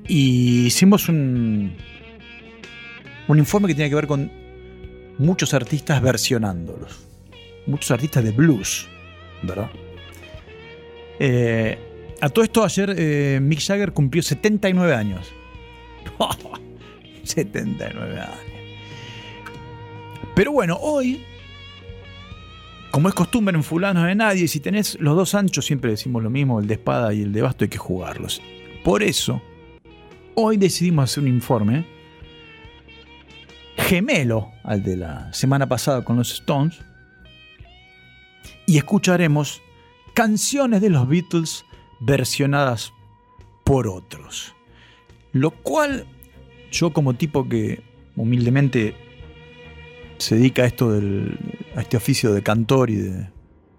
Y 0.06 0.66
hicimos 0.66 1.08
un, 1.08 1.76
un 3.28 3.38
informe 3.38 3.68
que 3.68 3.74
tiene 3.74 3.90
que 3.90 3.96
ver 3.96 4.06
con 4.06 4.30
muchos 5.18 5.52
artistas 5.54 6.00
versionándolos. 6.00 7.06
Muchos 7.66 7.90
artistas 7.90 8.24
de 8.24 8.30
blues, 8.30 8.88
¿verdad? 9.42 9.70
Eh, 11.18 11.78
a 12.20 12.28
todo 12.30 12.44
esto, 12.44 12.64
ayer 12.64 12.94
eh, 12.96 13.38
Mick 13.42 13.60
Jagger 13.60 13.92
cumplió 13.92 14.22
79 14.22 14.94
años. 14.94 15.32
79 17.24 18.20
años. 18.20 18.38
Pero 20.34 20.52
bueno, 20.52 20.78
hoy 20.80 21.24
como 22.98 23.10
es 23.10 23.14
costumbre 23.14 23.54
en 23.54 23.62
Fulanos 23.62 24.08
de 24.08 24.16
Nadie, 24.16 24.48
si 24.48 24.58
tenés 24.58 24.98
los 24.98 25.14
dos 25.14 25.36
anchos, 25.36 25.64
siempre 25.64 25.92
decimos 25.92 26.20
lo 26.20 26.30
mismo, 26.30 26.58
el 26.58 26.66
de 26.66 26.74
espada 26.74 27.14
y 27.14 27.22
el 27.22 27.32
de 27.32 27.42
basto, 27.42 27.62
hay 27.62 27.68
que 27.68 27.78
jugarlos. 27.78 28.42
Por 28.82 29.04
eso, 29.04 29.40
hoy 30.34 30.56
decidimos 30.56 31.04
hacer 31.04 31.22
un 31.22 31.28
informe 31.28 31.86
gemelo 33.76 34.50
al 34.64 34.82
de 34.82 34.96
la 34.96 35.32
semana 35.32 35.68
pasada 35.68 36.04
con 36.04 36.16
los 36.16 36.32
Stones 36.32 36.80
y 38.66 38.78
escucharemos 38.78 39.62
canciones 40.12 40.80
de 40.80 40.90
los 40.90 41.08
Beatles 41.08 41.64
versionadas 42.00 42.92
por 43.62 43.86
otros. 43.86 44.56
Lo 45.30 45.52
cual 45.52 46.04
yo 46.72 46.92
como 46.92 47.14
tipo 47.14 47.48
que 47.48 47.80
humildemente 48.16 48.96
se 50.18 50.34
dedica 50.34 50.62
a 50.62 50.66
esto 50.66 50.90
del, 50.90 51.38
este 51.80 51.96
oficio 51.96 52.32
de 52.32 52.42
cantor 52.42 52.90
y 52.90 52.96
de, 52.96 53.30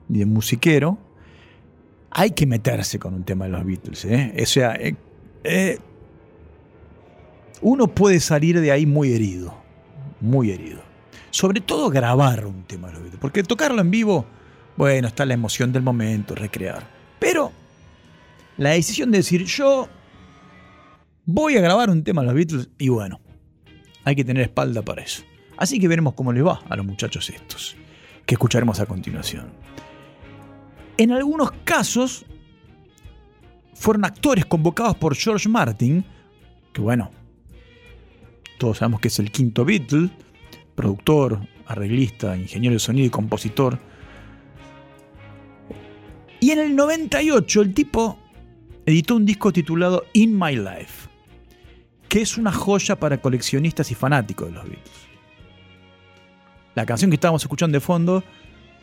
y 0.10 0.26
musiquero, 0.26 0.98
hay 2.12 2.32
que 2.32 2.46
meterse 2.46 3.00
con 3.00 3.14
un 3.14 3.24
tema 3.24 3.46
de 3.46 3.52
los 3.52 3.66
Beatles. 3.66 4.06
¿eh? 4.06 4.34
O 4.42 4.46
sea, 4.46 4.74
eh, 4.76 4.96
eh, 5.44 5.80
uno 7.62 7.88
puede 7.88 8.20
salir 8.20 8.60
de 8.60 8.72
ahí 8.72 8.86
muy 8.86 9.14
herido, 9.14 9.54
muy 10.20 10.52
herido. 10.52 10.82
Sobre 11.32 11.62
todo 11.62 11.90
grabar 11.90 12.46
un 12.46 12.64
tema 12.64 12.88
de 12.88 12.94
los 12.94 13.02
Beatles, 13.04 13.22
porque 13.22 13.44
tocarlo 13.44 13.82
en 13.82 13.92
vivo, 13.92 14.26
bueno, 14.76 15.08
está 15.08 15.26
la 15.26 15.36
emoción 15.36 15.72
del 15.72 15.84
momento, 15.84 16.34
recrear. 16.34 16.88
Pero 17.20 17.52
la 18.58 18.72
decisión 18.72 19.12
de 19.12 19.20
decir 19.20 19.46
yo 19.46 19.88
voy 21.26 21.58
a 21.58 21.62
grabar 21.62 21.90
un 21.90 22.04
tema 22.04 22.22
de 22.22 22.28
los 22.28 22.36
Beatles, 22.36 22.70
y 22.80 22.90
bueno, 22.90 23.20
hay 24.04 24.16
que 24.16 24.24
tener 24.24 24.44
espalda 24.44 24.82
para 24.82 25.04
eso. 25.04 25.24
Así 25.58 25.78
que 25.78 25.88
veremos 25.88 26.14
cómo 26.14 26.34
les 26.34 26.44
va 26.44 26.62
a 26.68 26.76
los 26.76 26.86
muchachos 26.86 27.30
estos, 27.30 27.76
que 28.30 28.36
escucharemos 28.36 28.80
a 28.80 28.86
continuación. 28.86 29.48
En 30.98 31.12
algunos 31.12 31.52
casos, 31.64 32.28
fueron 33.74 34.06
actores 34.06 34.46
convocados 34.46 34.96
por 34.98 35.16
George 35.16 35.50
Martin, 35.50 36.06
que 36.72 36.80
bueno, 36.80 37.10
todos 38.60 38.78
sabemos 38.78 39.00
que 39.00 39.08
es 39.08 39.18
el 39.18 39.32
quinto 39.32 39.66
Beatle, 39.66 40.12
productor, 40.76 41.40
arreglista, 41.66 42.38
ingeniero 42.38 42.76
de 42.76 42.80
sonido 42.80 43.08
y 43.08 43.10
compositor. 43.10 43.80
Y 46.40 46.52
en 46.52 46.60
el 46.60 46.76
98 46.76 47.62
el 47.64 47.74
tipo 47.74 48.20
editó 48.86 49.16
un 49.16 49.26
disco 49.26 49.52
titulado 49.52 50.06
In 50.14 50.38
My 50.38 50.56
Life, 50.56 51.10
que 52.08 52.22
es 52.22 52.38
una 52.38 52.52
joya 52.52 53.00
para 53.00 53.20
coleccionistas 53.20 53.90
y 53.90 53.96
fanáticos 53.96 54.50
de 54.50 54.54
los 54.54 54.66
Beatles. 54.66 55.09
La 56.80 56.86
canción 56.86 57.12
que 57.12 57.16
estábamos 57.16 57.42
escuchando 57.42 57.76
de 57.76 57.82
fondo, 57.82 58.24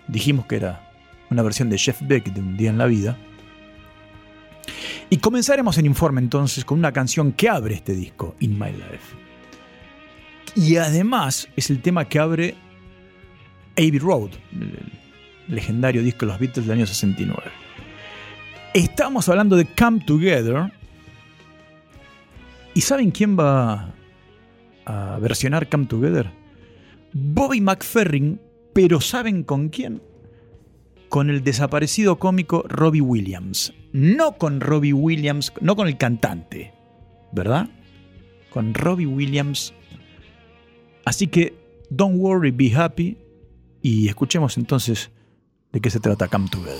dijimos 0.06 0.44
que 0.44 0.56
era 0.56 0.92
una 1.30 1.42
versión 1.42 1.70
de 1.70 1.78
Jeff 1.78 2.02
Beck 2.02 2.26
de 2.26 2.42
Un 2.42 2.54
día 2.54 2.68
en 2.68 2.76
la 2.76 2.84
vida. 2.84 3.16
Y 5.08 5.16
comenzaremos 5.16 5.78
el 5.78 5.86
informe 5.86 6.20
entonces 6.20 6.62
con 6.66 6.78
una 6.78 6.92
canción 6.92 7.32
que 7.32 7.48
abre 7.48 7.74
este 7.74 7.94
disco, 7.94 8.36
In 8.40 8.58
My 8.58 8.70
Life. 8.70 9.16
Y 10.54 10.76
además 10.76 11.48
es 11.56 11.70
el 11.70 11.80
tema 11.80 12.04
que 12.04 12.18
abre 12.18 12.54
Abbey 13.78 13.98
Road, 13.98 14.32
el 14.52 14.92
legendario 15.48 16.02
disco 16.02 16.26
de 16.26 16.32
los 16.32 16.38
Beatles 16.38 16.66
del 16.66 16.76
año 16.76 16.86
69. 16.86 17.44
Estamos 18.74 19.26
hablando 19.30 19.56
de 19.56 19.64
Come 19.64 20.00
Together. 20.04 20.70
¿Y 22.74 22.82
saben 22.82 23.10
quién 23.10 23.38
va 23.38 23.94
a 24.84 25.18
versionar 25.18 25.66
Come 25.70 25.86
Together? 25.86 26.35
Bobby 27.18 27.62
McFerrin, 27.62 28.38
pero 28.74 29.00
¿saben 29.00 29.42
con 29.42 29.70
quién? 29.70 30.02
Con 31.08 31.30
el 31.30 31.42
desaparecido 31.42 32.18
cómico 32.18 32.62
Robbie 32.68 33.00
Williams. 33.00 33.72
No 33.92 34.36
con 34.36 34.60
Robbie 34.60 34.92
Williams, 34.92 35.50
no 35.62 35.76
con 35.76 35.88
el 35.88 35.96
cantante, 35.96 36.74
¿verdad? 37.32 37.70
Con 38.50 38.74
Robbie 38.74 39.06
Williams. 39.06 39.72
Así 41.06 41.28
que, 41.28 41.54
don't 41.88 42.18
worry, 42.18 42.50
be 42.50 42.74
happy. 42.74 43.16
Y 43.80 44.08
escuchemos 44.08 44.58
entonces 44.58 45.10
de 45.72 45.80
qué 45.80 45.88
se 45.88 46.00
trata 46.00 46.28
Come 46.28 46.50
Together. 46.50 46.76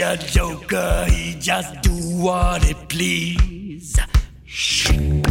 A 0.00 0.16
joker, 0.16 1.06
he 1.08 1.34
just 1.34 1.82
do 1.82 1.90
what 2.16 2.62
he 2.62 2.74
please. 2.74 3.98
He 4.44 5.22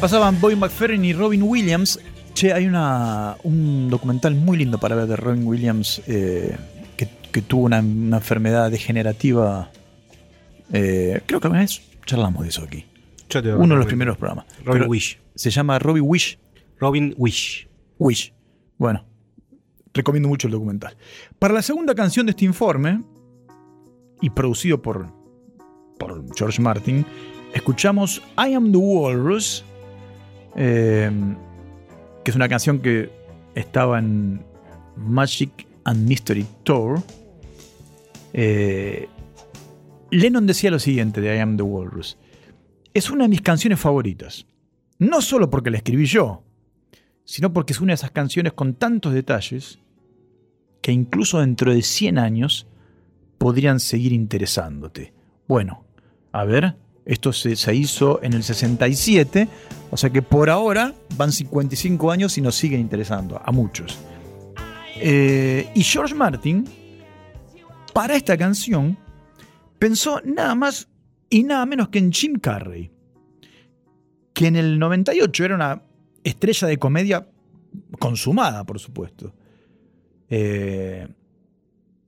pasaban 0.00 0.40
Bobby 0.40 0.56
McFerrin 0.56 1.04
y 1.04 1.12
Robin 1.12 1.42
Williams. 1.42 2.00
Che, 2.34 2.52
hay 2.52 2.66
una, 2.66 3.36
un 3.42 3.90
documental 3.90 4.34
muy 4.34 4.56
lindo 4.56 4.78
para 4.78 4.96
ver 4.96 5.06
de 5.06 5.16
Robin 5.16 5.46
Williams 5.46 6.00
eh, 6.06 6.56
que, 6.96 7.08
que 7.30 7.42
tuvo 7.42 7.64
una, 7.64 7.80
una 7.80 8.16
enfermedad 8.16 8.70
degenerativa. 8.70 9.70
Eh, 10.72 11.20
creo 11.26 11.40
que 11.40 11.46
alguna 11.46 11.60
vez 11.60 11.82
charlamos 12.06 12.42
de 12.42 12.48
eso 12.48 12.62
aquí. 12.62 12.86
Uno 13.56 13.74
de 13.74 13.78
los 13.78 13.86
primeros 13.86 14.16
programas. 14.16 14.46
Robin 14.64 14.82
Pero 14.82 14.90
Wish. 14.90 15.20
Se 15.34 15.50
llama 15.50 15.78
Robin 15.78 16.02
Wish. 16.04 16.38
Robin 16.78 17.14
Wish. 17.16 17.68
Wish. 17.98 18.32
Bueno, 18.78 19.04
recomiendo 19.92 20.28
mucho 20.28 20.48
el 20.48 20.52
documental. 20.52 20.96
Para 21.38 21.54
la 21.54 21.62
segunda 21.62 21.94
canción 21.94 22.26
de 22.26 22.30
este 22.30 22.44
informe, 22.44 23.02
y 24.20 24.30
producido 24.30 24.80
por, 24.82 25.12
por 25.98 26.24
George 26.36 26.60
Martin, 26.60 27.06
escuchamos 27.54 28.22
I 28.36 28.54
Am 28.54 28.72
the 28.72 28.78
Walrus, 28.78 29.64
eh, 30.62 31.10
que 32.22 32.30
es 32.30 32.36
una 32.36 32.48
canción 32.50 32.80
que 32.80 33.10
estaba 33.54 33.98
en 33.98 34.44
Magic 34.94 35.66
and 35.84 36.06
Mystery 36.06 36.46
Tour. 36.64 37.02
Eh, 38.34 39.08
Lennon 40.10 40.46
decía 40.46 40.70
lo 40.70 40.78
siguiente 40.78 41.22
de 41.22 41.34
I 41.34 41.38
Am 41.38 41.56
the 41.56 41.62
Walrus. 41.62 42.18
Es 42.92 43.10
una 43.10 43.24
de 43.24 43.30
mis 43.30 43.40
canciones 43.40 43.80
favoritas. 43.80 44.46
No 44.98 45.22
solo 45.22 45.48
porque 45.48 45.70
la 45.70 45.78
escribí 45.78 46.04
yo, 46.04 46.44
sino 47.24 47.54
porque 47.54 47.72
es 47.72 47.80
una 47.80 47.92
de 47.92 47.94
esas 47.94 48.10
canciones 48.10 48.52
con 48.52 48.74
tantos 48.74 49.14
detalles 49.14 49.78
que 50.82 50.92
incluso 50.92 51.40
dentro 51.40 51.72
de 51.72 51.80
100 51.80 52.18
años 52.18 52.66
podrían 53.38 53.80
seguir 53.80 54.12
interesándote. 54.12 55.14
Bueno, 55.48 55.84
a 56.32 56.44
ver, 56.44 56.76
esto 57.04 57.32
se, 57.32 57.74
hizo 57.74 58.22
en 58.22 58.34
el 58.34 58.42
67, 58.42 59.48
o 59.90 59.96
sea 59.96 60.10
que 60.10 60.22
por 60.22 60.50
ahora 60.50 60.94
van 61.16 61.32
55 61.32 62.10
años 62.10 62.36
y 62.38 62.40
nos 62.42 62.54
siguen 62.54 62.80
interesando, 62.80 63.40
a 63.42 63.50
muchos. 63.52 63.98
Eh, 64.96 65.70
y 65.74 65.82
George 65.82 66.14
Martin, 66.14 66.64
para 67.92 68.14
esta 68.16 68.36
canción, 68.36 68.96
pensó 69.78 70.20
nada 70.24 70.54
más 70.54 70.88
y 71.30 71.42
nada 71.42 71.64
menos 71.66 71.88
que 71.88 71.98
en 71.98 72.12
Jim 72.12 72.38
Carrey, 72.38 72.90
que 74.32 74.46
en 74.46 74.56
el 74.56 74.78
98 74.78 75.44
era 75.44 75.54
una 75.54 75.82
estrella 76.22 76.68
de 76.68 76.78
comedia 76.78 77.26
consumada, 77.98 78.64
por 78.64 78.78
supuesto. 78.78 79.34
Eh, 80.28 81.08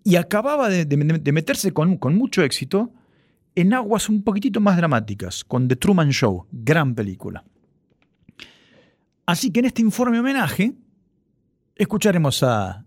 y 0.04 0.16
acababa 0.16 0.68
de, 0.68 0.84
meterse 1.32 1.72
con 1.72 1.98
mucho 2.16 2.42
éxito 2.42 2.92
en 3.54 3.74
aguas 3.74 4.08
un 4.08 4.22
poquitito 4.22 4.60
más 4.60 4.76
dramáticas, 4.76 5.44
con 5.44 5.68
The 5.68 5.76
Truman 5.76 6.10
Show, 6.10 6.46
gran 6.50 6.94
película. 6.94 7.44
Así 9.26 9.50
que 9.50 9.60
en 9.60 9.66
este 9.66 9.82
informe 9.82 10.20
homenaje 10.20 10.74
escucharemos 11.76 12.42
a 12.42 12.84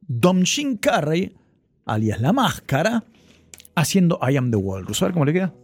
Dom 0.00 0.42
Jim 0.42 0.76
Carrey, 0.76 1.36
alias 1.86 2.20
La 2.20 2.32
Máscara, 2.32 3.04
haciendo 3.74 4.18
I 4.28 4.36
Am 4.36 4.50
the 4.50 4.56
Walrus. 4.56 5.02
A 5.02 5.12
cómo 5.12 5.24
le 5.24 5.32
queda. 5.32 5.54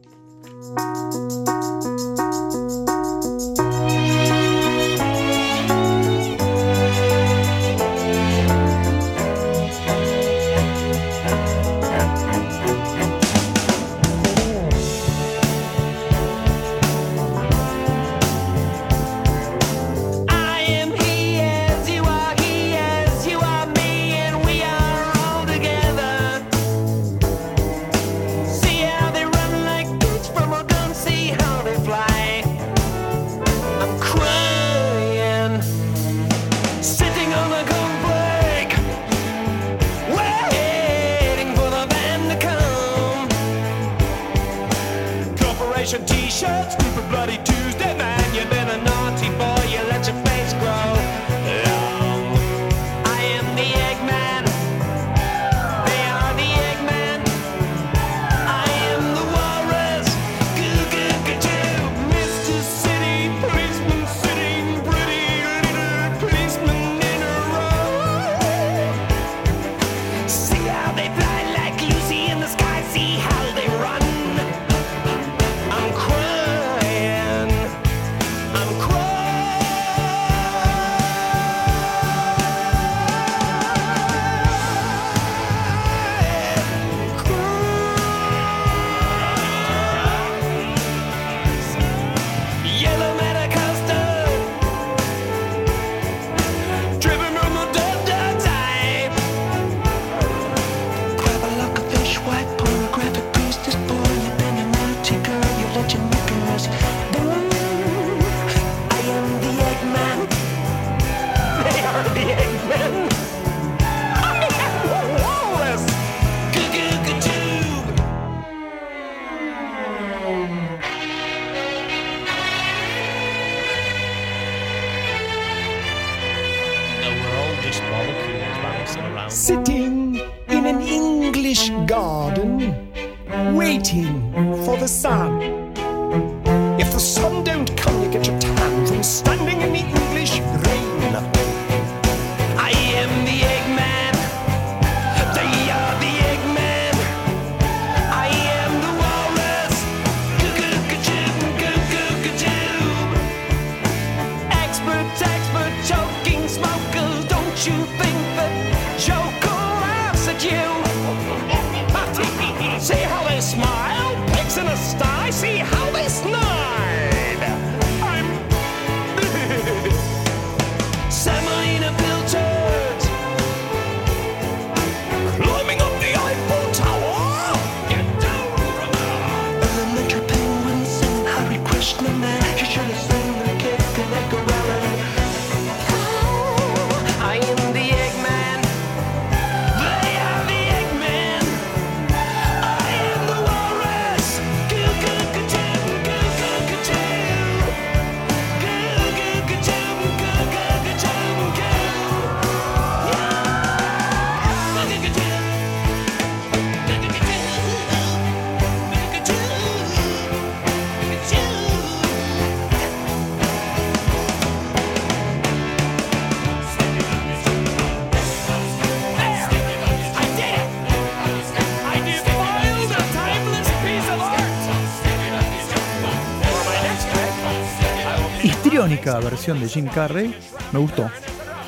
Irónica 228.86 229.18
versión 229.18 229.58
de 229.58 229.68
Jim 229.68 229.86
Carrey. 229.86 230.32
Me 230.72 230.78
gustó, 230.78 231.10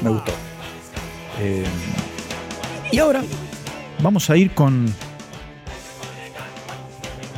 me 0.02 0.10
gustó. 0.10 0.32
Eh, 1.40 1.64
y 2.92 2.98
ahora 2.98 3.22
vamos 4.00 4.30
a 4.30 4.36
ir 4.36 4.52
con 4.52 4.86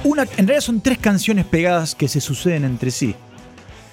una. 0.05 0.23
En 0.23 0.47
realidad 0.47 0.61
son 0.61 0.83
tres 0.83 0.99
canciones 0.99 1.47
pegadas 1.47 1.95
que 1.95 2.09
se 2.09 2.21
suceden 2.21 2.65
entre 2.65 2.91
sí: 2.91 3.15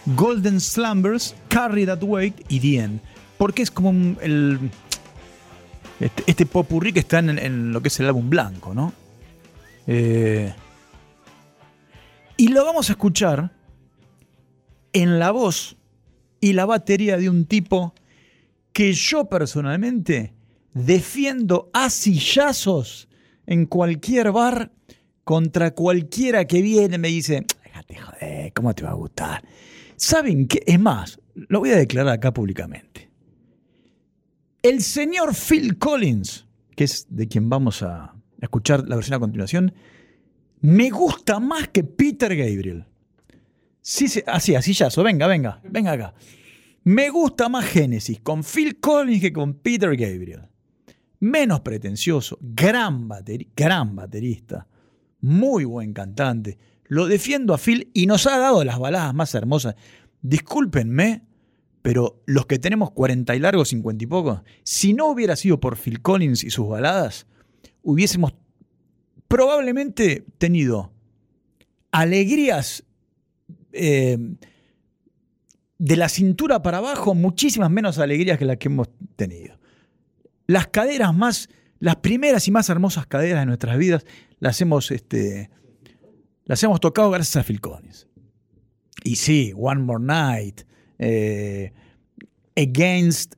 Golden 0.07 0.59
Slumbers, 0.59 1.35
Carry 1.47 1.85
That 1.85 2.03
Weight 2.03 2.45
y 2.49 2.59
The 2.59 2.83
End. 2.83 2.99
Porque 3.37 3.61
es 3.61 3.71
como 3.71 4.19
el, 4.19 4.69
este, 6.01 6.23
este 6.27 6.45
popurrí 6.45 6.91
que 6.91 6.99
está 6.99 7.19
en, 7.19 7.39
en 7.39 7.71
lo 7.71 7.81
que 7.81 7.87
es 7.87 7.99
el 8.01 8.07
álbum 8.07 8.29
blanco, 8.29 8.73
¿no? 8.73 8.91
Eh, 9.85 10.53
y 12.35 12.49
lo 12.49 12.65
vamos 12.65 12.89
a 12.89 12.93
escuchar 12.93 13.51
en 15.01 15.19
la 15.19 15.31
voz 15.31 15.77
y 16.41 16.53
la 16.53 16.65
batería 16.65 17.17
de 17.17 17.29
un 17.29 17.45
tipo 17.45 17.93
que 18.73 18.93
yo 18.93 19.25
personalmente 19.25 20.33
defiendo 20.73 21.69
a 21.73 21.89
sillazos 21.89 23.07
en 23.45 23.65
cualquier 23.67 24.31
bar 24.31 24.71
contra 25.23 25.71
cualquiera 25.71 26.45
que 26.45 26.61
viene 26.63 26.95
y 26.95 26.99
me 26.99 27.07
dice, 27.09 27.45
déjate 27.63 27.95
joder, 27.95 28.53
¿cómo 28.53 28.73
te 28.73 28.83
va 28.83 28.91
a 28.91 28.95
gustar? 28.95 29.43
¿Saben 29.95 30.47
qué? 30.47 30.63
Es 30.65 30.79
más, 30.79 31.19
lo 31.35 31.59
voy 31.59 31.71
a 31.71 31.77
declarar 31.77 32.13
acá 32.13 32.33
públicamente. 32.33 33.09
El 34.63 34.81
señor 34.81 35.35
Phil 35.35 35.77
Collins, 35.77 36.47
que 36.75 36.85
es 36.85 37.05
de 37.09 37.27
quien 37.27 37.49
vamos 37.49 37.83
a 37.83 38.15
escuchar 38.41 38.87
la 38.87 38.95
versión 38.95 39.15
a 39.15 39.19
continuación, 39.19 39.73
me 40.61 40.89
gusta 40.89 41.39
más 41.39 41.67
que 41.67 41.83
Peter 41.83 42.35
Gabriel. 42.35 42.85
Sí, 43.89 44.09
sí, 44.09 44.21
así, 44.27 44.53
así 44.53 44.73
yazo, 44.73 45.01
venga, 45.01 45.27
venga, 45.27 45.61
venga 45.63 45.93
acá. 45.93 46.13
Me 46.83 47.09
gusta 47.09 47.47
más 47.47 47.63
Genesis 47.63 48.19
con 48.19 48.43
Phil 48.43 48.81
Collins 48.81 49.21
que 49.21 49.31
con 49.31 49.53
Peter 49.53 49.95
Gabriel. 49.95 50.41
Menos 51.21 51.61
pretencioso, 51.61 52.37
gran, 52.41 53.07
gran 53.55 53.95
baterista, 53.95 54.67
muy 55.21 55.63
buen 55.63 55.93
cantante. 55.93 56.57
Lo 56.87 57.07
defiendo 57.07 57.53
a 57.53 57.57
Phil 57.57 57.89
y 57.93 58.07
nos 58.07 58.27
ha 58.27 58.37
dado 58.37 58.65
las 58.65 58.77
baladas 58.77 59.13
más 59.13 59.33
hermosas. 59.33 59.75
Discúlpenme, 60.21 61.23
pero 61.81 62.21
los 62.25 62.45
que 62.45 62.59
tenemos 62.59 62.91
40 62.91 63.37
y 63.37 63.39
largos, 63.39 63.69
50 63.69 64.03
y 64.03 64.07
pocos, 64.07 64.41
si 64.63 64.91
no 64.91 65.07
hubiera 65.07 65.37
sido 65.37 65.61
por 65.61 65.77
Phil 65.77 66.01
Collins 66.01 66.43
y 66.43 66.49
sus 66.49 66.67
baladas, 66.67 67.25
hubiésemos 67.83 68.33
probablemente 69.29 70.25
tenido 70.37 70.91
alegrías 71.91 72.83
eh, 73.73 74.17
de 75.79 75.95
la 75.95 76.09
cintura 76.09 76.61
para 76.61 76.79
abajo, 76.79 77.13
muchísimas 77.13 77.69
menos 77.69 77.99
alegrías 77.99 78.37
que 78.37 78.45
las 78.45 78.57
que 78.57 78.67
hemos 78.67 78.89
tenido. 79.15 79.57
Las 80.47 80.67
caderas 80.67 81.13
más, 81.13 81.49
las 81.79 81.97
primeras 81.97 82.47
y 82.47 82.51
más 82.51 82.69
hermosas 82.69 83.05
caderas 83.05 83.41
de 83.41 83.45
nuestras 83.45 83.77
vidas, 83.77 84.05
las 84.39 84.59
hemos, 84.61 84.91
este, 84.91 85.49
las 86.45 86.63
hemos 86.63 86.79
tocado 86.79 87.11
gracias 87.11 87.49
a 87.49 87.59
Collins. 87.59 88.07
Y 89.03 89.17
sí, 89.17 89.53
One 89.55 89.81
More 89.81 90.03
Night, 90.03 90.61
eh, 90.97 91.71
Against 92.55 93.35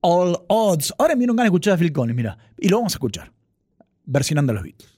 All 0.00 0.36
Odds. 0.48 0.92
Ahora 0.98 1.14
me 1.14 1.20
dieron 1.20 1.36
ganas 1.36 1.46
de 1.46 1.56
escuchar 1.56 1.74
a 1.74 1.78
Phil 1.78 1.92
Collins, 1.92 2.16
mira, 2.16 2.38
y 2.58 2.68
lo 2.68 2.78
vamos 2.78 2.94
a 2.94 2.96
escuchar, 2.96 3.32
versionando 4.04 4.52
los 4.52 4.62
Beatles. 4.62 4.97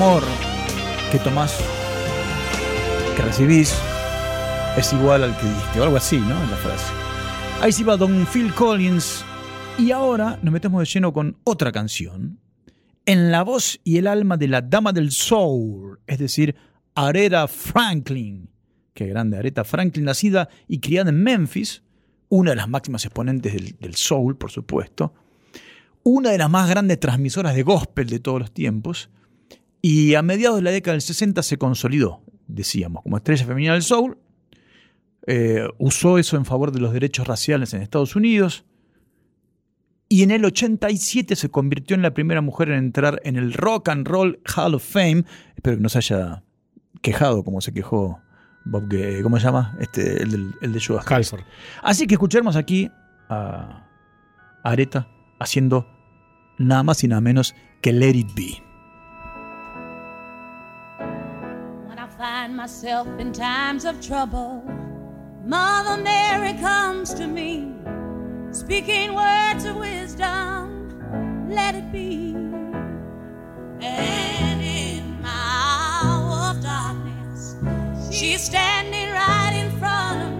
Amor 0.00 0.22
que 1.12 1.18
tomás, 1.18 1.58
que 3.14 3.22
recibís, 3.22 3.74
es 4.78 4.92
igual 4.94 5.24
al 5.24 5.36
que 5.36 5.46
diste, 5.46 5.78
o 5.78 5.82
algo 5.82 5.98
así, 5.98 6.16
¿no? 6.16 6.42
En 6.42 6.50
la 6.50 6.56
frase. 6.56 6.90
Ahí 7.60 7.70
sí 7.70 7.84
va 7.84 7.98
Don 7.98 8.26
Phil 8.26 8.54
Collins. 8.54 9.22
Y 9.76 9.90
ahora 9.90 10.38
nos 10.42 10.54
metemos 10.54 10.80
de 10.80 10.86
lleno 10.86 11.12
con 11.12 11.36
otra 11.44 11.70
canción. 11.70 12.38
En 13.04 13.30
la 13.30 13.42
voz 13.42 13.78
y 13.84 13.98
el 13.98 14.06
alma 14.06 14.38
de 14.38 14.48
la 14.48 14.62
dama 14.62 14.94
del 14.94 15.10
soul, 15.10 16.00
es 16.06 16.18
decir, 16.18 16.56
Aretha 16.94 17.46
Franklin. 17.46 18.48
Qué 18.94 19.06
grande, 19.06 19.36
Aretha 19.36 19.64
Franklin, 19.64 20.06
nacida 20.06 20.48
y 20.66 20.80
criada 20.80 21.10
en 21.10 21.22
Memphis, 21.22 21.82
una 22.30 22.52
de 22.52 22.56
las 22.56 22.70
máximas 22.70 23.04
exponentes 23.04 23.78
del 23.78 23.94
soul, 23.96 24.38
por 24.38 24.50
supuesto 24.50 25.12
una 26.02 26.30
de 26.30 26.38
las 26.38 26.48
más 26.48 26.66
grandes 26.66 26.98
transmisoras 26.98 27.54
de 27.54 27.62
gospel 27.62 28.08
de 28.08 28.20
todos 28.20 28.40
los 28.40 28.52
tiempos, 28.52 29.10
y 29.82 30.14
a 30.14 30.22
mediados 30.22 30.56
de 30.58 30.62
la 30.62 30.70
década 30.70 30.92
del 30.94 31.02
60 31.02 31.42
se 31.42 31.56
consolidó, 31.58 32.22
decíamos, 32.46 33.02
como 33.02 33.16
estrella 33.16 33.44
femenina 33.46 33.72
del 33.74 33.82
soul, 33.82 34.18
eh, 35.26 35.66
usó 35.78 36.18
eso 36.18 36.36
en 36.36 36.44
favor 36.44 36.72
de 36.72 36.80
los 36.80 36.92
derechos 36.92 37.26
raciales 37.26 37.72
en 37.74 37.82
Estados 37.82 38.16
Unidos, 38.16 38.64
y 40.08 40.22
en 40.24 40.32
el 40.32 40.44
87 40.44 41.36
se 41.36 41.48
convirtió 41.50 41.94
en 41.94 42.02
la 42.02 42.12
primera 42.12 42.40
mujer 42.40 42.70
en 42.70 42.78
entrar 42.78 43.20
en 43.24 43.36
el 43.36 43.52
Rock 43.52 43.90
and 43.90 44.06
Roll 44.08 44.40
Hall 44.56 44.74
of 44.74 44.84
Fame, 44.84 45.24
espero 45.54 45.76
que 45.76 45.82
no 45.82 45.88
se 45.88 45.98
haya 45.98 46.42
quejado 47.00 47.44
como 47.44 47.60
se 47.60 47.72
quejó 47.72 48.18
Bob, 48.64 48.88
Ge- 48.90 49.22
¿cómo 49.22 49.38
se 49.38 49.44
llama? 49.44 49.76
Este, 49.80 50.22
el, 50.22 50.30
del- 50.32 50.54
el 50.60 50.72
de 50.72 50.80
Judas. 50.84 51.06
Halford. 51.10 51.42
Así 51.82 52.06
que 52.06 52.14
escuchemos 52.14 52.56
aquí 52.56 52.90
a 53.28 53.86
Areta 54.64 55.06
haciendo 55.38 55.86
nada 56.58 56.82
más 56.82 57.02
y 57.04 57.08
nada 57.08 57.20
menos 57.20 57.54
que 57.80 57.92
Let 57.92 58.16
It 58.16 58.34
Be. 58.34 58.62
Find 62.20 62.54
myself 62.54 63.08
in 63.18 63.32
times 63.32 63.86
of 63.86 63.98
trouble, 63.98 64.62
Mother 65.42 66.02
Mary 66.02 66.52
comes 66.60 67.14
to 67.14 67.26
me, 67.26 67.72
speaking 68.52 69.14
words 69.14 69.64
of 69.64 69.76
wisdom. 69.76 71.48
Let 71.48 71.74
it 71.74 71.90
be. 71.90 72.34
And 73.80 74.60
in 74.60 75.22
my 75.22 75.30
hour 76.02 76.50
of 76.50 76.62
darkness, 76.62 77.56
she's 78.12 78.42
standing 78.42 79.08
right 79.12 79.54
in 79.54 79.70
front 79.78 80.20
of 80.22 80.39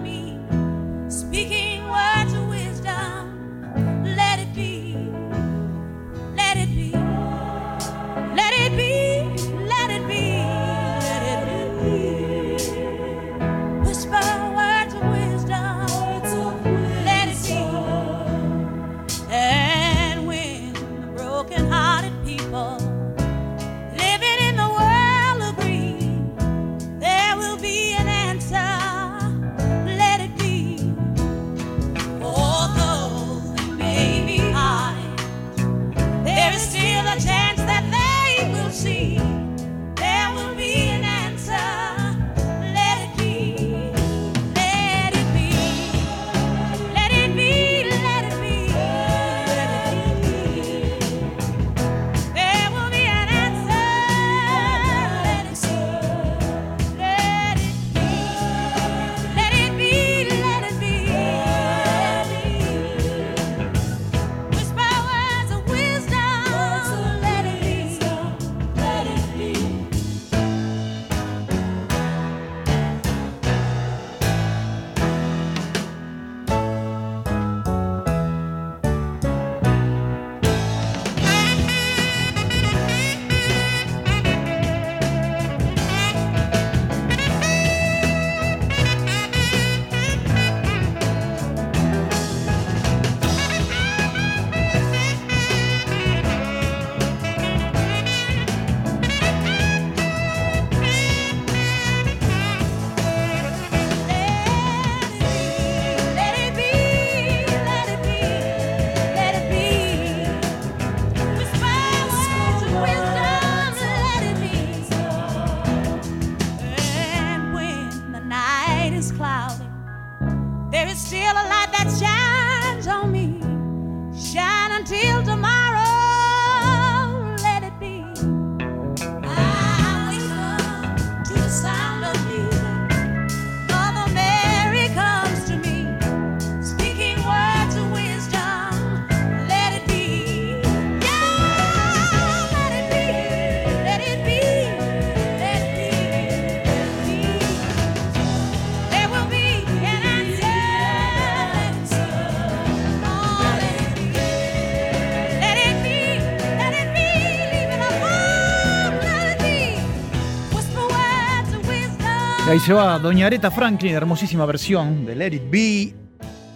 ahí 162.51 162.59
se 162.59 162.73
va 162.73 162.99
Doña 162.99 163.27
Aretha 163.27 163.49
Franklin, 163.49 163.93
hermosísima 163.93 164.45
versión 164.45 165.05
de 165.05 165.15
Let 165.15 165.35
It 165.35 165.49
Be. 165.49 165.95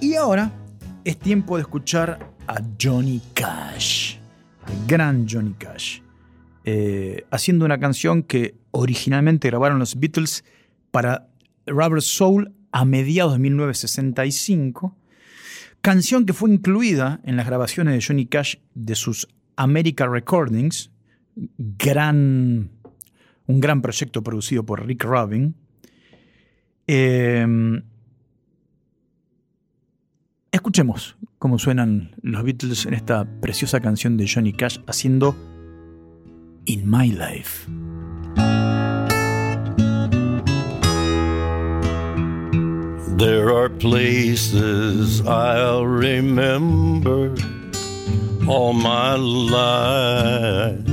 Y 0.01 0.15
ahora 0.15 0.51
es 1.05 1.17
tiempo 1.17 1.55
de 1.55 1.61
escuchar 1.61 2.33
a 2.47 2.61
Johnny 2.81 3.21
Cash, 3.33 4.17
al 4.65 4.87
gran 4.87 5.25
Johnny 5.25 5.53
Cash, 5.53 6.01
eh, 6.65 7.23
haciendo 7.31 7.63
una 7.63 7.79
canción 7.79 8.23
que 8.23 8.55
originalmente 8.71 9.47
grabaron 9.47 9.79
los 9.79 9.97
Beatles 9.97 10.43
para 10.91 11.29
Rubber 11.65 12.01
Soul 12.01 12.53
a 12.73 12.83
mediados 12.83 13.31
de 13.31 13.39
1965, 13.39 14.97
canción 15.79 16.25
que 16.25 16.33
fue 16.33 16.49
incluida 16.49 17.21
en 17.23 17.37
las 17.37 17.45
grabaciones 17.45 17.93
de 17.93 18.05
Johnny 18.05 18.25
Cash 18.25 18.55
de 18.73 18.95
sus 18.95 19.29
America 19.55 20.07
Recordings, 20.07 20.91
un 21.37 22.69
gran 23.61 23.81
proyecto 23.81 24.21
producido 24.21 24.65
por 24.65 24.85
Rick 24.85 25.05
Rubin. 25.05 25.55
Eh, 26.87 27.45
escuchemos 30.51 31.17
cómo 31.39 31.59
suenan 31.59 32.15
los 32.21 32.43
Beatles 32.43 32.85
en 32.85 32.93
esta 32.93 33.25
preciosa 33.41 33.79
canción 33.79 34.17
de 34.17 34.27
Johnny 34.27 34.53
Cash 34.53 34.79
haciendo 34.87 35.35
In 36.65 36.89
My 36.89 37.11
Life. 37.11 37.67
There 43.17 43.49
are 43.49 43.69
places 43.69 45.21
I'll 45.21 45.85
remember 45.85 47.33
all 48.47 48.73
my 48.73 49.15
life. 49.15 50.83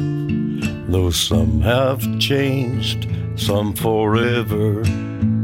Though 0.89 1.11
some 1.11 1.61
have 1.63 2.01
changed, 2.19 3.09
some 3.35 3.75
forever, 3.75 4.83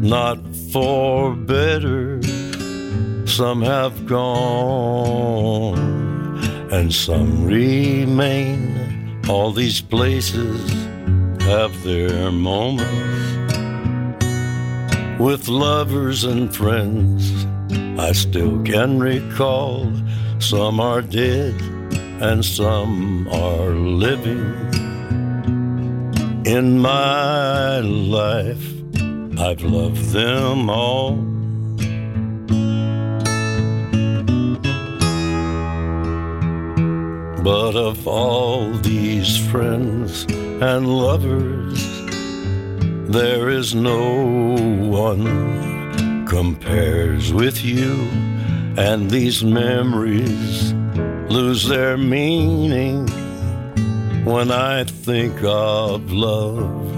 not 0.00 0.38
for 0.72 1.34
better. 1.34 2.20
Some 3.26 3.62
have 3.62 4.06
gone, 4.06 5.78
and 6.72 6.92
some 6.92 7.44
remain. 7.44 9.20
All 9.28 9.52
these 9.52 9.80
places 9.80 10.70
have 11.42 11.82
their 11.82 12.30
moments 12.30 13.38
with 15.18 15.48
lovers 15.48 16.24
and 16.24 16.54
friends. 16.54 17.46
I 17.98 18.12
still 18.12 18.62
can 18.62 18.98
recall 19.00 19.92
some 20.38 20.78
are 20.80 21.02
dead 21.02 21.60
and 22.22 22.44
some 22.44 23.28
are 23.28 23.70
living. 23.70 24.54
In 26.46 26.78
my 26.78 27.80
life, 27.80 28.77
I've 29.40 29.62
loved 29.62 30.10
them 30.10 30.68
all. 30.68 31.12
But 37.44 37.76
of 37.76 38.08
all 38.08 38.72
these 38.78 39.38
friends 39.48 40.24
and 40.24 40.88
lovers, 40.88 41.80
there 43.12 43.48
is 43.48 43.76
no 43.76 44.56
one 44.90 46.26
compares 46.26 47.32
with 47.32 47.64
you, 47.64 47.94
and 48.76 49.08
these 49.08 49.44
memories 49.44 50.72
lose 51.30 51.68
their 51.68 51.96
meaning 51.96 53.06
when 54.24 54.50
I 54.50 54.82
think 54.82 55.44
of 55.44 56.10
love 56.10 56.97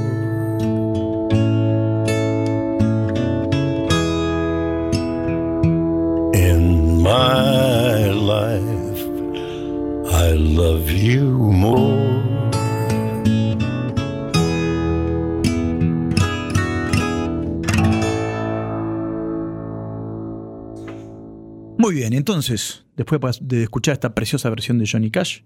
Entonces, 22.41 22.83
después 22.97 23.37
de 23.39 23.61
escuchar 23.61 23.93
esta 23.93 24.15
preciosa 24.15 24.49
versión 24.49 24.79
de 24.79 24.89
Johnny 24.91 25.11
Cash, 25.11 25.41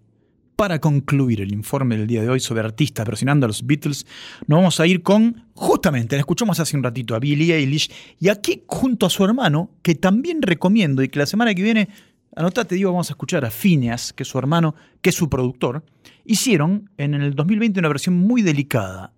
para 0.56 0.80
concluir 0.80 1.42
el 1.42 1.52
informe 1.52 1.98
del 1.98 2.08
día 2.08 2.22
de 2.22 2.30
hoy 2.30 2.40
sobre 2.40 2.62
artistas 2.62 3.06
versionando 3.06 3.46
a 3.46 3.50
los 3.50 3.66
Beatles, 3.68 4.08
nos 4.48 4.60
vamos 4.60 4.80
a 4.80 4.88
ir 4.88 5.04
con, 5.04 5.44
justamente, 5.56 6.16
la 6.16 6.22
escuchamos 6.22 6.58
hace 6.62 6.78
un 6.78 6.84
ratito 6.84 7.14
a 7.14 7.20
Billie 7.20 7.54
Eilish, 7.54 7.92
y 8.18 8.30
aquí 8.30 8.64
junto 8.66 9.06
a 9.06 9.10
su 9.10 9.26
hermano, 9.26 9.72
que 9.82 9.96
también 9.96 10.42
recomiendo 10.42 11.04
y 11.04 11.10
que 11.10 11.20
la 11.20 11.26
semana 11.26 11.54
que 11.54 11.64
viene, 11.64 11.90
anotate, 12.34 12.76
digo, 12.76 12.92
vamos 12.92 13.10
a 13.10 13.14
escuchar 13.14 13.44
a 13.44 13.52
Phineas, 13.52 14.14
que 14.14 14.24
es 14.24 14.30
su 14.30 14.40
hermano, 14.40 14.74
que 15.02 15.10
es 15.10 15.16
su 15.18 15.30
productor, 15.30 15.84
hicieron 16.24 16.90
en 16.96 17.14
el 17.14 17.36
2020 17.36 17.78
una 17.78 17.90
versión 17.90 18.16
muy 18.16 18.42
delicada 18.42 19.12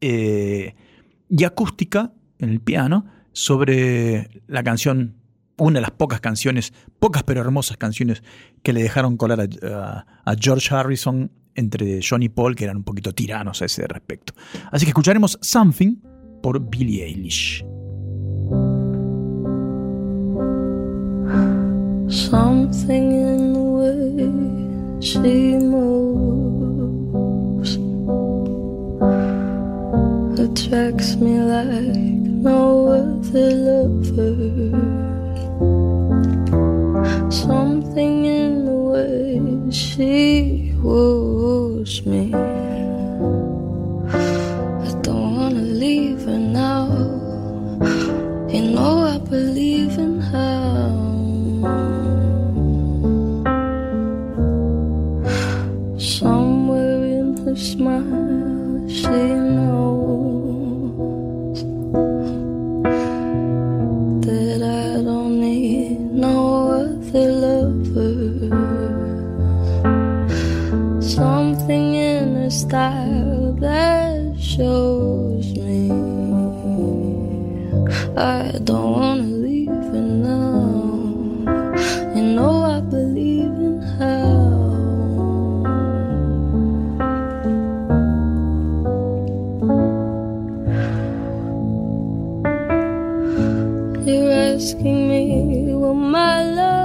eh, 0.00 0.74
y 1.28 1.44
acústica 1.44 2.10
en 2.38 2.48
el 2.48 2.60
piano 2.60 3.04
sobre 3.32 4.30
la 4.46 4.62
canción 4.62 5.17
una 5.58 5.78
de 5.78 5.80
las 5.82 5.90
pocas 5.90 6.20
canciones, 6.20 6.72
pocas 6.98 7.22
pero 7.24 7.40
hermosas 7.40 7.76
canciones 7.76 8.22
que 8.62 8.72
le 8.72 8.82
dejaron 8.82 9.16
colar 9.16 9.48
a, 9.62 10.36
George 10.38 10.74
Harrison 10.74 11.30
entre 11.54 12.00
John 12.08 12.22
y 12.22 12.28
Paul, 12.28 12.54
que 12.54 12.64
eran 12.64 12.78
un 12.78 12.84
poquito 12.84 13.12
tiranos 13.12 13.62
a 13.62 13.64
ese 13.64 13.86
respecto. 13.86 14.32
Así 14.70 14.84
que 14.84 14.90
escucharemos 14.90 15.38
Something 15.42 15.96
por 16.42 16.60
Billie 16.60 17.04
Eilish. 17.04 17.64
Something 22.08 23.12
in 23.12 23.52
the 23.52 23.60
way 23.60 25.00
she 25.00 25.58
moves. 25.58 26.08
Something 37.30 38.24
in 38.24 38.64
the 38.64 38.78
way 38.92 39.70
she 39.70 40.72
woos 40.82 42.04
me. 42.06 42.32
I 44.88 44.90
don't 45.02 45.36
wanna 45.36 45.66
leave 45.84 46.24
her 46.24 46.38
now. 46.38 46.86
You 48.48 48.62
know 48.74 48.94
I 49.14 49.18
believe 49.18 49.98
in 49.98 50.20
her. 50.20 50.88
Somewhere 55.98 57.04
in 57.18 57.36
her 57.44 57.56
smile, 57.56 58.88
she 58.88 59.37
style 72.68 73.54
that 73.54 74.36
shows 74.38 75.46
me 75.56 75.88
I 78.14 78.58
don't 78.62 78.92
wanna 78.92 79.22
leave 79.22 79.80
her 79.92 80.06
now. 80.28 80.68
You 82.14 82.24
know 82.36 82.54
I 82.76 82.80
believe 82.80 83.56
in 83.68 83.80
her. 83.96 84.20
You're 94.04 94.30
asking 94.52 95.08
me, 95.08 95.72
will 95.72 95.94
my 95.94 96.42
love 96.42 96.77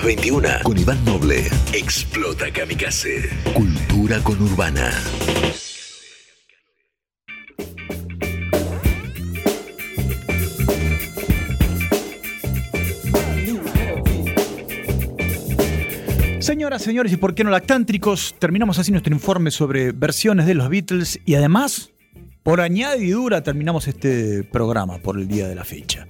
las 0.00 0.06
21 0.06 0.48
con 0.62 0.78
Iván 0.78 1.04
Noble. 1.04 1.46
Explota 1.72 2.50
Kamikaze. 2.50 3.28
Cultura 3.54 4.18
con 4.20 4.40
Urbana. 4.42 4.90
Señoras, 16.40 16.82
señores, 16.82 17.12
y 17.12 17.16
por 17.16 17.34
qué 17.34 17.44
no 17.44 17.50
lactántricos, 17.50 18.34
terminamos 18.38 18.78
así 18.78 18.92
nuestro 18.92 19.14
informe 19.14 19.50
sobre 19.50 19.92
versiones 19.92 20.46
de 20.46 20.54
los 20.54 20.68
Beatles 20.68 21.20
y 21.24 21.34
además, 21.34 21.90
por 22.42 22.60
añadidura, 22.60 23.42
terminamos 23.42 23.86
este 23.86 24.44
programa 24.44 24.98
por 24.98 25.18
el 25.18 25.28
día 25.28 25.48
de 25.48 25.54
la 25.54 25.64
fecha. 25.64 26.06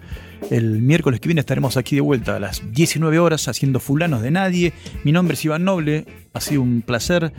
El 0.49 0.81
miércoles 0.81 1.21
que 1.21 1.29
viene 1.29 1.41
estaremos 1.41 1.77
aquí 1.77 1.97
de 1.97 2.01
vuelta 2.01 2.37
a 2.37 2.41
las 2.41 2.63
19 2.73 3.19
horas 3.19 3.47
haciendo 3.49 3.79
Fulanos 3.79 4.23
de 4.23 4.31
Nadie. 4.31 4.73
Mi 5.05 5.13
nombre 5.13 5.35
es 5.35 5.45
Iván 5.45 5.65
Noble, 5.65 6.07
ha 6.33 6.41
sido 6.41 6.63
un 6.63 6.83
placer. 6.83 7.33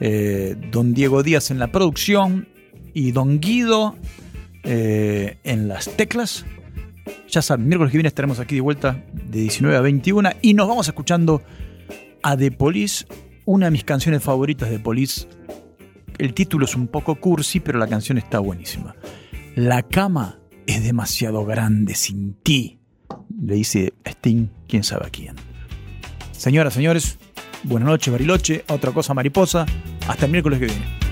Eh, 0.00 0.56
don 0.70 0.94
Diego 0.94 1.22
Díaz 1.22 1.50
en 1.50 1.58
la 1.58 1.72
producción 1.72 2.48
y 2.94 3.12
don 3.12 3.40
Guido 3.40 3.96
eh, 4.62 5.38
en 5.44 5.68
las 5.68 5.94
teclas. 5.96 6.46
Ya 7.28 7.42
saben, 7.42 7.68
miércoles 7.68 7.90
que 7.90 7.98
viene 7.98 8.08
estaremos 8.08 8.38
aquí 8.40 8.54
de 8.54 8.60
vuelta 8.60 9.04
de 9.12 9.40
19 9.40 9.76
a 9.76 9.80
21 9.80 10.30
y 10.40 10.54
nos 10.54 10.68
vamos 10.68 10.86
escuchando 10.88 11.42
a 12.22 12.36
The 12.36 12.50
Police, 12.52 13.04
una 13.44 13.66
de 13.66 13.72
mis 13.72 13.84
canciones 13.84 14.22
favoritas 14.22 14.70
de 14.70 14.78
Police. 14.78 15.28
El 16.16 16.32
título 16.32 16.64
es 16.64 16.74
un 16.76 16.86
poco 16.86 17.16
cursi, 17.16 17.60
pero 17.60 17.78
la 17.78 17.88
canción 17.88 18.16
está 18.16 18.38
buenísima. 18.38 18.94
La 19.54 19.82
cama 19.82 20.38
es 20.66 20.82
demasiado 20.82 21.44
grande 21.44 21.94
sin 21.94 22.34
ti, 22.34 22.78
le 23.42 23.54
dice 23.54 23.92
Sting, 24.04 24.48
quién 24.68 24.84
sabe 24.84 25.06
a 25.06 25.10
quién. 25.10 25.36
Señoras, 26.32 26.74
señores, 26.74 27.18
buenas 27.62 27.88
noches, 27.88 28.12
Bariloche, 28.12 28.64
otra 28.68 28.92
cosa 28.92 29.14
mariposa. 29.14 29.66
Hasta 30.08 30.26
el 30.26 30.32
miércoles 30.32 30.58
que 30.58 30.66
viene. 30.66 31.03